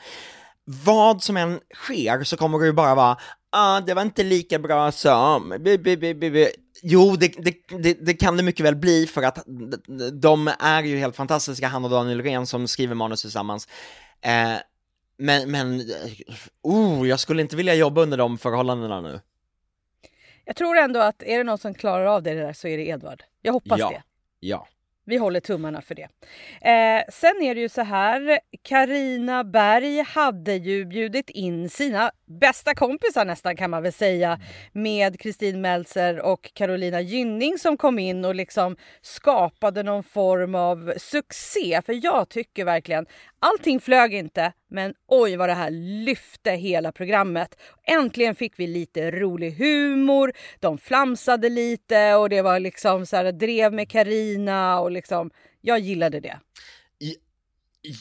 Vad 0.65 1.23
som 1.23 1.37
än 1.37 1.61
sker 1.75 2.25
så 2.25 2.37
kommer 2.37 2.59
det 2.59 2.67
ju 2.67 2.73
bara 2.73 2.95
vara 2.95 3.17
ah, 3.53 3.81
det 3.81 3.95
var 3.95 4.03
inte 4.03 4.23
lika 4.23 4.59
bra 4.59 4.93
som... 4.93 5.55
Jo, 6.83 7.17
det, 7.17 7.29
det, 7.29 7.55
det, 7.83 7.95
det, 7.95 8.15
kan 8.15 8.37
det 8.37 8.43
mycket 8.43 8.67
väl 8.67 8.77
bli 8.77 9.07
för 9.07 9.23
att 9.23 9.39
de 10.13 10.51
är 10.59 10.83
ju 10.83 10.99
helt 10.99 11.17
fantastiska, 11.17 11.69
han 11.69 11.85
och 11.85 11.91
Daniel 11.91 12.23
Ren 12.23 12.47
som 12.47 12.69
skriver 12.69 12.95
manus 12.95 13.23
tillsammans. 13.23 13.69
Eh, 14.25 14.57
men, 15.23 15.51
men, 15.51 15.83
oh, 16.63 17.09
jag 17.09 17.21
skulle 17.21 17.43
inte 17.43 17.57
vilja 17.57 17.75
jobba 17.75 18.03
under 18.03 18.17
de 18.17 18.39
förhållandena 18.39 19.01
nu. 19.01 19.21
Jag 20.45 20.57
tror 20.57 20.77
ändå 20.79 21.01
att 21.01 21.23
är 21.23 21.39
det 21.39 21.45
någon 21.45 21.59
som 21.59 21.75
klarar 21.75 22.05
av 22.05 22.23
det 22.23 22.35
där 22.35 22.53
så 22.53 22.69
är 22.69 22.77
det 22.77 22.87
Edvard. 22.87 23.23
Jag 23.43 23.53
hoppas 23.53 23.79
ja. 23.79 23.91
det. 23.91 24.03
Ja. 24.41 24.69
Vi 25.05 25.17
håller 25.17 25.41
tummarna 25.41 25.83
för 25.83 25.95
det. 25.95 26.09
Eh, 26.61 27.03
sen 27.13 27.43
är 27.43 27.55
det 27.55 27.61
ju 27.61 27.69
så 27.69 27.83
här. 27.83 28.41
Karina 28.63 29.45
Berg 29.45 30.03
hade 30.03 30.55
ju 30.55 30.85
bjudit 30.85 31.31
in 31.31 31.71
sina 31.71 32.11
bästa 32.27 32.75
kompisar 32.75 33.25
nästan 33.25 33.57
kan 33.57 33.71
man 33.71 33.83
väl 33.83 33.93
säga 33.93 34.41
med 34.73 35.21
Kristin 35.21 35.61
Meltzer 35.61 36.21
och 36.21 36.51
Carolina 36.55 37.01
Gynning 37.01 37.59
som 37.59 37.77
kom 37.77 37.99
in 37.99 38.25
och 38.25 38.35
liksom 38.35 38.77
skapade 39.01 39.83
någon 39.83 40.03
form 40.03 40.55
av 40.55 40.93
succé. 40.97 41.83
För 41.87 42.05
jag 42.05 42.29
tycker 42.29 42.65
verkligen 42.65 43.07
allting 43.43 43.81
flög 43.81 44.15
inte, 44.15 44.53
men 44.71 44.95
oj 45.09 45.37
vad 45.37 45.49
det 45.49 45.55
här 45.55 45.71
lyfte 46.05 46.51
hela 46.51 46.93
programmet. 46.93 47.61
Äntligen 47.85 48.35
fick 48.35 48.59
vi 48.59 48.67
lite 48.67 49.11
rolig 49.11 49.53
humor. 49.53 50.33
De 50.61 50.79
flamsade 50.79 51.49
lite 51.49 52.15
och 52.15 52.29
det 52.29 52.43
var 52.43 52.61
liksom 52.61 53.07
så 53.07 53.17
här 53.17 53.33
drev 53.33 53.73
med 53.73 53.89
Karina 53.91 54.81
och 54.81 54.91
liksom 54.91 55.31
jag 55.61 55.79
gillade 55.79 56.21
det. 56.21 56.39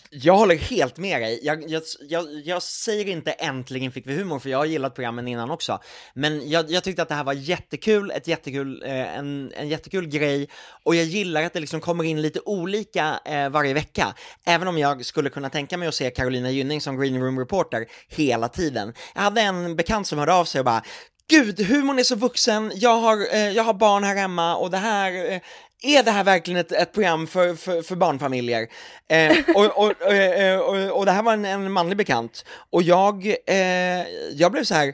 Jag 0.09 0.37
håller 0.37 0.55
helt 0.55 0.97
med 0.97 1.21
dig. 1.21 1.39
Jag, 1.43 1.69
jag, 1.69 1.83
jag, 2.09 2.25
jag, 2.45 2.63
säger 2.63 3.07
inte 3.07 3.31
äntligen 3.31 3.91
fick 3.91 4.07
vi 4.07 4.15
humor, 4.15 4.39
för 4.39 4.49
jag 4.49 4.57
har 4.57 4.65
gillat 4.65 4.95
programmen 4.95 5.27
innan 5.27 5.51
också. 5.51 5.79
Men 6.13 6.49
jag, 6.49 6.71
jag 6.71 6.83
tyckte 6.83 7.01
att 7.01 7.09
det 7.09 7.15
här 7.15 7.23
var 7.23 7.33
jättekul, 7.33 8.11
ett 8.11 8.27
jättekul, 8.27 8.83
eh, 8.85 9.17
en, 9.17 9.51
en 9.55 9.69
jättekul 9.69 10.07
grej. 10.07 10.49
Och 10.83 10.95
jag 10.95 11.05
gillar 11.05 11.43
att 11.43 11.53
det 11.53 11.59
liksom 11.59 11.81
kommer 11.81 12.03
in 12.03 12.21
lite 12.21 12.39
olika 12.45 13.19
eh, 13.25 13.49
varje 13.49 13.73
vecka. 13.73 14.13
Även 14.45 14.67
om 14.67 14.77
jag 14.77 15.05
skulle 15.05 15.29
kunna 15.29 15.49
tänka 15.49 15.77
mig 15.77 15.87
att 15.87 15.95
se 15.95 16.09
Carolina 16.09 16.51
Gynning 16.51 16.81
som 16.81 16.99
Green 16.99 17.21
Room 17.21 17.39
Reporter 17.39 17.85
hela 18.07 18.49
tiden. 18.49 18.93
Jag 19.15 19.21
hade 19.21 19.41
en 19.41 19.75
bekant 19.75 20.07
som 20.07 20.19
hörde 20.19 20.33
av 20.33 20.45
sig 20.45 20.59
och 20.59 20.65
bara 20.65 20.83
Gud, 21.31 21.59
humorn 21.59 21.99
är 21.99 22.03
så 22.03 22.15
vuxen, 22.15 22.71
jag 22.75 22.97
har, 22.97 23.33
eh, 23.33 23.49
jag 23.49 23.63
har 23.63 23.73
barn 23.73 24.03
här 24.03 24.15
hemma 24.15 24.55
och 24.55 24.71
det 24.71 24.77
här, 24.77 25.31
eh, 25.31 25.41
är 25.81 26.03
det 26.03 26.11
här 26.11 26.23
verkligen 26.23 26.59
ett, 26.59 26.71
ett 26.71 26.93
program 26.93 27.27
för, 27.27 27.55
för, 27.55 27.81
för 27.81 27.95
barnfamiljer? 27.95 28.67
Eh, 29.07 29.37
och, 29.55 29.65
och, 29.65 29.83
och, 29.83 30.69
och, 30.69 30.97
och, 30.97 31.05
det 31.05 31.11
här 31.11 31.23
var 31.23 31.33
en, 31.33 31.45
en 31.45 31.71
manlig 31.71 31.97
bekant, 31.97 32.45
och 32.69 32.83
jag, 32.83 33.35
eh, 33.47 34.07
jag 34.31 34.51
blev 34.51 34.63
så 34.63 34.75
här, 34.75 34.93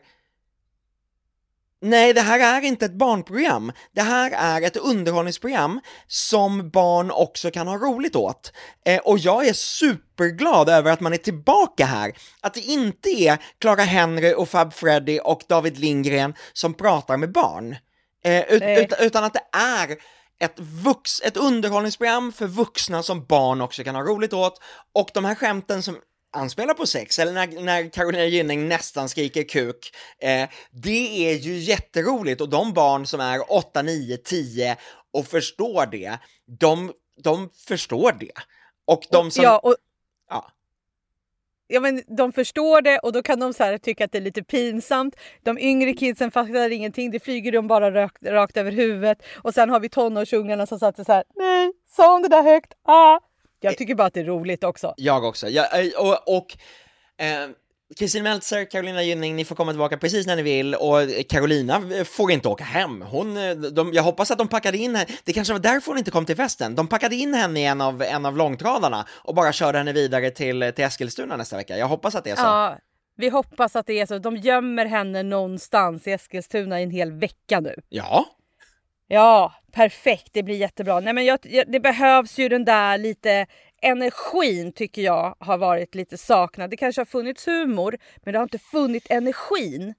Nej, 1.82 2.14
det 2.14 2.22
här 2.22 2.58
är 2.58 2.66
inte 2.66 2.86
ett 2.86 2.94
barnprogram. 2.94 3.72
Det 3.92 4.02
här 4.02 4.32
är 4.32 4.68
ett 4.68 4.78
underhållningsprogram 4.78 5.80
som 6.08 6.70
barn 6.70 7.12
också 7.12 7.52
kan 7.52 7.68
ha 7.68 7.78
roligt 7.78 8.16
åt. 8.16 8.54
Eh, 8.86 9.00
och 9.00 9.20
jag 9.20 9.48
är 9.48 9.54
superglad 9.54 10.70
över 10.70 10.92
att 10.92 11.00
man 11.00 11.14
är 11.14 11.18
tillbaka 11.18 11.86
här. 11.86 12.12
Att 12.42 12.54
det 12.54 12.60
inte 12.60 13.10
är 13.10 13.38
Clara 13.60 13.82
Henry 13.82 14.34
och 14.34 14.50
Fab 14.50 14.74
Freddy 14.74 15.20
och 15.20 15.42
David 15.50 15.80
Lindgren 15.80 16.34
som 16.54 16.74
pratar 16.74 17.18
med 17.18 17.32
barn. 17.32 17.76
Eh, 18.24 18.44
ut, 18.54 18.64
ut, 18.64 18.94
utan 19.00 19.24
att 19.24 19.34
det 19.34 19.58
är 19.58 19.98
ett, 20.40 20.60
vux, 20.60 21.22
ett 21.22 21.38
underhållningsprogram 21.38 22.32
för 22.32 22.48
vuxna 22.48 23.04
som 23.04 23.26
barn 23.26 23.62
också 23.62 23.84
kan 23.84 23.96
ha 23.96 24.04
roligt 24.04 24.34
åt. 24.34 24.62
Och 24.94 25.10
de 25.14 25.26
här 25.26 25.36
skämten 25.36 25.84
som 25.84 25.98
anspelar 26.36 26.74
på 26.74 26.86
sex, 26.86 27.20
eller 27.20 27.34
när, 27.34 27.48
när 27.62 27.90
Carolina 27.90 28.26
Gynning 28.26 28.68
nästan 28.68 29.10
skriker 29.10 29.44
kuk, 29.44 29.96
eh, 30.20 30.50
det 30.72 31.30
är 31.30 31.38
ju 31.38 31.58
jätteroligt 31.58 32.42
och 32.42 32.50
de 32.50 32.74
barn 32.74 33.06
som 33.06 33.20
är 33.20 33.52
8, 33.52 33.82
9, 33.82 34.18
10 34.18 34.78
och 35.14 35.28
förstår 35.28 35.86
det, 35.86 36.20
de, 36.60 36.94
de 37.24 37.50
förstår 37.68 38.12
det. 38.12 38.32
Och 38.86 39.04
de 39.12 39.32
som... 39.32 39.44
Ja, 39.44 39.60
och... 39.60 39.76
ja 40.30 40.52
ja, 41.68 41.80
men 41.80 42.04
de 42.18 42.32
förstår 42.32 42.82
det 42.82 43.00
och 43.00 43.14
då 43.14 43.24
kan 43.24 43.40
de 43.40 43.54
så 43.54 43.64
här 43.64 43.78
tycka 43.78 44.06
att 44.06 44.12
det 44.12 44.18
är 44.18 44.22
lite 44.22 44.44
pinsamt. 44.44 45.16
De 45.44 45.60
yngre 45.60 45.94
kidsen 45.94 46.32
fattar 46.32 46.70
ingenting, 46.70 47.12
det 47.12 47.20
flyger 47.20 47.52
de 47.52 47.68
bara 47.68 47.92
rakt, 47.92 48.26
rakt 48.26 48.58
över 48.58 48.72
huvudet. 48.72 49.24
Och 49.44 49.54
sen 49.54 49.70
har 49.70 49.80
vi 49.80 49.90
tonårsungarna 49.90 50.66
som 50.66 50.80
satt 50.80 51.06
så 51.06 51.12
här, 51.14 51.24
nej, 51.36 51.72
sa 51.90 52.14
hon 52.14 52.22
det 52.22 52.28
där 52.28 52.44
högt? 52.44 52.74
Ah. 52.84 53.20
Jag 53.60 53.78
tycker 53.78 53.96
bara 53.96 54.08
att 54.08 54.14
det 54.14 54.20
är 54.20 54.26
roligt 54.26 54.64
också. 54.64 54.94
Jag 54.98 55.24
också. 55.24 55.48
Jag, 55.48 55.86
eh, 55.86 55.92
och, 55.98 56.38
och 56.38 56.58
eh, 57.26 57.50
Kristin 57.96 58.24
Meltzer, 58.24 58.66
Carolina 58.66 59.04
Gynning, 59.04 59.36
ni 59.36 59.46
får 59.46 59.56
komma 59.56 59.72
tillbaka 59.72 59.98
precis 59.98 60.28
när 60.28 60.36
ni 60.36 60.42
vill 60.42 60.76
och 60.76 61.00
Carolina 61.30 61.82
får 62.06 62.32
inte 62.32 62.48
åka 62.48 62.64
hem. 62.64 63.02
Hon, 63.02 63.38
eh, 63.38 63.52
de, 63.52 63.94
jag 63.94 64.04
hoppas 64.04 64.32
att 64.32 64.38
de 64.38 64.48
packade 64.48 64.78
in 64.78 64.96
henne, 64.96 65.10
det 65.24 65.34
kanske 65.34 65.54
var 65.54 65.60
därför 65.60 65.92
hon 65.92 65.98
inte 65.98 66.12
kom 66.12 66.26
till 66.26 66.36
festen. 66.36 66.76
De 66.76 66.88
packade 66.88 67.16
in 67.16 67.34
henne 67.34 67.60
i 67.60 67.66
en 67.66 67.82
av, 67.82 68.02
en 68.02 68.26
av 68.26 68.38
långtradarna 68.38 69.06
och 69.12 69.36
bara 69.36 69.52
körde 69.52 69.78
henne 69.78 69.94
vidare 69.94 70.32
till, 70.32 70.72
till 70.76 70.86
Eskilstuna 70.86 71.38
nästa 71.38 71.58
vecka. 71.58 71.78
Jag 71.78 71.88
hoppas 71.88 72.16
att 72.16 72.24
det 72.24 72.30
är 72.30 72.36
så. 72.36 72.42
Ja, 72.42 72.78
vi 73.18 73.30
hoppas 73.30 73.76
att 73.76 73.88
det 73.88 74.00
är 74.00 74.06
så. 74.06 74.18
De 74.18 74.36
gömmer 74.36 74.86
henne 74.86 75.24
någonstans 75.24 76.08
i 76.08 76.12
Eskilstuna 76.12 76.80
i 76.80 76.84
en 76.84 76.92
hel 76.92 77.12
vecka 77.12 77.60
nu. 77.60 77.76
Ja. 77.90 78.26
Ja, 79.08 79.54
perfekt. 79.72 80.30
Det 80.34 80.44
blir 80.44 80.56
jättebra. 80.56 81.00
Nej, 81.00 81.14
men 81.14 81.26
jag, 81.26 81.40
det 81.68 81.80
behövs 81.80 82.40
ju 82.40 82.50
den 82.50 82.66
där 82.66 82.98
lite 82.98 83.46
energin 83.82 84.72
tycker 84.72 85.02
jag 85.02 85.36
har 85.40 85.58
varit 85.58 85.96
lite 85.96 86.18
saknad. 86.18 86.70
Det 86.70 86.78
kanske 86.78 87.02
har 87.02 87.06
funnits 87.06 87.48
humor, 87.48 87.98
men 88.16 88.34
det 88.34 88.40
har 88.40 88.44
inte 88.44 88.60
funnits 88.60 89.08
energin. 89.10 89.94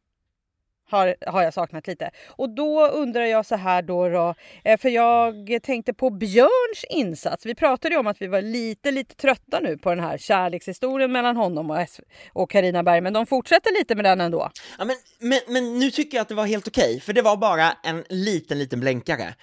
Har, 0.91 1.17
har 1.27 1.43
jag 1.43 1.55
saknat 1.55 1.87
lite. 1.87 2.11
Och 2.29 2.55
då 2.55 2.89
undrar 2.89 3.25
jag 3.25 3.47
så 3.47 3.57
här 3.57 3.83
då, 3.83 4.09
då 4.09 4.35
eh, 4.65 4.79
för 4.79 4.89
jag 4.89 5.59
tänkte 5.63 5.95
på 5.95 6.11
Björns 6.11 6.85
insats. 6.91 7.47
Vi 7.47 7.55
pratade 7.55 7.95
ju 7.95 7.99
om 7.99 8.07
att 8.07 8.23
vi 8.23 8.27
var 8.27 8.43
lite, 8.43 8.91
lite 8.91 9.15
trötta 9.15 9.61
nu 9.61 9.79
på 9.79 9.91
den 9.91 10.01
här 10.01 10.19
kärlekshistorien 10.19 11.13
mellan 11.13 11.37
honom 11.37 11.71
och, 11.71 11.87
och 12.33 12.51
Carina 12.51 12.83
Berg, 12.83 13.01
men 13.01 13.13
de 13.13 13.27
fortsätter 13.27 13.79
lite 13.79 13.95
med 13.95 14.05
den 14.05 14.21
ändå. 14.21 14.51
Ja, 14.79 14.85
men, 14.85 14.97
men, 15.19 15.41
men 15.49 15.79
nu 15.79 15.91
tycker 15.91 16.17
jag 16.17 16.23
att 16.23 16.29
det 16.29 16.35
var 16.35 16.47
helt 16.47 16.69
okej, 16.69 17.01
för 17.01 17.13
det 17.13 17.23
var 17.23 17.37
bara 17.37 17.73
en 17.85 18.05
liten, 18.09 18.59
liten 18.59 18.81
blänkare. 18.81 19.35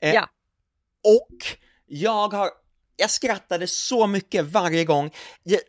Eh, 0.00 0.14
ja. 0.14 0.28
Och 1.04 1.58
jag 1.86 2.32
har 2.32 2.61
jag 2.96 3.10
skrattade 3.10 3.66
så 3.66 4.06
mycket 4.06 4.44
varje 4.44 4.84
gång. 4.84 5.10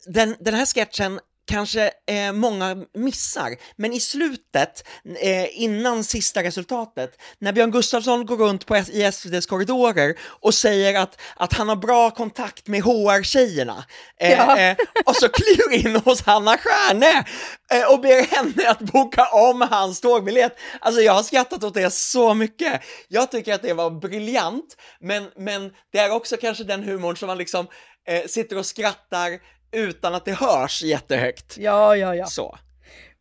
Den, 0.05 0.35
den 0.39 0.53
här 0.53 0.65
sketchen 0.65 1.19
kanske 1.47 1.91
eh, 2.07 2.31
många 2.33 2.75
missar. 2.93 3.55
Men 3.75 3.93
i 3.93 3.99
slutet, 3.99 4.87
eh, 5.19 5.61
innan 5.61 6.03
sista 6.03 6.43
resultatet, 6.43 7.21
när 7.39 7.53
Björn 7.53 7.71
Gustafsson 7.71 8.25
går 8.25 8.37
runt 8.37 8.65
på, 8.65 8.77
i 8.77 9.03
SVTs 9.03 9.45
korridorer 9.45 10.15
och 10.23 10.53
säger 10.53 10.99
att, 10.99 11.21
att 11.35 11.53
han 11.53 11.69
har 11.69 11.75
bra 11.75 12.11
kontakt 12.11 12.67
med 12.67 12.81
HR-tjejerna, 12.83 13.85
eh, 14.19 14.31
Ja. 14.31 14.57
eh, 14.59 14.77
och 15.05 15.15
så 15.15 15.29
kliver 15.29 15.87
in 15.87 15.95
hos 15.95 16.21
Hanna 16.21 16.57
Stjärne 16.57 17.25
eh, 17.73 17.91
och 17.93 18.01
ber 18.01 18.35
henne 18.35 18.69
att 18.69 18.79
boka 18.79 19.25
om 19.31 19.61
hans 19.61 20.01
tågbiljett. 20.01 20.55
Alltså 20.79 21.01
jag 21.01 21.13
har 21.13 21.23
skrattat 21.23 21.63
åt 21.63 21.73
det 21.73 21.93
så 21.93 22.33
mycket. 22.33 22.81
Jag 23.07 23.31
tycker 23.31 23.53
att 23.53 23.61
det 23.61 23.73
var 23.73 23.89
briljant, 23.91 24.75
men, 25.01 25.29
men 25.37 25.71
det 25.91 25.99
är 25.99 26.11
också 26.11 26.37
kanske 26.37 26.63
den 26.63 26.83
humorn 26.83 27.17
som 27.17 27.27
man 27.27 27.37
liksom 27.37 27.67
eh, 28.07 28.25
sitter 28.27 28.57
och 28.57 28.65
skrattar 28.65 29.39
utan 29.73 30.15
att 30.15 30.25
det 30.25 30.33
hörs 30.33 30.83
jättehögt. 30.83 31.57
Ja, 31.57 31.95
ja, 31.95 32.15
ja. 32.15 32.25
Så. 32.25 32.57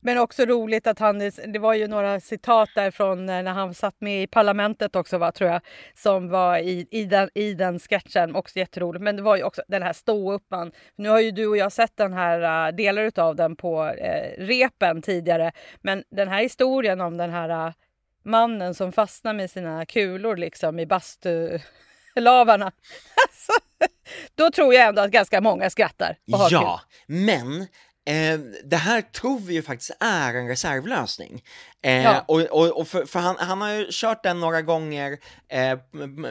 Men 0.05 0.19
också 0.19 0.45
roligt 0.45 0.87
att 0.87 0.99
han, 0.99 1.19
det 1.47 1.59
var 1.59 1.75
ju 1.75 1.87
några 1.87 2.21
citat 2.21 2.69
därifrån 2.75 3.27
när 3.27 3.45
han 3.45 3.75
satt 3.75 4.01
med 4.01 4.23
i 4.23 4.27
parlamentet 4.27 4.97
också 4.97 5.19
va, 5.19 5.33
tror 5.33 5.51
jag, 5.51 5.61
som 5.95 6.29
var 6.29 6.59
i, 6.59 6.87
i, 6.91 7.05
den, 7.05 7.31
i 7.35 7.55
den 7.55 7.79
sketchen, 7.79 8.37
också 8.37 8.59
jätteroligt. 8.59 9.03
Men 9.03 9.17
det 9.17 9.23
var 9.23 9.37
ju 9.37 9.43
också 9.43 9.63
den 9.69 9.83
här 9.83 9.93
ståuppan. 9.93 10.73
Nu 10.97 11.09
har 11.09 11.21
ju 11.21 11.31
du 11.31 11.47
och 11.47 11.57
jag 11.57 11.73
sett 11.73 11.97
den 11.97 12.13
här, 12.13 12.69
uh, 12.69 12.77
delar 12.77 13.03
utav 13.03 13.37
den 13.37 13.57
på 13.57 13.85
uh, 13.85 14.45
repen 14.45 15.03
tidigare. 15.03 15.53
Men 15.81 16.05
den 16.11 16.29
här 16.29 16.43
historien 16.43 17.01
om 17.01 17.17
den 17.17 17.31
här 17.31 17.67
uh, 17.67 17.73
mannen 18.25 18.75
som 18.75 18.93
fastnar 18.93 19.33
med 19.33 19.51
sina 19.51 19.87
kulor 19.87 20.37
liksom 20.37 20.79
i 20.79 20.87
bastulavarna. 22.15 22.73
Alltså, 23.29 23.53
då 24.35 24.51
tror 24.51 24.75
jag 24.75 24.89
ändå 24.89 25.03
att 25.03 25.11
ganska 25.11 25.41
många 25.41 25.71
skrattar 25.71 26.17
och 26.33 26.39
har 26.39 26.51
Ja, 26.53 26.81
men 27.07 27.61
eh, 28.07 28.41
det 28.65 28.77
här 28.77 29.03
tror 29.03 29.39
vi 29.41 29.55
ju 29.55 29.63
faktiskt 29.63 29.91
är 30.01 30.35
en 30.35 30.49
reservlösning. 30.49 31.43
Eh, 31.83 32.03
Ja. 32.03 32.25
Och, 32.29 32.41
och, 32.41 32.81
och 32.81 32.89
för, 32.89 33.05
för 33.07 33.21
han, 33.21 33.37
han 33.39 33.61
har 33.61 33.71
ju 33.71 33.87
kört 33.91 34.23
den 34.23 34.41
några 34.41 34.63
gånger 34.63 35.19
eh, 35.49 35.79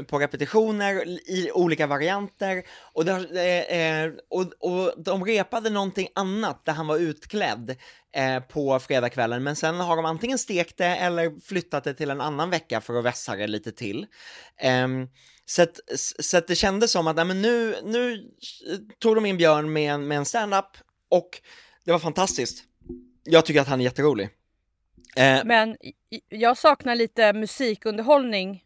på 0.04 0.20
repetitioner 0.20 1.06
i 1.32 1.52
olika 1.54 1.88
varianter 1.88 2.63
och, 2.94 3.06
det, 3.06 3.65
eh, 3.70 4.04
eh, 4.04 4.12
och, 4.30 4.41
och 4.72 5.04
de 5.04 5.26
repade 5.26 5.70
någonting 5.70 6.08
annat 6.15 6.65
där 6.65 6.74
han 6.74 6.88
var 6.88 6.98
utklädd 6.98 7.76
eh, 8.15 8.39
på 8.39 8.80
fredagskvällen, 8.80 9.44
men 9.44 9.56
sen 9.56 9.80
har 9.80 9.96
de 9.96 10.06
antingen 10.06 10.38
stekt 10.38 10.78
det 10.78 10.86
eller 10.96 11.41
flyttat 11.48 11.84
det 11.84 11.94
till 11.94 12.10
en 12.10 12.22
annan 12.22 12.50
vecka 12.50 12.82
för 12.82 13.00
att 13.00 13.06
vässa 13.06 13.36
det 13.36 13.48
lite 13.48 13.72
till. 13.72 14.06
Så, 15.51 15.61
att, 15.61 15.79
så 16.19 16.37
att 16.37 16.47
det 16.47 16.55
kändes 16.55 16.91
som 16.91 17.07
att 17.07 17.15
nej, 17.15 17.25
men 17.25 17.41
nu, 17.41 17.75
nu 17.83 18.31
tog 18.99 19.15
de 19.15 19.25
in 19.25 19.37
Björn 19.37 19.73
med 19.73 19.93
en, 19.93 20.07
med 20.07 20.17
en 20.17 20.25
stand-up 20.25 20.77
och 21.09 21.41
det 21.85 21.91
var 21.91 21.99
fantastiskt. 21.99 22.63
Jag 23.23 23.45
tycker 23.45 23.61
att 23.61 23.67
han 23.67 23.79
är 23.79 23.83
jätterolig. 23.83 24.29
Eh, 25.15 25.39
Men 25.45 25.77
jag 26.29 26.57
saknar 26.57 26.95
lite 26.95 27.33
musikunderhållning. 27.33 28.63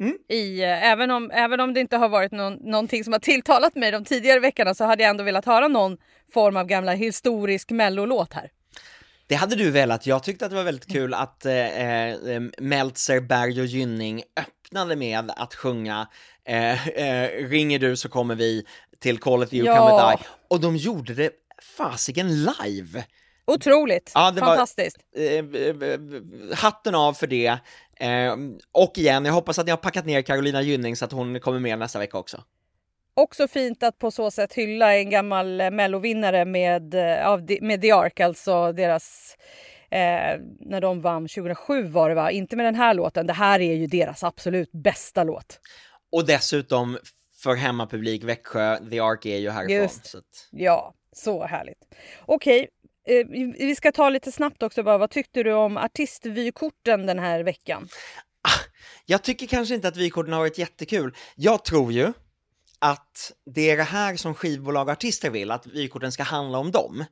Mm. 0.00 0.18
I, 0.28 0.62
eh, 0.62 0.90
även, 0.90 1.10
om, 1.10 1.30
även 1.30 1.60
om 1.60 1.74
det 1.74 1.80
inte 1.80 1.96
har 1.96 2.08
varit 2.08 2.32
någon, 2.32 2.54
någonting 2.54 3.04
som 3.04 3.12
har 3.12 3.20
tilltalat 3.20 3.74
mig 3.74 3.90
de 3.90 4.04
tidigare 4.04 4.40
veckorna 4.40 4.74
så 4.74 4.84
hade 4.84 5.02
jag 5.02 5.10
ändå 5.10 5.24
velat 5.24 5.44
höra 5.44 5.68
någon 5.68 5.98
form 6.32 6.56
av 6.56 6.66
gamla 6.66 6.92
historisk 6.92 7.70
mellolåt 7.70 8.32
här. 8.32 8.50
Det 9.32 9.36
hade 9.36 9.56
du 9.56 9.70
velat. 9.70 10.06
Jag 10.06 10.22
tyckte 10.22 10.44
att 10.44 10.50
det 10.50 10.56
var 10.56 10.64
väldigt 10.64 10.92
kul 10.92 11.14
att 11.14 11.46
eh, 11.46 11.54
eh, 11.56 12.42
Meltzer, 12.58 13.20
Berg 13.20 13.60
och 13.60 13.66
Gynning 13.66 14.22
öppnade 14.40 14.96
med 14.96 15.32
att 15.36 15.54
sjunga 15.54 16.08
eh, 16.48 16.88
eh, 16.88 17.48
Ringer 17.48 17.78
du 17.78 17.96
så 17.96 18.08
kommer 18.08 18.34
vi 18.34 18.66
till 19.00 19.18
Call 19.18 19.42
it 19.42 19.52
you 19.52 19.66
Ja. 19.66 19.76
come 19.76 20.10
die. 20.12 20.24
Och 20.50 20.60
de 20.60 20.76
gjorde 20.76 21.14
det 21.14 21.30
fasiken 21.76 22.44
live. 22.44 23.04
Otroligt! 23.46 24.12
Ja, 24.14 24.30
det 24.30 24.40
var- 24.40 24.48
Fantastiskt! 24.48 24.96
eh, 25.16 25.22
eh, 25.32 26.00
hatten 26.56 26.94
av 26.94 27.12
för 27.14 27.26
det. 27.26 27.58
Eh, 27.96 28.36
och 28.72 28.98
igen, 28.98 29.24
jag 29.24 29.32
hoppas 29.32 29.58
att 29.58 29.64
ni 29.66 29.70
har 29.70 29.76
packat 29.76 30.06
ner 30.06 30.22
Carolina 30.22 30.62
Gynning 30.62 30.96
så 30.96 31.04
att 31.04 31.12
hon 31.12 31.40
kommer 31.40 31.58
med 31.58 31.78
nästa 31.78 31.98
vecka 31.98 32.18
också. 32.18 32.42
Också 33.14 33.48
fint 33.48 33.82
att 33.82 33.98
på 33.98 34.10
så 34.10 34.30
sätt 34.30 34.52
hylla 34.54 34.94
en 34.96 35.10
gammal 35.10 35.60
eh, 35.60 35.70
mellovinnare 35.70 36.44
med, 36.44 36.94
eh, 36.94 37.28
av, 37.28 37.46
med 37.60 37.82
The 37.82 37.90
Ark, 37.92 38.20
alltså 38.20 38.72
deras 38.72 39.36
Eh, 39.90 40.38
när 40.60 40.80
de 40.80 41.00
vann 41.00 41.28
2007 41.28 41.82
var 41.86 42.08
det 42.08 42.14
va? 42.14 42.30
Inte 42.30 42.56
med 42.56 42.66
den 42.66 42.74
här 42.74 42.94
låten. 42.94 43.26
Det 43.26 43.32
här 43.32 43.60
är 43.60 43.74
ju 43.74 43.86
deras 43.86 44.24
absolut 44.24 44.72
bästa 44.72 45.24
låt. 45.24 45.60
Och 46.12 46.26
dessutom 46.26 46.98
för 47.42 47.54
hemmapublik 47.54 48.24
Växjö, 48.24 48.78
The 48.90 49.00
Ark 49.00 49.26
är 49.26 49.36
ju 49.36 49.50
härifrån. 49.50 49.76
Just. 49.76 50.06
Så 50.06 50.18
att, 50.18 50.24
Ja, 50.50 50.94
så 51.12 51.44
härligt. 51.46 51.78
Okej, 52.26 52.68
eh, 53.08 53.26
vi- 53.28 53.54
vi 53.58 53.74
ska 53.76 53.92
ta 53.92 54.08
lite 54.08 54.32
snabbt 54.32 54.62
också 54.62 54.82
bara. 54.82 54.98
Vad 54.98 55.10
tyckte 55.10 55.42
du 55.42 55.52
om 55.52 55.76
artistvykorten 55.76 57.06
den 57.06 57.18
här 57.18 57.40
veckan? 57.44 57.88
jag 59.06 59.22
tycker 59.22 59.46
kanske 59.46 59.74
inte 59.74 59.88
att 59.88 59.96
vykorten 59.96 60.32
har 60.32 60.40
varit 60.40 60.58
jättekul. 60.58 61.14
Jag 61.36 61.64
tror 61.64 61.92
ju 61.92 62.12
att 62.82 63.32
det 63.54 63.70
är 63.70 63.76
det 63.76 63.82
här 63.82 64.16
som 64.16 64.34
skivbolag 64.34 64.86
och 64.86 64.92
artister 64.92 65.30
vill, 65.30 65.50
att 65.50 65.66
vykorten 65.66 66.12
ska 66.12 66.22
handla 66.22 66.58
om 66.58 66.70
dem. 66.70 67.04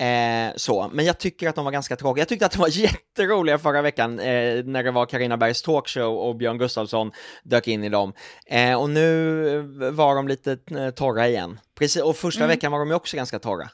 Eh, 0.00 0.52
så, 0.56 0.90
men 0.92 1.04
jag 1.04 1.18
tycker 1.18 1.48
att 1.48 1.54
de 1.54 1.64
var 1.64 1.72
ganska 1.72 1.96
tråkiga. 1.96 2.20
Jag 2.20 2.28
tyckte 2.28 2.46
att 2.46 2.52
de 2.52 2.58
var 2.58 2.68
jätteroliga 2.78 3.58
förra 3.58 3.82
veckan 3.82 4.18
eh, 4.18 4.64
när 4.64 4.82
det 4.82 4.90
var 4.90 5.06
Karina 5.06 5.36
Bergs 5.36 5.62
talkshow 5.62 6.18
och 6.18 6.36
Björn 6.36 6.58
Gustafsson 6.58 7.12
dök 7.42 7.68
in 7.68 7.84
i 7.84 7.88
dem. 7.88 8.12
Eh, 8.46 8.80
och 8.80 8.90
nu 8.90 9.60
var 9.92 10.14
de 10.14 10.28
lite 10.28 10.58
eh, 10.70 10.90
torra 10.90 11.28
igen. 11.28 11.60
Precis, 11.78 12.02
och 12.02 12.16
första 12.16 12.44
Mm. 12.44 12.48
veckan 12.56 12.72
var 12.72 12.78
de 12.78 12.88
ju 12.88 12.94
också 12.94 13.16
ganska 13.16 13.38
torra. 13.38 13.70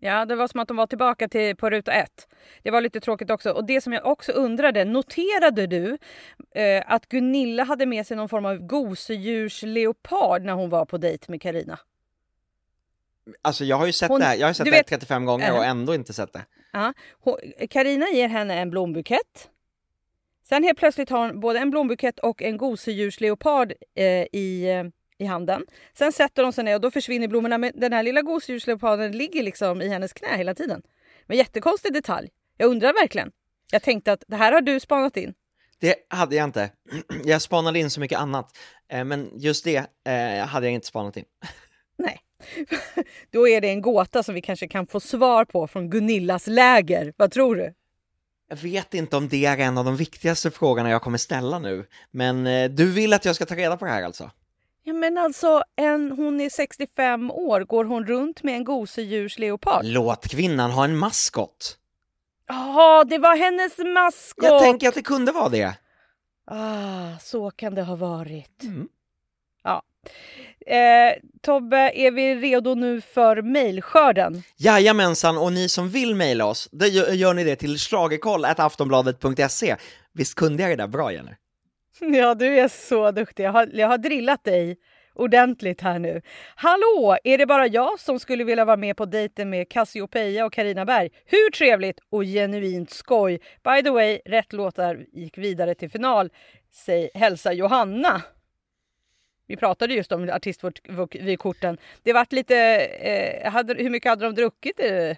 Ja, 0.00 0.24
det 0.24 0.36
var 0.36 0.48
som 0.48 0.60
att 0.60 0.68
de 0.68 0.76
var 0.76 0.86
tillbaka 0.86 1.28
till, 1.28 1.56
på 1.56 1.70
ruta 1.70 1.92
ett. 1.92 2.28
Det 2.62 2.70
var 2.70 2.80
lite 2.80 3.00
tråkigt 3.00 3.30
också. 3.30 3.50
Och 3.50 3.64
det 3.66 3.80
som 3.80 3.92
jag 3.92 4.06
också 4.06 4.32
undrade, 4.32 4.84
noterade 4.84 5.66
du 5.66 5.98
eh, 6.54 6.82
att 6.86 7.08
Gunilla 7.08 7.64
hade 7.64 7.86
med 7.86 8.06
sig 8.06 8.16
någon 8.16 8.28
form 8.28 8.44
av 8.44 8.58
gosedjursleopard 8.58 10.42
när 10.42 10.52
hon 10.52 10.70
var 10.70 10.84
på 10.84 10.98
dejt 10.98 11.24
med 11.28 11.42
Karina? 11.42 11.78
Alltså 13.42 13.64
jag 13.64 13.76
har 13.76 13.86
ju 13.86 13.92
sett 13.92 14.08
Hon- 14.08 14.20
det 14.20 14.26
här, 14.26 14.36
jag 14.36 14.46
har 14.46 14.52
sett 14.54 14.64
det 14.64 14.70
vet- 14.70 14.86
35 14.86 15.24
gånger 15.24 15.52
och 15.56 15.64
ändå 15.64 15.94
inte 15.94 16.12
sett 16.12 16.32
det. 16.32 16.44
Karina 17.70 18.06
ger 18.08 18.28
henne 18.28 18.54
en 18.60 18.70
blombukett. 18.70 19.50
Sen 20.48 20.64
helt 20.64 20.78
plötsligt 20.78 21.10
har 21.10 21.18
hon 21.26 21.40
både 21.40 21.58
en 21.58 21.70
blombukett 21.70 22.18
och 22.18 22.42
en 22.42 22.56
gosedjursleopard 22.56 23.72
eh, 23.94 24.04
i, 24.32 24.68
eh, 24.70 24.84
i 25.18 25.24
handen. 25.24 25.66
Sen 25.94 26.12
sätter 26.12 26.42
de 26.42 26.52
sig 26.52 26.64
ner 26.64 26.74
och 26.74 26.80
då 26.80 26.90
försvinner 26.90 27.28
blommorna. 27.28 27.58
Men 27.58 27.72
den 27.74 27.92
här 27.92 28.02
lilla 28.02 28.22
gosedjursleoparden 28.22 29.12
ligger 29.12 29.42
liksom 29.42 29.82
i 29.82 29.88
hennes 29.88 30.12
knä 30.12 30.36
hela 30.36 30.54
tiden. 30.54 30.82
Men 31.26 31.36
jättekonstig 31.36 31.92
detalj. 31.92 32.28
Jag 32.56 32.70
undrar 32.70 32.92
verkligen. 32.92 33.30
Jag 33.72 33.82
tänkte 33.82 34.12
att 34.12 34.24
det 34.28 34.36
här 34.36 34.52
har 34.52 34.60
du 34.60 34.80
spanat 34.80 35.16
in. 35.16 35.34
Det 35.80 35.94
hade 36.08 36.36
jag 36.36 36.44
inte. 36.44 36.70
Jag 37.24 37.42
spanade 37.42 37.78
in 37.78 37.90
så 37.90 38.00
mycket 38.00 38.18
annat, 38.18 38.58
eh, 38.88 39.04
men 39.04 39.30
just 39.34 39.64
det 39.64 39.76
eh, 40.06 40.46
hade 40.46 40.66
jag 40.66 40.72
inte 40.72 40.86
spanat 40.86 41.16
in. 41.16 41.24
Nej. 41.98 42.20
Då 43.30 43.48
är 43.48 43.60
det 43.60 43.68
en 43.68 43.82
gåta 43.82 44.22
som 44.22 44.34
vi 44.34 44.40
kanske 44.40 44.68
kan 44.68 44.86
få 44.86 45.00
svar 45.00 45.44
på 45.44 45.66
från 45.66 45.90
Gunillas 45.90 46.46
läger. 46.46 47.12
Vad 47.16 47.32
tror 47.32 47.56
du? 47.56 47.74
Jag 48.48 48.56
vet 48.56 48.94
inte 48.94 49.16
om 49.16 49.28
det 49.28 49.44
är 49.44 49.58
en 49.58 49.78
av 49.78 49.84
de 49.84 49.96
viktigaste 49.96 50.50
frågorna 50.50 50.90
jag 50.90 51.02
kommer 51.02 51.18
ställa 51.18 51.58
nu, 51.58 51.86
men 52.10 52.46
eh, 52.46 52.70
du 52.70 52.92
vill 52.92 53.12
att 53.12 53.24
jag 53.24 53.36
ska 53.36 53.46
ta 53.46 53.54
reda 53.54 53.76
på 53.76 53.84
det 53.84 53.90
här 53.90 54.02
alltså? 54.02 54.30
Ja 54.88 54.94
men 54.94 55.18
alltså, 55.18 55.62
en, 55.76 56.12
hon 56.12 56.40
är 56.40 56.50
65 56.50 57.30
år. 57.30 57.60
Går 57.60 57.84
hon 57.84 58.06
runt 58.06 58.42
med 58.42 58.54
en 58.54 58.64
gosedjursleopard? 58.64 59.84
Låt 59.84 60.28
kvinnan 60.28 60.70
ha 60.70 60.84
en 60.84 60.96
maskot. 60.96 61.78
Ja, 62.46 63.04
det 63.04 63.18
var 63.18 63.36
hennes 63.36 63.78
maskot! 63.78 64.44
Jag 64.44 64.62
tänker 64.62 64.88
att 64.88 64.94
det 64.94 65.02
kunde 65.02 65.32
vara 65.32 65.48
det. 65.48 65.74
Ah, 66.50 67.18
så 67.20 67.50
kan 67.50 67.74
det 67.74 67.82
ha 67.82 67.96
varit. 67.96 68.62
Mm. 68.62 68.88
Ja. 69.62 69.82
Eh, 70.66 71.14
Tobbe, 71.42 71.92
är 71.94 72.10
vi 72.10 72.34
redo 72.34 72.74
nu 72.74 73.00
för 73.00 73.42
mejlskörden? 73.42 74.42
Jajamensan, 74.56 75.38
och 75.38 75.52
ni 75.52 75.68
som 75.68 75.88
vill 75.88 76.14
mejla 76.14 76.46
oss, 76.46 76.68
då 76.72 76.86
gör, 76.86 77.34
ni 77.34 77.44
det 77.44 77.56
till 77.56 77.78
schlagerkoll.aftonbladet.se. 77.78 79.76
Visst 80.12 80.34
kunde 80.34 80.62
jag 80.62 80.72
det 80.72 80.76
där 80.76 80.88
bra, 80.88 81.12
Jenny? 81.12 81.32
Ja, 82.12 82.34
du 82.34 82.58
är 82.58 82.68
så 82.68 83.10
duktig. 83.10 83.44
Jag 83.44 83.52
har, 83.52 83.70
jag 83.72 83.88
har 83.88 83.98
drillat 83.98 84.44
dig 84.44 84.76
ordentligt 85.14 85.80
här 85.80 85.98
nu. 85.98 86.22
Hallå, 86.54 87.16
är 87.24 87.38
det 87.38 87.46
bara 87.46 87.66
jag 87.66 88.00
som 88.00 88.20
skulle 88.20 88.44
vilja 88.44 88.64
vara 88.64 88.76
med 88.76 88.96
på 88.96 89.04
dejten 89.04 89.50
med 89.50 89.68
Cassiopeia 89.68 90.46
och 90.46 90.52
Karina 90.52 90.84
Berg? 90.84 91.10
Hur 91.24 91.50
trevligt 91.50 92.00
och 92.10 92.22
genuint 92.22 92.90
skoj. 92.90 93.40
By 93.64 93.82
the 93.82 93.90
way, 93.90 94.20
rätt 94.24 94.52
låtar 94.52 95.06
gick 95.12 95.38
vidare 95.38 95.74
till 95.74 95.90
final. 95.90 96.30
Säg 96.70 97.10
hälsa 97.14 97.52
Johanna. 97.52 98.22
Vi 99.46 99.56
pratade 99.56 99.94
just 99.94 100.12
om 100.12 100.30
artistvykorten. 100.30 101.78
Det 102.02 102.12
vart 102.12 102.32
lite... 102.32 102.56
Eh, 102.84 103.52
hade, 103.52 103.74
hur 103.74 103.90
mycket 103.90 104.10
hade 104.10 104.24
de 104.24 104.34
druckit? 104.34 104.80
Eh? 104.80 105.16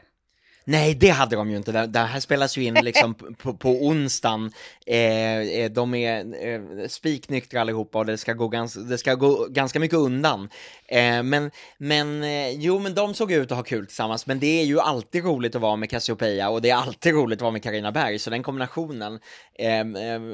Nej, 0.71 0.95
det 0.95 1.09
hade 1.09 1.37
de 1.37 1.51
ju 1.51 1.57
inte. 1.57 1.73
Det, 1.73 1.87
det 1.87 1.99
här 1.99 2.21
spelas 2.21 2.59
ju 2.59 2.65
in 2.65 2.75
liksom 2.83 3.15
på, 3.15 3.55
på 3.55 3.71
onsdagen. 3.71 4.53
Eh, 4.87 5.39
eh, 5.39 5.71
de 5.71 5.95
är 5.95 6.47
eh, 6.47 6.89
spiknyktra 6.89 7.61
allihopa 7.61 7.99
och 7.99 8.07
det 8.07 8.19
ska 8.19 8.33
gå, 8.33 8.49
gans, 8.49 8.75
det 8.75 8.99
ska 8.99 9.15
gå 9.15 9.47
ganska 9.51 9.81
mycket 9.81 9.99
undan. 9.99 10.49
Eh, 10.87 11.23
men, 11.23 11.51
men 11.79 12.23
eh, 12.23 12.51
jo, 12.51 12.79
men 12.79 12.95
de 12.95 13.15
såg 13.15 13.33
ut 13.33 13.51
att 13.53 13.57
ha 13.57 13.65
kul 13.65 13.87
tillsammans. 13.87 14.27
Men 14.27 14.41
det 14.41 14.61
är 14.61 14.65
ju 14.65 14.81
alltid 14.81 15.25
roligt 15.25 15.55
att 15.55 15.63
vara 15.63 15.77
med 15.77 15.91
Cassiopeia 15.91 16.51
och 16.51 16.63
det 16.63 16.71
är 16.71 16.77
alltid 16.77 17.15
roligt 17.15 17.39
att 17.39 17.43
vara 17.43 17.53
med 17.53 17.63
Karina 17.63 17.93
Berg. 17.93 18.19
Så 18.19 18.31
den 18.31 18.43
kombinationen 18.43 19.21
eh, 19.55 19.85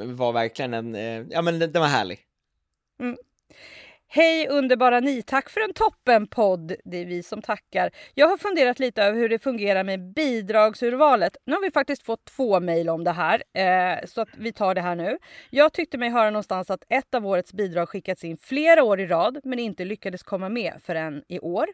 var 0.04 0.32
verkligen 0.32 0.74
en, 0.74 0.94
ja 1.30 1.42
men 1.42 1.58
den 1.58 1.80
var 1.80 1.88
härlig. 1.88 2.18
Mm. 3.00 3.16
Hej 4.08 4.48
underbara 4.48 5.00
ni! 5.00 5.22
Tack 5.22 5.50
för 5.50 5.60
en 5.60 5.74
toppenpodd! 5.74 6.74
Det 6.84 6.96
är 6.96 7.06
vi 7.06 7.22
som 7.22 7.42
tackar. 7.42 7.90
Jag 8.14 8.28
har 8.28 8.36
funderat 8.36 8.78
lite 8.78 9.02
över 9.02 9.18
hur 9.18 9.28
det 9.28 9.38
fungerar 9.38 9.84
med 9.84 10.12
bidragsurvalet. 10.12 11.36
Nu 11.46 11.52
har 11.54 11.62
vi 11.62 11.70
faktiskt 11.70 12.02
fått 12.02 12.24
två 12.24 12.60
mejl 12.60 12.88
om 12.88 13.04
det 13.04 13.12
här, 13.12 13.42
eh, 13.54 14.06
så 14.06 14.20
att 14.20 14.28
vi 14.38 14.52
tar 14.52 14.74
det 14.74 14.80
här 14.80 14.94
nu. 14.94 15.18
Jag 15.50 15.72
tyckte 15.72 15.98
mig 15.98 16.10
höra 16.10 16.30
någonstans 16.30 16.70
att 16.70 16.84
ett 16.88 17.14
av 17.14 17.26
årets 17.26 17.52
bidrag 17.52 17.88
skickats 17.88 18.24
in 18.24 18.36
flera 18.36 18.84
år 18.84 19.00
i 19.00 19.06
rad, 19.06 19.40
men 19.44 19.58
inte 19.58 19.84
lyckades 19.84 20.22
komma 20.22 20.48
med 20.48 20.72
förrän 20.82 21.22
i 21.28 21.38
år. 21.38 21.66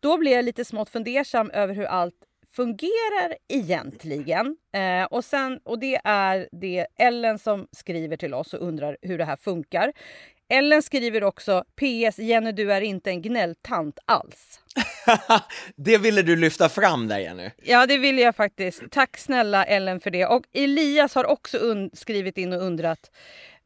Då 0.00 0.18
blev 0.18 0.32
jag 0.32 0.44
lite 0.44 0.64
smått 0.64 0.90
fundersam 0.90 1.50
över 1.50 1.74
hur 1.74 1.84
allt 1.84 2.14
fungerar 2.56 3.36
egentligen. 3.48 4.56
Eh, 4.72 5.04
och, 5.04 5.24
sen, 5.24 5.60
och 5.64 5.78
det 5.78 6.00
är 6.04 6.48
det 6.52 6.86
Ellen 6.98 7.38
som 7.38 7.66
skriver 7.72 8.16
till 8.16 8.34
oss 8.34 8.54
och 8.54 8.66
undrar 8.66 8.96
hur 9.02 9.18
det 9.18 9.24
här 9.24 9.36
funkar. 9.36 9.92
Ellen 10.50 10.82
skriver 10.82 11.24
också 11.24 11.64
PS 11.76 12.18
Jenny 12.18 12.52
du 12.52 12.72
är 12.72 12.80
inte 12.80 13.10
en 13.10 13.22
gnälltant 13.22 13.98
alls. 14.04 14.60
det 15.76 15.98
ville 15.98 16.22
du 16.22 16.36
lyfta 16.36 16.68
fram 16.68 17.08
där 17.08 17.18
Jenny. 17.18 17.50
Ja 17.62 17.86
det 17.86 17.98
vill 17.98 18.18
jag 18.18 18.36
faktiskt. 18.36 18.82
Tack 18.90 19.18
snälla 19.18 19.64
Ellen 19.64 20.00
för 20.00 20.10
det. 20.10 20.26
Och 20.26 20.44
Elias 20.52 21.14
har 21.14 21.24
också 21.24 21.58
skrivit 21.92 22.38
in 22.38 22.52
och 22.52 22.62
undrat 22.62 23.10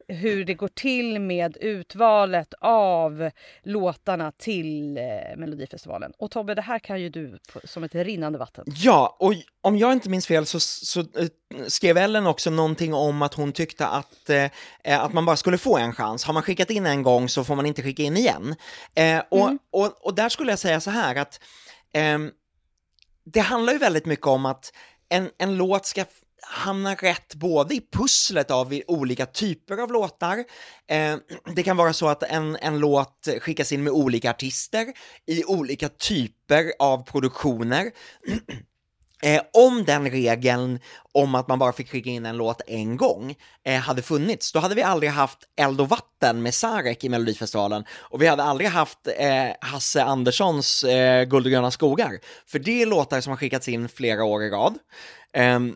hur 0.07 0.45
det 0.45 0.53
går 0.53 0.67
till 0.67 1.19
med 1.19 1.57
utvalet 1.61 2.53
av 2.61 3.29
låtarna 3.63 4.31
till 4.31 4.97
eh, 4.97 5.03
Melodifestivalen. 5.37 6.11
Och 6.17 6.31
Tobbe, 6.31 6.55
det 6.55 6.61
här 6.61 6.79
kan 6.79 7.01
ju 7.01 7.09
du 7.09 7.39
som 7.63 7.83
ett 7.83 7.95
rinnande 7.95 8.39
vatten. 8.39 8.65
Ja, 8.67 9.17
och 9.19 9.33
om 9.61 9.77
jag 9.77 9.93
inte 9.93 10.09
minns 10.09 10.27
fel 10.27 10.45
så, 10.45 10.59
så 10.59 10.99
eh, 10.99 11.27
skrev 11.67 11.97
Ellen 11.97 12.27
också 12.27 12.49
någonting 12.49 12.93
om 12.93 13.21
att 13.21 13.33
hon 13.33 13.51
tyckte 13.51 13.87
att, 13.87 14.29
eh, 14.29 15.03
att 15.03 15.13
man 15.13 15.25
bara 15.25 15.35
skulle 15.35 15.57
få 15.57 15.77
en 15.77 15.93
chans. 15.93 16.23
Har 16.23 16.33
man 16.33 16.43
skickat 16.43 16.69
in 16.69 16.85
en 16.85 17.03
gång 17.03 17.29
så 17.29 17.43
får 17.43 17.55
man 17.55 17.65
inte 17.65 17.81
skicka 17.81 18.03
in 18.03 18.17
igen. 18.17 18.55
Eh, 18.95 19.21
och, 19.29 19.47
mm. 19.47 19.59
och, 19.71 20.05
och 20.05 20.15
där 20.15 20.29
skulle 20.29 20.51
jag 20.51 20.59
säga 20.59 20.79
så 20.79 20.91
här 20.91 21.15
att 21.15 21.39
ehm, 21.93 22.31
det 23.25 23.39
handlar 23.39 23.73
ju 23.73 23.79
väldigt 23.79 24.05
mycket 24.05 24.27
om 24.27 24.45
att 24.45 24.71
en, 25.09 25.29
en 25.37 25.57
låt 25.57 25.85
ska 25.85 26.05
hamna 26.47 26.95
rätt 26.95 27.35
både 27.35 27.75
i 27.75 27.81
pusslet 27.91 28.51
av 28.51 28.81
olika 28.87 29.25
typer 29.25 29.77
av 29.77 29.91
låtar. 29.91 30.43
Eh, 30.87 31.17
det 31.55 31.63
kan 31.63 31.77
vara 31.77 31.93
så 31.93 32.07
att 32.07 32.23
en, 32.23 32.55
en 32.55 32.79
låt 32.79 33.27
skickas 33.41 33.71
in 33.71 33.83
med 33.83 33.93
olika 33.93 34.29
artister 34.29 34.93
i 35.25 35.43
olika 35.43 35.89
typer 35.89 36.73
av 36.79 37.03
produktioner. 37.03 37.91
Eh, 39.23 39.41
om 39.53 39.85
den 39.85 40.09
regeln 40.09 40.79
om 41.11 41.35
att 41.35 41.47
man 41.47 41.59
bara 41.59 41.73
fick 41.73 41.89
skicka 41.89 42.09
in 42.09 42.25
en 42.25 42.37
låt 42.37 42.61
en 42.67 42.97
gång 42.97 43.35
eh, 43.63 43.79
hade 43.79 44.01
funnits, 44.01 44.51
då 44.51 44.59
hade 44.59 44.75
vi 44.75 44.81
aldrig 44.81 45.11
haft 45.11 45.39
Eld 45.55 45.81
och 45.81 45.89
vatten 45.89 46.41
med 46.41 46.53
Sarek 46.53 47.03
i 47.03 47.09
Melodifestivalen 47.09 47.85
och 47.91 48.21
vi 48.21 48.27
hade 48.27 48.43
aldrig 48.43 48.69
haft 48.69 49.07
eh, 49.17 49.51
Hasse 49.61 50.03
Anderssons 50.03 50.83
eh, 50.83 51.23
Guld 51.23 51.45
och 51.45 51.51
gröna 51.51 51.71
skogar, 51.71 52.19
för 52.47 52.59
det 52.59 52.81
är 52.81 52.85
låtar 52.85 53.21
som 53.21 53.31
har 53.31 53.37
skickats 53.37 53.67
in 53.67 53.89
flera 53.89 54.23
år 54.23 54.43
i 54.43 54.49
rad. 54.49 54.77
Ehm, 55.33 55.75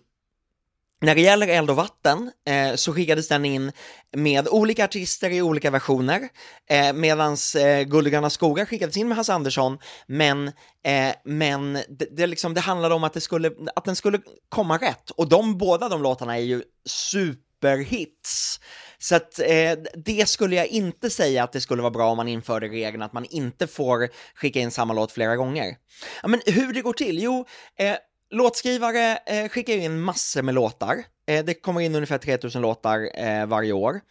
när 1.01 1.15
det 1.15 1.21
gäller 1.21 1.47
Eld 1.47 1.69
och 1.69 1.75
vatten 1.75 2.31
eh, 2.47 2.75
så 2.75 2.93
skickades 2.93 3.27
den 3.27 3.45
in 3.45 3.71
med 4.17 4.47
olika 4.47 4.85
artister 4.85 5.29
i 5.29 5.41
olika 5.41 5.71
versioner, 5.71 6.29
eh, 6.69 6.93
medan 6.93 7.37
eh, 7.57 7.81
Gulligröna 7.83 8.29
skogar 8.29 8.65
skickades 8.65 8.97
in 8.97 9.07
med 9.07 9.17
Hasse 9.17 9.33
Andersson, 9.33 9.77
men, 10.07 10.47
eh, 10.83 11.13
men 11.25 11.73
det, 11.73 12.17
det, 12.17 12.27
liksom, 12.27 12.53
det 12.53 12.61
handlade 12.61 12.95
om 12.95 13.03
att, 13.03 13.13
det 13.13 13.21
skulle, 13.21 13.51
att 13.75 13.85
den 13.85 13.95
skulle 13.95 14.19
komma 14.49 14.77
rätt, 14.77 15.09
och 15.09 15.29
de 15.29 15.57
båda 15.57 15.89
de 15.89 16.01
låtarna 16.01 16.37
är 16.37 16.41
ju 16.41 16.63
superhits. 16.85 18.59
Så 19.01 19.15
att 19.15 19.39
eh, 19.39 19.71
det 20.05 20.29
skulle 20.29 20.55
jag 20.55 20.67
inte 20.67 21.09
säga 21.09 21.43
att 21.43 21.51
det 21.51 21.61
skulle 21.61 21.81
vara 21.81 21.91
bra 21.91 22.09
om 22.11 22.17
man 22.17 22.27
införde 22.27 22.67
regeln 22.67 23.01
att 23.01 23.13
man 23.13 23.25
inte 23.25 23.67
får 23.67 24.09
skicka 24.35 24.59
in 24.59 24.71
samma 24.71 24.93
låt 24.93 25.11
flera 25.11 25.35
gånger. 25.35 25.75
Ja, 26.21 26.27
men 26.27 26.41
hur 26.45 26.73
det 26.73 26.81
går 26.81 26.93
till? 26.93 27.19
Jo, 27.19 27.45
eh, 27.77 27.95
låtskrivare 28.31 29.17
eh, 29.25 29.49
skickar 29.49 29.73
in 29.73 30.01
massor 30.01 30.41
med 30.41 30.55
låtar. 30.55 31.03
Eh, 31.27 31.45
det 31.45 31.53
kommer 31.53 31.81
in 31.81 31.95
ungefär 31.95 32.17
3000 32.17 32.61
låtar 32.61 33.09
eh, 33.15 33.45
varje 33.45 33.73
år. 33.73 34.01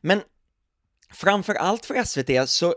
Men 0.00 0.20
framför 1.12 1.54
allt 1.54 1.86
för 1.86 2.04
SVT 2.04 2.50
så 2.50 2.74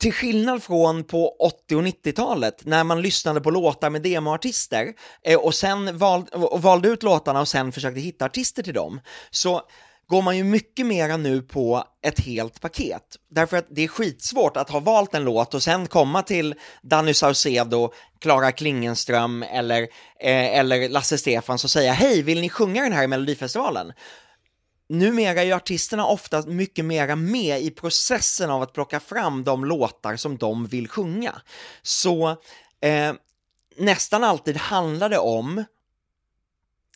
till 0.00 0.12
skillnad 0.12 0.62
från 0.62 1.04
på 1.04 1.36
80 1.38 1.76
och 1.76 1.82
90-talet 1.82 2.64
när 2.64 2.84
man 2.84 3.02
lyssnade 3.02 3.40
på 3.40 3.50
låtar 3.50 3.90
med 3.90 4.02
demoartister 4.02 4.94
eh, 5.22 5.38
och 5.38 5.54
sen 5.54 5.98
val, 5.98 6.24
och 6.32 6.62
valde 6.62 6.88
ut 6.88 7.02
låtarna 7.02 7.40
och 7.40 7.48
sen 7.48 7.72
försökte 7.72 8.00
hitta 8.00 8.24
artister 8.24 8.62
till 8.62 8.74
dem, 8.74 9.00
så 9.30 9.62
går 10.06 10.22
man 10.22 10.36
ju 10.36 10.44
mycket 10.44 10.86
mera 10.86 11.16
nu 11.16 11.42
på 11.42 11.84
ett 12.02 12.20
helt 12.20 12.60
paket. 12.60 13.02
Därför 13.30 13.56
att 13.56 13.66
det 13.70 13.82
är 13.84 13.88
skitsvårt 13.88 14.56
att 14.56 14.70
ha 14.70 14.80
valt 14.80 15.14
en 15.14 15.24
låt 15.24 15.54
och 15.54 15.62
sen 15.62 15.86
komma 15.86 16.22
till 16.22 16.54
Danny 16.82 17.14
Saucedo, 17.14 17.92
Klara 18.20 18.52
Klingenström 18.52 19.42
eller, 19.42 19.82
eh, 20.20 20.58
eller 20.58 20.88
Lasse 20.88 21.18
Stefans 21.18 21.64
och 21.64 21.70
säga 21.70 21.92
hej, 21.92 22.22
vill 22.22 22.40
ni 22.40 22.48
sjunga 22.48 22.82
den 22.82 22.92
här 22.92 23.04
i 23.04 23.06
Melodifestivalen? 23.06 23.92
Numera 24.88 25.40
är 25.40 25.44
ju 25.44 25.52
artisterna 25.52 26.06
ofta 26.06 26.42
mycket 26.42 26.84
mera 26.84 27.16
med 27.16 27.62
i 27.62 27.70
processen 27.70 28.50
av 28.50 28.62
att 28.62 28.72
plocka 28.72 29.00
fram 29.00 29.44
de 29.44 29.64
låtar 29.64 30.16
som 30.16 30.38
de 30.38 30.66
vill 30.66 30.88
sjunga. 30.88 31.42
Så 31.82 32.28
eh, 32.80 33.12
nästan 33.76 34.24
alltid 34.24 34.56
handlar 34.56 35.08
det 35.08 35.18
om 35.18 35.64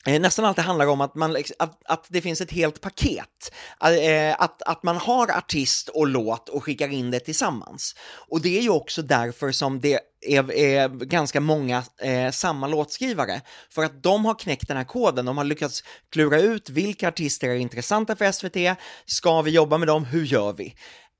Eh, 0.06 0.20
nästan 0.20 0.44
alltid 0.44 0.64
handlar 0.64 0.86
om 0.86 1.00
att, 1.00 1.14
man, 1.14 1.36
att, 1.58 1.80
att 1.84 2.06
det 2.08 2.20
finns 2.20 2.40
ett 2.40 2.50
helt 2.50 2.80
paket. 2.80 3.54
Eh, 3.80 4.34
att, 4.38 4.62
att 4.62 4.82
man 4.82 4.96
har 4.96 5.30
artist 5.30 5.88
och 5.88 6.06
låt 6.06 6.48
och 6.48 6.64
skickar 6.64 6.88
in 6.88 7.10
det 7.10 7.20
tillsammans. 7.20 7.94
Och 8.28 8.40
det 8.40 8.58
är 8.58 8.62
ju 8.62 8.70
också 8.70 9.02
därför 9.02 9.52
som 9.52 9.80
det 9.80 10.00
är, 10.20 10.52
är 10.52 10.88
ganska 10.88 11.40
många 11.40 11.82
eh, 12.02 12.30
samma 12.30 12.66
låtskrivare. 12.66 13.40
För 13.70 13.84
att 13.84 14.02
de 14.02 14.24
har 14.24 14.34
knäckt 14.34 14.68
den 14.68 14.76
här 14.76 14.84
koden, 14.84 15.26
de 15.26 15.38
har 15.38 15.44
lyckats 15.44 15.84
klura 16.12 16.40
ut 16.40 16.70
vilka 16.70 17.08
artister 17.08 17.48
är 17.48 17.54
intressanta 17.54 18.16
för 18.16 18.32
SVT, 18.32 18.78
ska 19.06 19.42
vi 19.42 19.50
jobba 19.50 19.78
med 19.78 19.88
dem, 19.88 20.04
hur 20.04 20.24
gör 20.24 20.52
vi? 20.52 20.74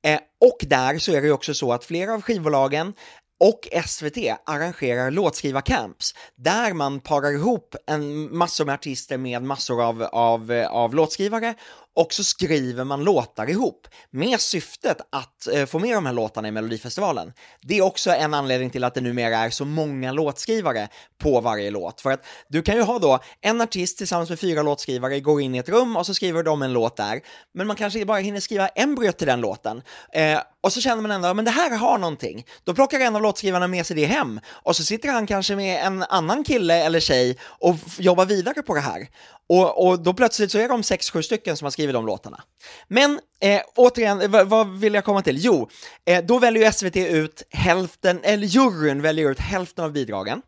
Eh, 0.07 0.20
och 0.40 0.59
där 0.68 0.99
så 0.99 1.12
är 1.12 1.20
det 1.20 1.27
ju 1.27 1.33
också 1.33 1.55
så 1.55 1.72
att 1.72 1.85
flera 1.85 2.14
av 2.14 2.22
skivbolagen 2.22 2.92
och 3.40 3.68
SVT 3.87 4.16
arrangerar 4.46 5.11
låtskrivarcamps 5.11 6.14
där 6.37 6.72
man 6.72 7.01
parar 7.01 7.33
ihop 7.33 7.75
en 7.87 8.37
massor 8.37 8.64
med 8.64 8.75
artister 8.75 9.18
med 9.18 9.42
massor 9.42 9.83
av, 9.83 10.03
av, 10.03 10.64
av 10.70 10.94
låtskrivare 10.94 11.55
och 11.96 12.12
så 12.12 12.24
skriver 12.24 12.85
man 12.85 13.04
låtar 13.04 13.50
ihop 13.50 13.88
med 14.11 14.40
syftet 14.40 15.00
att 15.12 15.46
eh, 15.52 15.66
få 15.66 15.78
med 15.78 15.96
de 15.96 16.06
här 16.06 16.12
låtarna 16.12 16.48
i 16.48 16.50
Melodifestivalen. 16.50 17.32
Det 17.62 17.78
är 17.78 17.82
också 17.82 18.11
en 18.11 18.35
anledning 18.35 18.70
till 18.70 18.85
att 18.85 18.94
det 18.94 19.00
numera 19.00 19.38
är 19.38 19.50
så 19.50 19.64
många 19.64 20.12
låtskrivare 20.12 20.88
på 21.18 21.40
varje 21.40 21.70
låt. 21.70 22.00
För 22.00 22.11
att 22.11 22.24
du 22.48 22.62
kan 22.62 22.76
ju 22.76 22.82
ha 22.82 22.98
då 22.98 23.18
en 23.40 23.61
artist 23.61 23.98
tillsammans 23.98 24.30
med 24.30 24.40
fyra 24.40 24.62
låtskrivare, 24.62 25.20
går 25.20 25.40
in 25.40 25.54
i 25.54 25.59
ett 25.59 25.68
rum 25.68 25.96
och 25.96 26.06
så 26.06 26.14
skriver 26.14 26.42
de 26.42 26.62
en 26.62 26.72
låt 26.72 26.96
där, 26.96 27.20
men 27.54 27.66
man 27.66 27.76
kanske 27.76 28.04
bara 28.04 28.18
hinner 28.18 28.40
skriva 28.40 28.68
en 28.68 28.94
bröt 28.94 29.18
till 29.18 29.26
den 29.26 29.40
låten. 29.40 29.82
Eh, 30.12 30.40
och 30.61 30.72
så 30.72 30.80
känner 30.80 31.02
man 31.02 31.11
ändå, 31.11 31.35
men 31.35 31.44
det 31.44 31.50
här 31.50 31.76
har 31.76 31.98
någonting. 31.98 32.44
Då 32.64 32.74
plockar 32.74 33.00
en 33.00 33.16
av 33.16 33.22
låtskrivarna 33.22 33.66
med 33.66 33.87
sig 33.87 33.96
det 33.96 34.04
hem 34.04 34.40
och 34.48 34.76
så 34.76 34.82
sitter 34.82 35.09
han 35.09 35.26
kanske 35.26 35.56
med 35.56 35.87
en 35.87 36.02
annan 36.02 36.44
kille 36.44 36.85
eller 36.85 37.00
tjej 37.00 37.38
och 37.42 37.76
jobbar 37.98 38.24
vidare 38.24 38.62
på 38.62 38.74
det 38.74 38.80
här. 38.80 39.09
Och, 39.48 39.87
och 39.87 39.98
då 39.98 40.14
plötsligt 40.14 40.52
så 40.52 40.59
är 40.59 40.68
de 40.68 40.82
sex, 40.82 41.11
sju 41.11 41.22
stycken 41.22 41.56
som 41.56 41.66
har 41.66 41.70
skrivit 41.70 41.86
de 41.92 42.07
låtarna. 42.07 42.42
Men 42.88 43.20
eh, 43.40 43.61
återigen, 43.77 44.20
eh, 44.20 44.29
vad, 44.29 44.49
vad, 44.49 44.79
vill 44.79 44.94
jag 44.94 45.05
komma 45.05 45.22
till? 45.22 45.37
Jo, 45.38 45.68
eh, 46.05 46.25
då 46.25 46.38
väljer 46.38 46.64
ju 46.64 46.72
SVT 46.72 46.96
ut 46.96 47.42
hälften, 47.51 48.20
eller 48.22 48.46
juryn 48.46 49.03
väljer 49.03 49.31
ut 49.31 49.38
hälften 49.38 49.85
av 49.85 49.92
bidragen. 49.92 50.42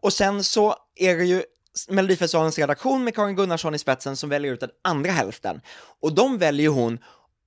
Och 0.00 0.12
sen 0.12 0.44
så 0.44 0.74
är 0.96 1.16
det 1.16 1.24
ju 1.24 1.42
Melodifestivalens 1.88 2.58
redaktion 2.58 3.04
med 3.04 3.14
Karin 3.14 3.36
Gunnarsson 3.36 3.74
i 3.74 3.78
spetsen 3.78 4.16
som 4.16 4.30
väljer 4.30 4.52
ut 4.52 4.60
den 4.60 4.70
andra 4.84 5.10
hälften. 5.10 5.60
Och 6.00 6.14
de 6.14 6.38
väljer 6.38 6.68
hon 6.68 6.98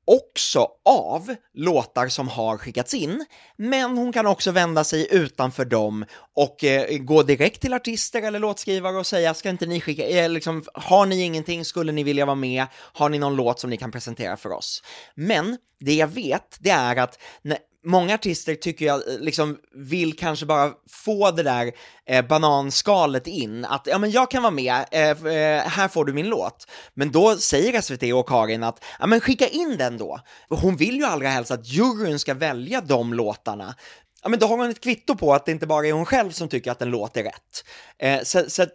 också 0.06 0.68
av 0.86 1.36
låtar 1.54 2.08
som 2.08 2.28
har 2.28 2.58
skickats 2.58 2.94
in, 2.94 3.26
men 3.58 3.98
hon 3.98 4.14
kan 4.14 4.28
också 4.28 4.52
vända 4.52 4.84
sig 4.84 5.08
utanför 5.12 5.66
dem 5.66 6.06
och 6.36 6.64
eh, 6.64 6.98
gå 6.98 7.24
direkt 7.24 7.62
till 7.62 7.74
artister 7.74 8.22
eller 8.22 8.40
låtskrivare 8.40 8.98
och 8.98 9.08
säga, 9.08 9.34
ska 9.34 9.50
inte 9.50 9.66
ni 9.66 9.82
skicka, 9.82 10.08
eh, 10.08 10.30
liksom, 10.30 10.64
har 10.74 11.06
ni 11.06 11.22
ingenting, 11.22 11.66
skulle 11.66 11.92
ni 11.92 12.04
vilja 12.04 12.26
vara 12.26 12.36
med, 12.36 12.66
har 12.74 13.10
ni 13.10 13.20
någon 13.20 13.36
låt 13.36 13.60
som 13.60 13.70
ni 13.70 13.78
kan 13.78 13.92
presentera 13.92 14.38
för 14.38 14.52
oss? 14.52 14.84
Men 15.16 15.58
det 15.80 15.94
jag 15.94 16.08
vet, 16.08 16.58
det 16.60 16.70
är 16.70 16.96
att 16.96 17.20
när, 17.42 17.58
många 17.84 18.14
artister 18.14 18.56
tycker 18.56 18.86
jag 18.86 19.08
eh, 19.08 19.20
liksom 19.20 19.58
vill 19.74 20.18
kanske 20.18 20.46
bara 20.46 20.72
få 20.90 21.32
det 21.32 21.44
där 21.44 21.72
eh, 22.06 22.26
bananskalet 22.26 23.28
in, 23.28 23.66
att 23.66 23.88
ja 23.88 23.98
men 23.98 24.12
jag 24.12 24.32
kan 24.32 24.44
vara 24.44 24.52
med, 24.52 24.86
eh, 24.92 25.10
eh 25.10 25.64
här 25.68 25.88
får 25.88 26.06
du 26.06 26.14
min 26.14 26.30
låt. 26.30 26.68
Men 26.94 27.12
då 27.12 27.38
säger 27.38 27.82
SVT 27.82 28.14
och 28.14 28.30
Karin 28.30 28.64
att 28.64 28.84
ja 29.00 29.08
men 29.08 29.20
skicka 29.20 29.48
in 29.48 29.78
den 29.78 29.98
då. 29.98 30.20
Hon 30.50 30.76
vill 30.76 30.96
ju 30.96 31.06
allra 31.06 31.28
helst 31.28 31.52
att 31.52 31.68
juryn 31.68 32.20
ska 32.20 32.34
välja 32.34 32.82
de 32.82 33.14
låtarna. 33.14 33.76
Ja 34.24 34.30
men 34.30 34.40
då 34.40 34.48
har 34.48 34.58
hon 34.58 34.70
ett 34.70 34.84
kvitto 34.84 35.16
på 35.16 35.34
att 35.34 35.46
det 35.46 35.52
inte 35.52 35.68
bara 35.68 35.88
är 35.88 35.94
hon 35.94 36.06
själv 36.06 36.32
som 36.32 36.48
tycker 36.48 36.72
att 36.72 36.82
en 36.82 36.90
låt 36.90 37.18
är 37.18 37.24
rätt. 37.24 37.66
Eh, 38.00 38.24
så, 38.24 38.50
så 38.50 38.64
att 38.64 38.74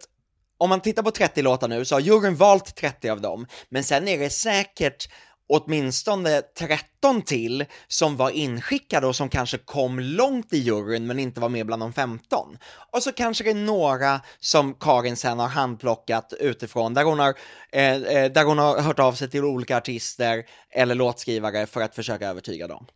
om 0.57 0.69
man 0.69 0.81
tittar 0.81 1.03
på 1.03 1.11
30 1.11 1.41
låtar 1.41 1.67
nu 1.67 1.85
så 1.85 1.95
har 1.95 1.99
juryn 1.99 2.35
valt 2.35 2.75
30 2.75 3.09
av 3.09 3.21
dem, 3.21 3.47
men 3.69 3.83
sen 3.83 4.07
är 4.07 4.19
det 4.19 4.29
säkert 4.29 5.09
åtminstone 5.49 6.41
13 6.41 7.21
till 7.21 7.65
som 7.87 8.17
var 8.17 8.29
inskickade 8.29 9.07
och 9.07 9.15
som 9.15 9.29
kanske 9.29 9.57
kom 9.57 9.99
långt 9.99 10.53
i 10.53 10.57
juryn 10.57 11.07
men 11.07 11.19
inte 11.19 11.39
var 11.39 11.49
med 11.49 11.65
bland 11.65 11.81
de 11.81 11.93
15. 11.93 12.57
Och 12.93 13.03
så 13.03 13.11
kanske 13.11 13.43
det 13.43 13.49
är 13.49 13.55
några 13.55 14.21
som 14.39 14.73
Karin 14.73 15.17
sen 15.17 15.39
har 15.39 15.47
handplockat 15.47 16.33
utifrån, 16.39 16.93
där 16.93 17.03
hon 17.03 17.19
har, 17.19 17.33
eh, 17.71 17.95
eh, 17.95 18.31
där 18.31 18.43
hon 18.43 18.57
har 18.57 18.81
hört 18.81 18.99
av 18.99 19.13
sig 19.13 19.29
till 19.29 19.45
olika 19.45 19.77
artister 19.77 20.43
eller 20.71 20.95
låtskrivare 20.95 21.65
för 21.65 21.81
att 21.81 21.95
försöka 21.95 22.27
övertyga 22.29 22.67
dem. 22.67 22.87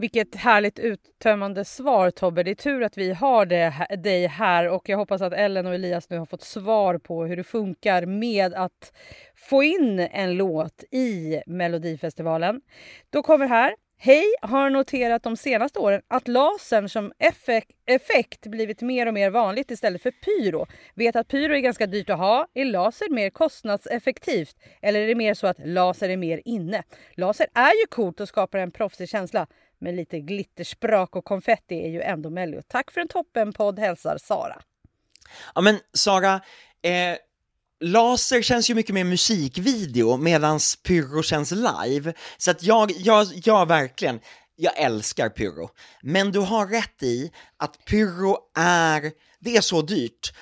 Vilket 0.00 0.36
härligt 0.36 0.78
uttömmande 0.78 1.64
svar 1.64 2.10
Tobbe. 2.10 2.42
Det 2.42 2.50
är 2.50 2.54
tur 2.54 2.82
att 2.82 2.98
vi 2.98 3.12
har 3.12 3.46
det, 3.46 3.86
dig 4.02 4.26
här 4.26 4.68
och 4.68 4.88
jag 4.88 4.98
hoppas 4.98 5.22
att 5.22 5.32
Ellen 5.32 5.66
och 5.66 5.74
Elias 5.74 6.10
nu 6.10 6.18
har 6.18 6.26
fått 6.26 6.42
svar 6.42 6.98
på 6.98 7.24
hur 7.24 7.36
det 7.36 7.44
funkar 7.44 8.06
med 8.06 8.54
att 8.54 8.92
få 9.36 9.62
in 9.62 10.00
en 10.00 10.36
låt 10.36 10.84
i 10.90 11.42
Melodifestivalen. 11.46 12.60
Då 13.10 13.22
kommer 13.22 13.46
här. 13.46 13.74
Hej! 13.98 14.24
Har 14.42 14.70
noterat 14.70 15.22
de 15.22 15.36
senaste 15.36 15.78
åren 15.78 16.02
att 16.08 16.28
lasern 16.28 16.88
som 16.88 17.12
effekt, 17.18 17.70
effekt 17.86 18.46
blivit 18.46 18.82
mer 18.82 19.06
och 19.06 19.14
mer 19.14 19.30
vanligt 19.30 19.70
istället 19.70 20.02
för 20.02 20.10
pyro. 20.10 20.66
Vet 20.94 21.16
att 21.16 21.28
pyro 21.28 21.54
är 21.54 21.58
ganska 21.58 21.86
dyrt 21.86 22.10
att 22.10 22.18
ha. 22.18 22.46
Är 22.54 22.64
laser 22.64 23.10
mer 23.10 23.30
kostnadseffektivt? 23.30 24.56
Eller 24.82 25.00
är 25.00 25.06
det 25.06 25.14
mer 25.14 25.34
så 25.34 25.46
att 25.46 25.66
laser 25.66 26.08
är 26.08 26.16
mer 26.16 26.42
inne? 26.44 26.82
Laser 27.14 27.46
är 27.54 27.80
ju 27.80 27.86
coolt 27.90 28.20
och 28.20 28.28
skapar 28.28 28.58
en 28.58 28.70
proffsig 28.70 29.08
känsla 29.08 29.46
med 29.80 29.94
lite 29.94 30.20
glittersprak 30.20 31.16
och 31.16 31.24
konfetti 31.24 31.84
är 31.84 31.88
ju 31.88 32.02
ändå 32.02 32.30
Mello. 32.30 32.62
Tack 32.68 32.90
för 32.90 33.00
en 33.00 33.08
toppenpodd 33.08 33.78
hälsar 33.78 34.18
Sara. 34.18 34.62
Ja 35.54 35.60
men 35.60 35.78
Sara, 35.92 36.34
eh, 36.82 37.16
laser 37.80 38.42
känns 38.42 38.70
ju 38.70 38.74
mycket 38.74 38.94
mer 38.94 39.04
musikvideo 39.04 40.16
medans 40.16 40.76
pyro 40.76 41.22
känns 41.22 41.52
live. 41.52 42.12
Så 42.38 42.50
att 42.50 42.62
jag, 42.62 42.90
jag, 42.90 43.26
jag 43.44 43.68
verkligen, 43.68 44.20
jag 44.56 44.78
älskar 44.78 45.28
pyro. 45.28 45.70
Men 46.02 46.32
du 46.32 46.38
har 46.38 46.66
rätt 46.66 47.02
i 47.02 47.32
att 47.56 47.84
pyro 47.84 48.36
är, 48.58 49.12
det 49.38 49.56
är 49.56 49.60
så 49.60 49.82
dyrt. 49.82 50.32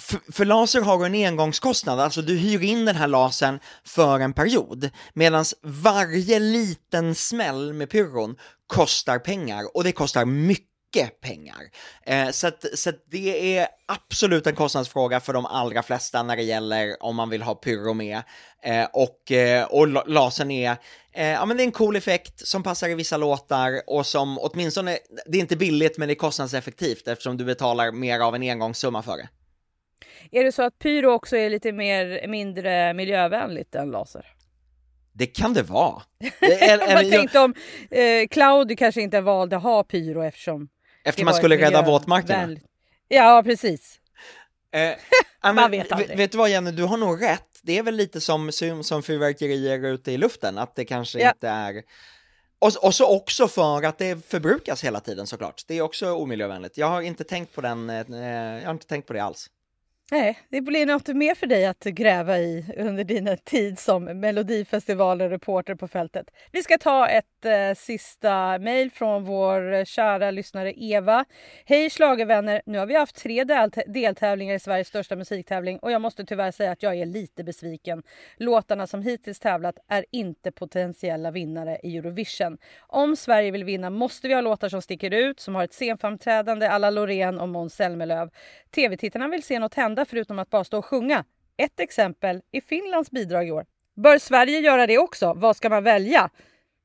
För, 0.00 0.32
för, 0.32 0.44
laser 0.44 0.80
har 0.80 0.98
du 0.98 1.06
en 1.06 1.26
engångskostnad, 1.26 2.00
alltså 2.00 2.22
du 2.22 2.36
hyr 2.36 2.62
in 2.62 2.84
den 2.84 2.96
här 2.96 3.08
lasern 3.08 3.58
för 3.84 4.20
en 4.20 4.32
period, 4.32 4.90
medan 5.12 5.44
varje 5.62 6.38
liten 6.38 7.14
smäll 7.14 7.72
med 7.72 7.90
pyron 7.90 8.36
kostar 8.66 9.18
pengar, 9.18 9.76
och 9.76 9.84
det 9.84 9.92
kostar 9.92 10.24
mycket 10.24 11.20
pengar. 11.20 11.62
Eh, 12.06 12.30
så, 12.30 12.46
att, 12.46 12.64
så 12.74 12.90
att 12.90 13.04
det 13.10 13.58
är 13.58 13.68
absolut 13.86 14.46
en 14.46 14.54
kostnadsfråga 14.54 15.20
för 15.20 15.32
de 15.32 15.46
allra 15.46 15.82
flesta 15.82 16.22
när 16.22 16.36
det 16.36 16.42
gäller 16.42 17.02
om 17.02 17.16
man 17.16 17.30
vill 17.30 17.42
ha 17.42 17.54
pyro 17.54 17.94
med. 17.94 18.22
Eh, 18.62 18.86
och, 18.92 19.32
eh, 19.32 19.64
och 19.64 20.08
lasern 20.08 20.50
är, 20.50 20.76
eh, 21.12 21.28
ja 21.28 21.46
men 21.46 21.56
det 21.56 21.62
är 21.62 21.64
en 21.64 21.72
cool 21.72 21.96
effekt 21.96 22.46
som 22.46 22.62
passar 22.62 22.88
i 22.88 22.94
vissa 22.94 23.16
låtar 23.16 23.82
och 23.86 24.06
som 24.06 24.38
åtminstone, 24.38 24.98
det 25.26 25.38
är 25.38 25.40
inte 25.40 25.56
billigt 25.56 25.98
men 25.98 26.08
det 26.08 26.14
är 26.14 26.16
kostnadseffektivt 26.16 27.08
eftersom 27.08 27.36
du 27.36 27.44
betalar 27.44 27.92
mer 27.92 28.20
av 28.20 28.34
en 28.34 28.42
engångssumma 28.42 29.02
för 29.02 29.16
det. 29.16 29.28
Är 30.30 30.44
det 30.44 30.52
så 30.52 30.62
att 30.62 30.78
pyro 30.78 31.10
också 31.10 31.36
är 31.36 31.50
lite 31.50 31.72
mer, 31.72 32.28
mindre 32.28 32.94
miljövänligt 32.94 33.74
än 33.74 33.90
laser? 33.90 34.26
Det 35.12 35.26
kan 35.26 35.54
det 35.54 35.62
vara. 35.62 36.02
Man 36.94 37.10
tänkte 37.10 37.40
om 37.40 37.54
eh, 37.90 38.26
Claudio 38.30 38.76
kanske 38.76 39.02
inte 39.02 39.20
valde 39.20 39.56
att 39.56 39.62
ha 39.62 39.84
pyro 39.84 40.22
eftersom... 40.22 40.68
Eftersom 41.04 41.24
man 41.24 41.34
skulle 41.34 41.56
rädda 41.56 41.82
våtmarkerna? 41.82 42.56
Ja, 43.08 43.42
precis. 43.44 44.00
Eh, 44.72 44.94
man 45.54 45.70
vet 45.70 45.92
aldrig. 45.92 46.16
Vet 46.16 46.32
du 46.32 46.38
vad 46.38 46.50
Jenny, 46.50 46.70
du 46.70 46.82
har 46.82 46.96
nog 46.96 47.22
rätt. 47.22 47.60
Det 47.62 47.78
är 47.78 47.82
väl 47.82 47.94
lite 47.94 48.20
som, 48.20 48.52
som, 48.52 48.84
som 48.84 49.02
fyrverkerier 49.02 49.84
ute 49.84 50.12
i 50.12 50.16
luften, 50.16 50.58
att 50.58 50.74
det 50.74 50.84
kanske 50.84 51.18
ja. 51.18 51.30
inte 51.30 51.48
är... 51.48 51.82
Och, 52.58 52.70
och, 52.82 52.94
så 52.94 53.16
också 53.16 53.48
för 53.48 53.82
att 53.82 53.98
det 53.98 54.26
förbrukas 54.26 54.84
hela 54.84 55.00
tiden 55.00 55.26
såklart. 55.26 55.62
Det 55.66 55.78
är 55.78 55.82
också 55.82 56.12
omiljövänligt. 56.12 56.78
Jag 56.78 56.86
har 56.86 57.02
inte 57.02 57.24
tänkt 57.24 57.54
på 57.54 57.60
den, 57.60 57.90
eh, 57.90 58.04
jag 58.60 58.64
har 58.64 58.70
inte 58.70 58.86
tänkt 58.86 59.06
på 59.06 59.12
det 59.12 59.20
alls. 59.20 59.50
Nej, 60.10 60.38
det 60.48 60.60
blir 60.60 60.86
något 60.86 61.08
mer 61.08 61.34
för 61.34 61.46
dig 61.46 61.66
att 61.66 61.84
gräva 61.84 62.38
i 62.38 62.64
under 62.76 63.04
din 63.04 63.36
tid 63.44 63.78
som 63.78 64.04
Melodifestivalen-reporter 64.04 65.74
på 65.74 65.88
fältet. 65.88 66.30
Vi 66.52 66.62
ska 66.62 66.78
ta 66.78 67.08
ett 67.08 67.44
eh, 67.44 67.74
sista 67.76 68.58
mejl 68.58 68.90
från 68.90 69.24
vår 69.24 69.72
eh, 69.72 69.84
kära 69.84 70.30
lyssnare 70.30 70.72
Eva. 70.76 71.24
Hej 71.64 71.90
slagervänner! 71.90 72.62
Nu 72.66 72.78
har 72.78 72.86
vi 72.86 72.96
haft 72.96 73.16
tre 73.16 73.44
del 73.44 73.70
deltävlingar 73.86 74.54
i 74.54 74.58
Sveriges 74.58 74.88
största 74.88 75.16
musiktävling 75.16 75.78
och 75.78 75.90
jag 75.90 76.02
måste 76.02 76.24
tyvärr 76.24 76.50
säga 76.50 76.72
att 76.72 76.82
jag 76.82 76.94
är 76.94 77.06
lite 77.06 77.44
besviken. 77.44 78.02
Låtarna 78.36 78.86
som 78.86 79.02
hittills 79.02 79.40
tävlat 79.40 79.78
är 79.88 80.04
inte 80.10 80.52
potentiella 80.52 81.30
vinnare 81.30 81.78
i 81.82 81.96
Eurovision. 81.96 82.58
Om 82.80 83.16
Sverige 83.16 83.50
vill 83.50 83.64
vinna 83.64 83.90
måste 83.90 84.28
vi 84.28 84.34
ha 84.34 84.40
låtar 84.40 84.68
som 84.68 84.82
sticker 84.82 85.10
ut, 85.10 85.40
som 85.40 85.54
har 85.54 85.64
ett 85.64 85.74
scenframträdande 85.74 86.66
alla 86.68 86.90
Loreen 86.90 87.40
och 87.40 87.48
Måns 87.48 87.74
Zelmerlöw. 87.74 88.30
TV-tittarna 88.74 89.28
vill 89.28 89.42
se 89.42 89.58
något 89.58 89.74
hända 89.74 89.93
förutom 90.04 90.38
att 90.38 90.50
bara 90.50 90.64
stå 90.64 90.78
och 90.78 90.84
sjunga. 90.84 91.24
Ett 91.56 91.80
exempel 91.80 92.42
är 92.52 92.60
Finlands 92.60 93.10
bidrag 93.10 93.48
i 93.48 93.50
år. 93.50 93.66
Bör 93.94 94.18
Sverige 94.18 94.58
göra 94.58 94.86
det 94.86 94.98
också? 94.98 95.32
Vad 95.36 95.56
ska 95.56 95.68
man 95.68 95.84
välja? 95.84 96.30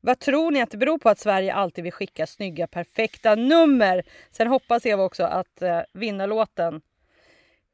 Vad 0.01 0.19
tror 0.19 0.51
ni 0.51 0.61
att 0.61 0.71
det 0.71 0.77
beror 0.77 0.97
på 0.97 1.09
att 1.09 1.19
Sverige 1.19 1.53
alltid 1.53 1.83
vill 1.83 1.93
skicka 1.93 2.27
snygga, 2.27 2.67
perfekta 2.67 3.35
nummer? 3.35 4.03
Sen 4.31 4.47
hoppas 4.47 4.85
Eva 4.85 5.03
också 5.03 5.23
att 5.23 5.61
eh, 5.61 5.81
vinnarlåten 5.93 6.81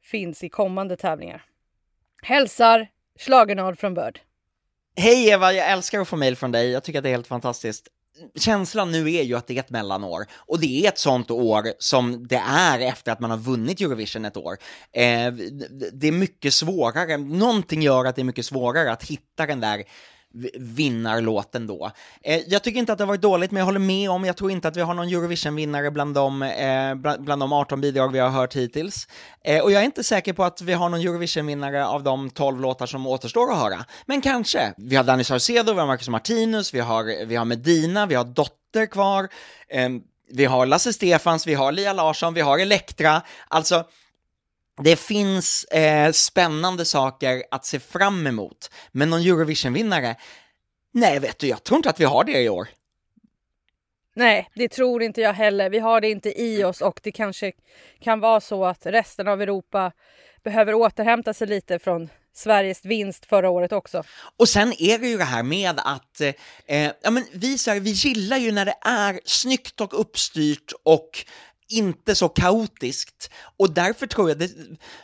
finns 0.02 0.44
i 0.44 0.48
kommande 0.48 0.96
tävlingar. 0.96 1.44
Hälsar 2.22 2.88
Schlagernad 3.18 3.78
från 3.78 3.94
Börd. 3.94 4.20
Hej 4.96 5.28
Eva, 5.28 5.52
jag 5.52 5.70
älskar 5.70 6.00
att 6.00 6.08
få 6.08 6.16
mejl 6.16 6.36
från 6.36 6.52
dig. 6.52 6.70
Jag 6.70 6.84
tycker 6.84 6.98
att 6.98 7.02
det 7.02 7.08
är 7.08 7.14
helt 7.14 7.26
fantastiskt 7.26 7.88
känslan 8.38 8.92
nu 8.92 9.12
är 9.12 9.22
ju 9.22 9.36
att 9.36 9.46
det 9.46 9.56
är 9.56 9.60
ett 9.60 9.70
mellanår, 9.70 10.26
och 10.34 10.60
det 10.60 10.84
är 10.84 10.88
ett 10.88 10.98
sånt 10.98 11.30
år 11.30 11.72
som 11.78 12.26
det 12.28 12.42
är 12.48 12.80
efter 12.80 13.12
att 13.12 13.20
man 13.20 13.30
har 13.30 13.38
vunnit 13.38 13.80
Eurovision 13.80 14.24
ett 14.24 14.36
år. 14.36 14.56
Eh, 14.92 15.32
det 15.92 16.08
är 16.08 16.12
mycket 16.12 16.54
svårare, 16.54 17.16
någonting 17.16 17.82
gör 17.82 18.04
att 18.04 18.16
det 18.16 18.22
är 18.22 18.24
mycket 18.24 18.46
svårare 18.46 18.92
att 18.92 19.02
hitta 19.02 19.46
den 19.46 19.60
där 19.60 19.84
vinnarlåten 20.54 21.66
då. 21.66 21.90
Eh, 22.22 22.40
jag 22.46 22.62
tycker 22.62 22.78
inte 22.78 22.92
att 22.92 22.98
det 22.98 23.04
har 23.04 23.08
varit 23.08 23.20
dåligt, 23.20 23.50
men 23.50 23.58
jag 23.58 23.64
håller 23.64 23.80
med 23.80 24.10
om, 24.10 24.24
jag 24.24 24.36
tror 24.36 24.50
inte 24.50 24.68
att 24.68 24.76
vi 24.76 24.80
har 24.80 24.94
någon 24.94 25.08
Eurovision-vinnare 25.08 25.90
bland 25.90 26.14
de, 26.14 26.42
eh, 26.42 26.94
bland, 27.18 27.42
de 27.42 27.52
18 27.52 27.80
bidrag 27.80 28.12
vi 28.12 28.18
har 28.18 28.28
hört 28.28 28.56
hittills. 28.56 29.08
Eh, 29.44 29.62
och 29.62 29.72
jag 29.72 29.80
är 29.80 29.84
inte 29.84 30.04
säker 30.04 30.32
på 30.32 30.44
att 30.44 30.60
vi 30.60 30.72
har 30.72 30.88
någon 30.88 31.00
Eurovision-vinnare 31.00 31.86
av 31.86 32.02
de 32.02 32.30
12 32.30 32.60
låtar 32.60 32.86
som 32.86 33.06
återstår 33.06 33.52
att 33.52 33.58
höra. 33.58 33.84
Men 34.06 34.20
kanske. 34.20 34.72
Vi 34.76 34.96
har 34.96 35.04
Danny 35.04 35.24
Saucedo, 35.24 35.72
vi 35.72 35.80
har 35.80 35.86
Marcus 35.86 36.08
Martinus, 36.08 36.74
vi 36.74 36.80
har, 36.80 37.26
vi 37.26 37.36
har 37.36 37.44
Medina, 37.44 38.06
vi 38.06 38.14
har 38.14 38.24
Dotter 38.24 38.86
kvar, 38.86 39.28
eh, 39.68 39.88
vi 40.32 40.44
har 40.44 40.66
Lasse 40.66 40.92
Stefans, 40.92 41.46
vi 41.46 41.54
har 41.54 41.72
Lia 41.72 41.92
Larsson, 41.92 42.34
vi 42.34 42.40
har 42.40 42.58
Elektra. 42.58 43.22
Alltså, 43.48 43.84
det 44.82 44.96
finns 44.96 45.64
eh, 45.64 46.12
spännande 46.12 46.84
saker 46.84 47.42
att 47.50 47.64
se 47.64 47.80
fram 47.80 48.26
emot, 48.26 48.70
men 48.92 49.10
någon 49.10 49.20
Eurovision-vinnare? 49.20 50.16
Nej, 50.92 51.18
vet 51.18 51.38
du, 51.38 51.46
jag 51.46 51.64
tror 51.64 51.76
inte 51.76 51.90
att 51.90 52.00
vi 52.00 52.04
har 52.04 52.24
det 52.24 52.42
i 52.42 52.48
år. 52.48 52.68
Nej, 54.14 54.48
det 54.54 54.68
tror 54.68 55.02
inte 55.02 55.20
jag 55.20 55.32
heller. 55.32 55.70
Vi 55.70 55.78
har 55.78 56.00
det 56.00 56.10
inte 56.10 56.40
i 56.42 56.64
oss 56.64 56.80
och 56.80 57.00
det 57.02 57.12
kanske 57.12 57.52
kan 58.00 58.20
vara 58.20 58.40
så 58.40 58.64
att 58.64 58.86
resten 58.86 59.28
av 59.28 59.42
Europa 59.42 59.92
behöver 60.44 60.74
återhämta 60.74 61.34
sig 61.34 61.46
lite 61.46 61.78
från 61.78 62.08
Sveriges 62.34 62.84
vinst 62.84 63.26
förra 63.26 63.50
året 63.50 63.72
också. 63.72 64.02
Och 64.36 64.48
sen 64.48 64.72
är 64.78 64.98
det 64.98 65.08
ju 65.08 65.16
det 65.16 65.24
här 65.24 65.42
med 65.42 65.80
att, 65.84 66.20
eh, 66.66 66.90
ja 67.02 67.10
men 67.10 67.24
vi, 67.32 67.58
så 67.58 67.70
här, 67.70 67.80
vi 67.80 67.90
gillar 67.90 68.36
ju 68.36 68.52
när 68.52 68.64
det 68.64 68.76
är 68.80 69.20
snyggt 69.24 69.80
och 69.80 70.00
uppstyrt 70.00 70.72
och 70.82 71.24
inte 71.68 72.14
så 72.14 72.28
kaotiskt. 72.28 73.30
Och 73.58 73.74
därför 73.74 74.06
tror 74.06 74.28
jag, 74.28 74.38
det, 74.38 74.50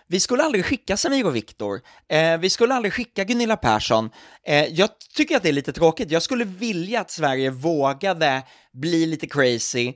vi 0.07 0.21
skulle 0.21 0.43
aldrig 0.43 0.65
skicka 0.65 0.97
Samir 0.97 1.27
och 1.27 1.37
Viktor, 1.37 1.81
eh, 2.09 2.39
vi 2.39 2.51
skulle 2.51 2.75
aldrig 2.75 2.93
skicka 2.93 3.25
Gunilla 3.25 3.57
Persson. 3.57 4.11
Eh, 4.47 4.65
jag 4.65 4.89
tycker 5.17 5.37
att 5.37 5.43
det 5.43 5.49
är 5.49 5.53
lite 5.53 5.73
tråkigt, 5.73 6.11
jag 6.11 6.23
skulle 6.23 6.45
vilja 6.45 7.01
att 7.01 7.11
Sverige 7.11 7.51
vågade 7.51 8.43
bli 8.73 9.07
lite 9.07 9.27
crazy. 9.27 9.95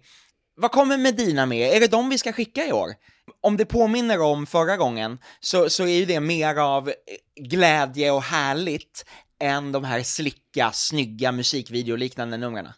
Vad 0.57 0.71
kommer 0.71 0.99
Medina 0.99 1.47
med? 1.47 1.77
Är 1.77 1.81
det 1.81 1.87
de 1.87 2.09
vi 2.09 2.19
ska 2.19 2.33
skicka 2.33 2.67
i 2.67 2.73
år? 2.73 2.95
Om 3.41 3.57
det 3.57 3.65
påminner 3.65 4.21
om 4.21 4.47
förra 4.47 4.77
gången, 4.77 5.19
så, 5.41 5.71
så 5.71 5.83
är 5.83 5.99
ju 5.99 6.05
det 6.05 6.21
mer 6.21 6.57
av 6.57 6.93
glädje 7.41 8.11
och 8.11 8.23
härligt 8.23 9.05
än 9.41 9.73
de 9.73 9.85
här 9.85 10.03
slicka, 10.03 10.73
snygga 10.73 11.33
musikvideoliknande 11.33 12.37
numren. 12.37 12.69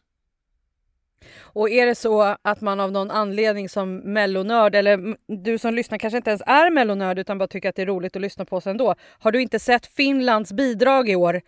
Och 1.41 1.71
är 1.71 1.87
det 1.87 1.95
så 1.95 2.37
att 2.43 2.61
man 2.61 2.81
av 2.81 2.93
någon 2.93 3.11
anledning 3.11 3.69
som 3.69 3.97
mellonörd 3.97 4.75
eller 4.75 5.17
du 5.45 5.59
som 5.59 5.75
lyssnar 5.75 5.99
kanske 5.99 6.17
inte 6.17 6.31
ens 6.31 6.43
är 6.47 6.71
mellonörd 6.71 7.19
utan 7.19 7.39
bara 7.39 7.49
tycker 7.49 7.69
att 7.69 7.77
det 7.77 7.83
är 7.83 7.87
roligt 7.87 8.17
att 8.17 8.23
lyssna 8.23 8.45
på 8.45 8.57
oss 8.57 8.67
ändå. 8.67 8.95
Har 9.19 9.33
du 9.33 9.43
inte 9.43 9.59
sett 9.59 9.87
Finlands 9.87 10.53
bidrag 10.53 11.09
i 11.09 11.17
år? 11.17 11.41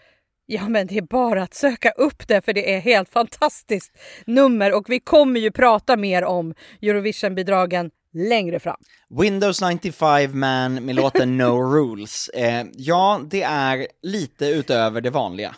Ja, 0.46 0.68
men 0.68 0.86
det 0.86 0.96
är 0.96 1.02
bara 1.02 1.42
att 1.42 1.54
söka 1.54 1.90
upp 1.90 2.28
det 2.28 2.44
för 2.44 2.52
det 2.52 2.74
är 2.74 2.80
helt 2.80 3.08
fantastiskt 3.08 3.98
nummer 4.24 4.74
och 4.74 4.84
vi 4.88 5.00
kommer 5.00 5.40
ju 5.40 5.50
prata 5.50 5.96
mer 5.96 6.24
om 6.24 6.54
Eurovision-bidragen 6.82 7.90
längre 8.12 8.60
fram. 8.60 8.76
Windows 9.20 9.62
95 9.62 10.38
man 10.38 10.74
med 10.74 10.94
låten 10.94 11.36
No 11.36 11.44
Rules. 11.74 12.28
Eh, 12.28 12.66
ja, 12.72 13.20
det 13.30 13.42
är 13.42 13.86
lite 14.02 14.46
utöver 14.46 15.00
det 15.00 15.10
vanliga. 15.10 15.54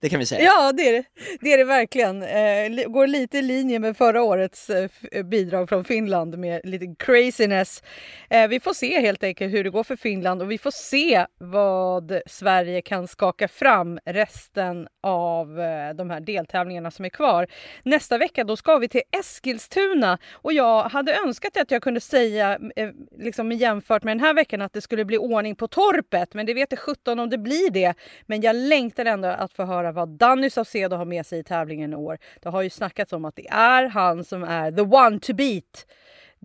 Det 0.00 0.08
kan 0.08 0.18
vi 0.20 0.26
säga. 0.26 0.42
Ja, 0.42 0.72
det 0.72 0.88
är 0.88 0.92
det, 0.92 1.04
det, 1.40 1.52
är 1.52 1.58
det 1.58 1.64
verkligen. 1.64 2.22
Eh, 2.22 2.88
går 2.88 3.06
lite 3.06 3.38
i 3.38 3.42
linje 3.42 3.78
med 3.78 3.96
förra 3.96 4.22
årets 4.22 4.70
eh, 4.70 4.90
eh, 5.12 5.22
bidrag 5.22 5.68
från 5.68 5.84
Finland 5.84 6.38
med 6.38 6.60
lite 6.64 6.94
craziness. 6.98 7.82
Eh, 8.30 8.48
vi 8.48 8.60
får 8.60 8.72
se 8.72 9.00
helt 9.00 9.24
enkelt 9.24 9.54
hur 9.54 9.64
det 9.64 9.70
går 9.70 9.84
för 9.84 9.96
Finland 9.96 10.42
och 10.42 10.50
vi 10.50 10.58
får 10.58 10.70
se 10.70 11.26
vad 11.38 12.20
Sverige 12.26 12.82
kan 12.82 13.08
skaka 13.08 13.48
fram 13.48 13.98
resten 14.04 14.88
av 15.02 15.60
eh, 15.60 15.94
de 15.94 16.10
här 16.10 16.20
deltävlingarna 16.20 16.90
som 16.90 17.04
är 17.04 17.08
kvar. 17.08 17.46
Nästa 17.82 18.18
vecka 18.18 18.44
då 18.44 18.56
ska 18.56 18.78
vi 18.78 18.88
till 18.88 19.02
Eskilstuna 19.20 20.18
och 20.32 20.52
jag 20.52 20.82
hade 20.82 21.14
önskat 21.14 21.56
att 21.56 21.70
jag 21.70 21.82
kunde 21.82 22.00
säga 22.00 22.58
eh, 22.76 22.90
liksom 23.18 23.52
jämfört 23.52 24.04
med 24.04 24.16
den 24.16 24.24
här 24.24 24.34
veckan 24.34 24.62
att 24.62 24.72
det 24.72 24.80
skulle 24.80 25.04
bli 25.04 25.18
ordning 25.18 25.56
på 25.56 25.68
torpet, 25.68 26.34
men 26.34 26.46
det 26.46 26.54
vet 26.54 26.72
jag 26.72 26.78
17 26.78 27.18
om 27.18 27.30
det 27.30 27.38
blir 27.38 27.70
det. 27.70 27.94
Men 28.26 28.40
jag 28.40 28.56
längtar 28.56 29.04
ändå 29.04 29.28
att 29.28 29.52
få 29.52 29.64
höra 29.64 29.89
vad 29.92 30.08
Danny 30.08 30.50
Saucedo 30.50 30.96
har 30.96 31.04
med 31.04 31.26
sig 31.26 31.38
i 31.38 31.44
tävlingen 31.44 31.92
i 31.92 31.96
år. 31.96 32.18
Det 32.42 32.48
har 32.48 32.62
ju 32.62 32.70
snackats 32.70 33.12
om 33.12 33.24
att 33.24 33.36
det 33.36 33.48
är 33.48 33.88
han 33.88 34.24
som 34.24 34.42
är 34.42 34.72
the 34.72 34.82
one 34.82 35.18
to 35.20 35.34
beat 35.34 35.86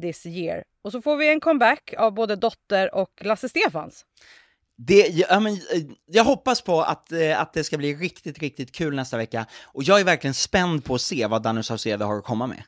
this 0.01 0.25
year. 0.25 0.63
Och 0.81 0.91
så 0.91 1.01
får 1.01 1.17
vi 1.17 1.29
en 1.29 1.39
comeback 1.39 1.93
av 1.97 2.13
både 2.13 2.35
Dotter 2.35 2.95
och 2.95 3.11
Lasse 3.21 3.49
Stefans. 3.49 4.05
Det, 4.77 5.07
ja, 5.07 5.39
men, 5.39 5.53
eh, 5.53 5.83
jag 6.05 6.23
hoppas 6.23 6.61
på 6.61 6.81
att, 6.81 7.11
eh, 7.11 7.41
att 7.41 7.53
det 7.53 7.63
ska 7.63 7.77
bli 7.77 7.95
riktigt, 7.95 8.39
riktigt 8.39 8.71
kul 8.71 8.95
nästa 8.95 9.17
vecka. 9.17 9.45
Och 9.63 9.83
jag 9.83 9.99
är 9.99 10.03
verkligen 10.03 10.33
spänd 10.33 10.85
på 10.85 10.95
att 10.95 11.01
se 11.01 11.27
vad 11.27 11.41
Danny 11.41 11.63
Saucedo 11.63 12.05
har 12.05 12.17
att 12.17 12.23
komma 12.23 12.47
med. 12.47 12.63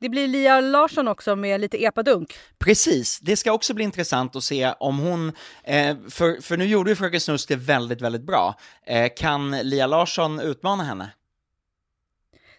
Det 0.00 0.08
blir 0.08 0.28
Lia 0.28 0.60
Larsson 0.60 1.08
också 1.08 1.36
med 1.36 1.60
lite 1.60 1.84
epadunk. 1.84 2.34
Precis, 2.58 3.20
det 3.20 3.36
ska 3.36 3.52
också 3.52 3.74
bli 3.74 3.84
intressant 3.84 4.36
att 4.36 4.44
se 4.44 4.72
om 4.80 4.98
hon, 4.98 5.32
eh, 5.64 5.96
för, 6.10 6.40
för 6.42 6.56
nu 6.56 6.64
gjorde 6.66 6.90
ju 6.90 6.96
Fröken 6.96 7.20
Snusk 7.20 7.48
det 7.48 7.56
väldigt, 7.56 8.00
väldigt 8.00 8.26
bra. 8.26 8.54
Eh, 8.86 9.08
kan 9.16 9.50
Lia 9.50 9.86
Larsson 9.86 10.40
utmana 10.40 10.84
henne? 10.84 11.10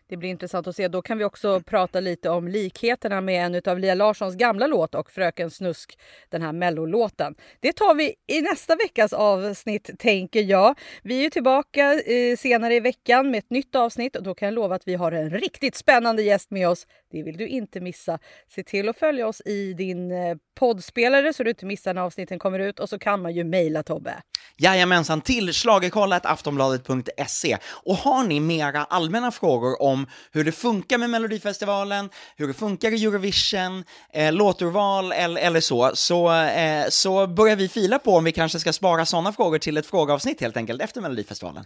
Det 0.10 0.18
blir 0.18 0.30
intressant 0.30 0.68
att 0.68 0.76
se. 0.76 0.88
Då 0.88 1.01
kan 1.01 1.18
vi 1.18 1.24
också 1.24 1.60
prata 1.60 1.99
lite 1.99 2.30
om 2.30 2.47
likheterna 2.47 3.22
med 3.22 3.45
en 3.45 3.72
av 3.72 3.80
Lia 3.80 3.95
Larssons 3.95 4.36
gamla 4.36 4.68
låt 4.68 4.95
och 4.95 5.12
Fröken 5.12 5.51
Snusk, 5.51 5.99
den 6.30 6.41
här 6.41 6.51
mellolåten. 6.51 7.36
Det 7.60 7.74
tar 7.74 7.95
vi 7.95 8.16
i 8.28 8.41
nästa 8.41 8.76
veckas 8.76 9.14
avsnitt 9.14 9.89
tänker 9.99 10.41
jag. 10.41 10.80
Vi 11.03 11.26
är 11.26 11.30
tillbaka 11.30 11.93
eh, 11.93 12.38
senare 12.38 12.76
i 12.76 12.80
veckan 12.80 13.32
med 13.32 13.38
ett 13.38 13.49
nytt 13.49 13.76
avsnitt 13.76 14.16
och 14.16 14.24
då 14.24 14.36
kan 14.36 14.45
jag 14.45 14.53
lova 14.53 14.76
att 14.76 14.88
vi 14.88 14.95
har 14.95 15.12
en 15.12 15.30
riktigt 15.30 15.76
spännande 15.76 16.24
gäst 16.24 16.51
med 16.51 16.70
oss. 16.70 16.88
Det 17.12 17.24
vill 17.24 17.38
du 17.38 17.47
inte 17.47 17.82
missa. 17.82 18.20
Se 18.47 18.64
till 18.64 18.89
att 18.89 18.99
följa 18.99 19.28
oss 19.28 19.41
i 19.45 19.74
din 19.74 20.12
eh, 20.12 20.38
poddspelare 20.60 21.34
så 21.34 21.43
du 21.43 21.49
inte 21.49 21.66
missar 21.66 21.93
när 21.93 22.01
avsnitten 22.01 22.39
kommer 22.39 22.60
ut 22.60 22.80
och 22.80 22.89
så 22.89 22.99
kan 22.99 23.22
man 23.22 23.34
ju 23.34 23.43
mejla 23.43 23.84
Tobbe. 23.84 24.22
Jajamensan, 24.58 25.22
till 25.22 25.53
schlagerkollat.aftonbladet.se. 25.53 27.58
Och 27.86 27.95
har 27.95 28.24
ni 28.24 28.39
mera 28.39 28.84
allmänna 28.84 29.32
frågor 29.32 29.82
om 29.98 30.08
hur 30.32 30.43
det 30.43 30.52
funkar 30.52 30.98
med 30.98 31.10
Melodifestivalen, 31.10 32.10
hur 32.36 32.48
det 32.48 32.54
funkar 32.54 32.91
i 32.91 33.06
Eurovision, 33.06 33.84
eh, 34.14 34.34
låturval 34.34 35.12
eller, 35.12 35.41
eller 35.41 35.60
så, 35.60 35.91
så, 35.93 36.34
eh, 36.34 36.86
så 36.89 37.28
börjar 37.28 37.56
vi 37.56 37.70
fila 37.70 38.00
på 38.00 38.16
om 38.16 38.24
vi 38.24 38.32
kanske 38.32 38.60
ska 38.60 38.74
spara 38.74 39.06
sådana 39.06 39.34
frågor 39.34 39.58
till 39.58 39.78
ett 39.78 39.86
frågeavsnitt 39.86 40.41
helt 40.41 40.58
enkelt 40.58 40.82
efter 40.82 41.02
Melodifestivalen. 41.02 41.66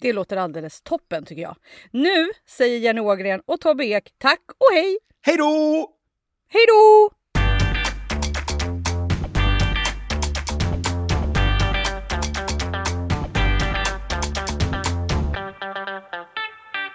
Det 0.00 0.12
låter 0.12 0.36
alldeles 0.36 0.80
toppen 0.82 1.24
tycker 1.24 1.42
jag. 1.42 1.56
Nu 1.90 2.30
säger 2.48 2.78
Jenny 2.78 3.00
Ågren 3.00 3.42
och 3.46 3.60
Tobbe 3.60 3.84
Ek 3.84 4.12
tack 4.18 4.42
och 4.48 4.74
hej! 4.76 4.98
Hej 5.22 5.36
då! 5.36 5.90
Hej 6.48 6.64
då! 6.68 7.10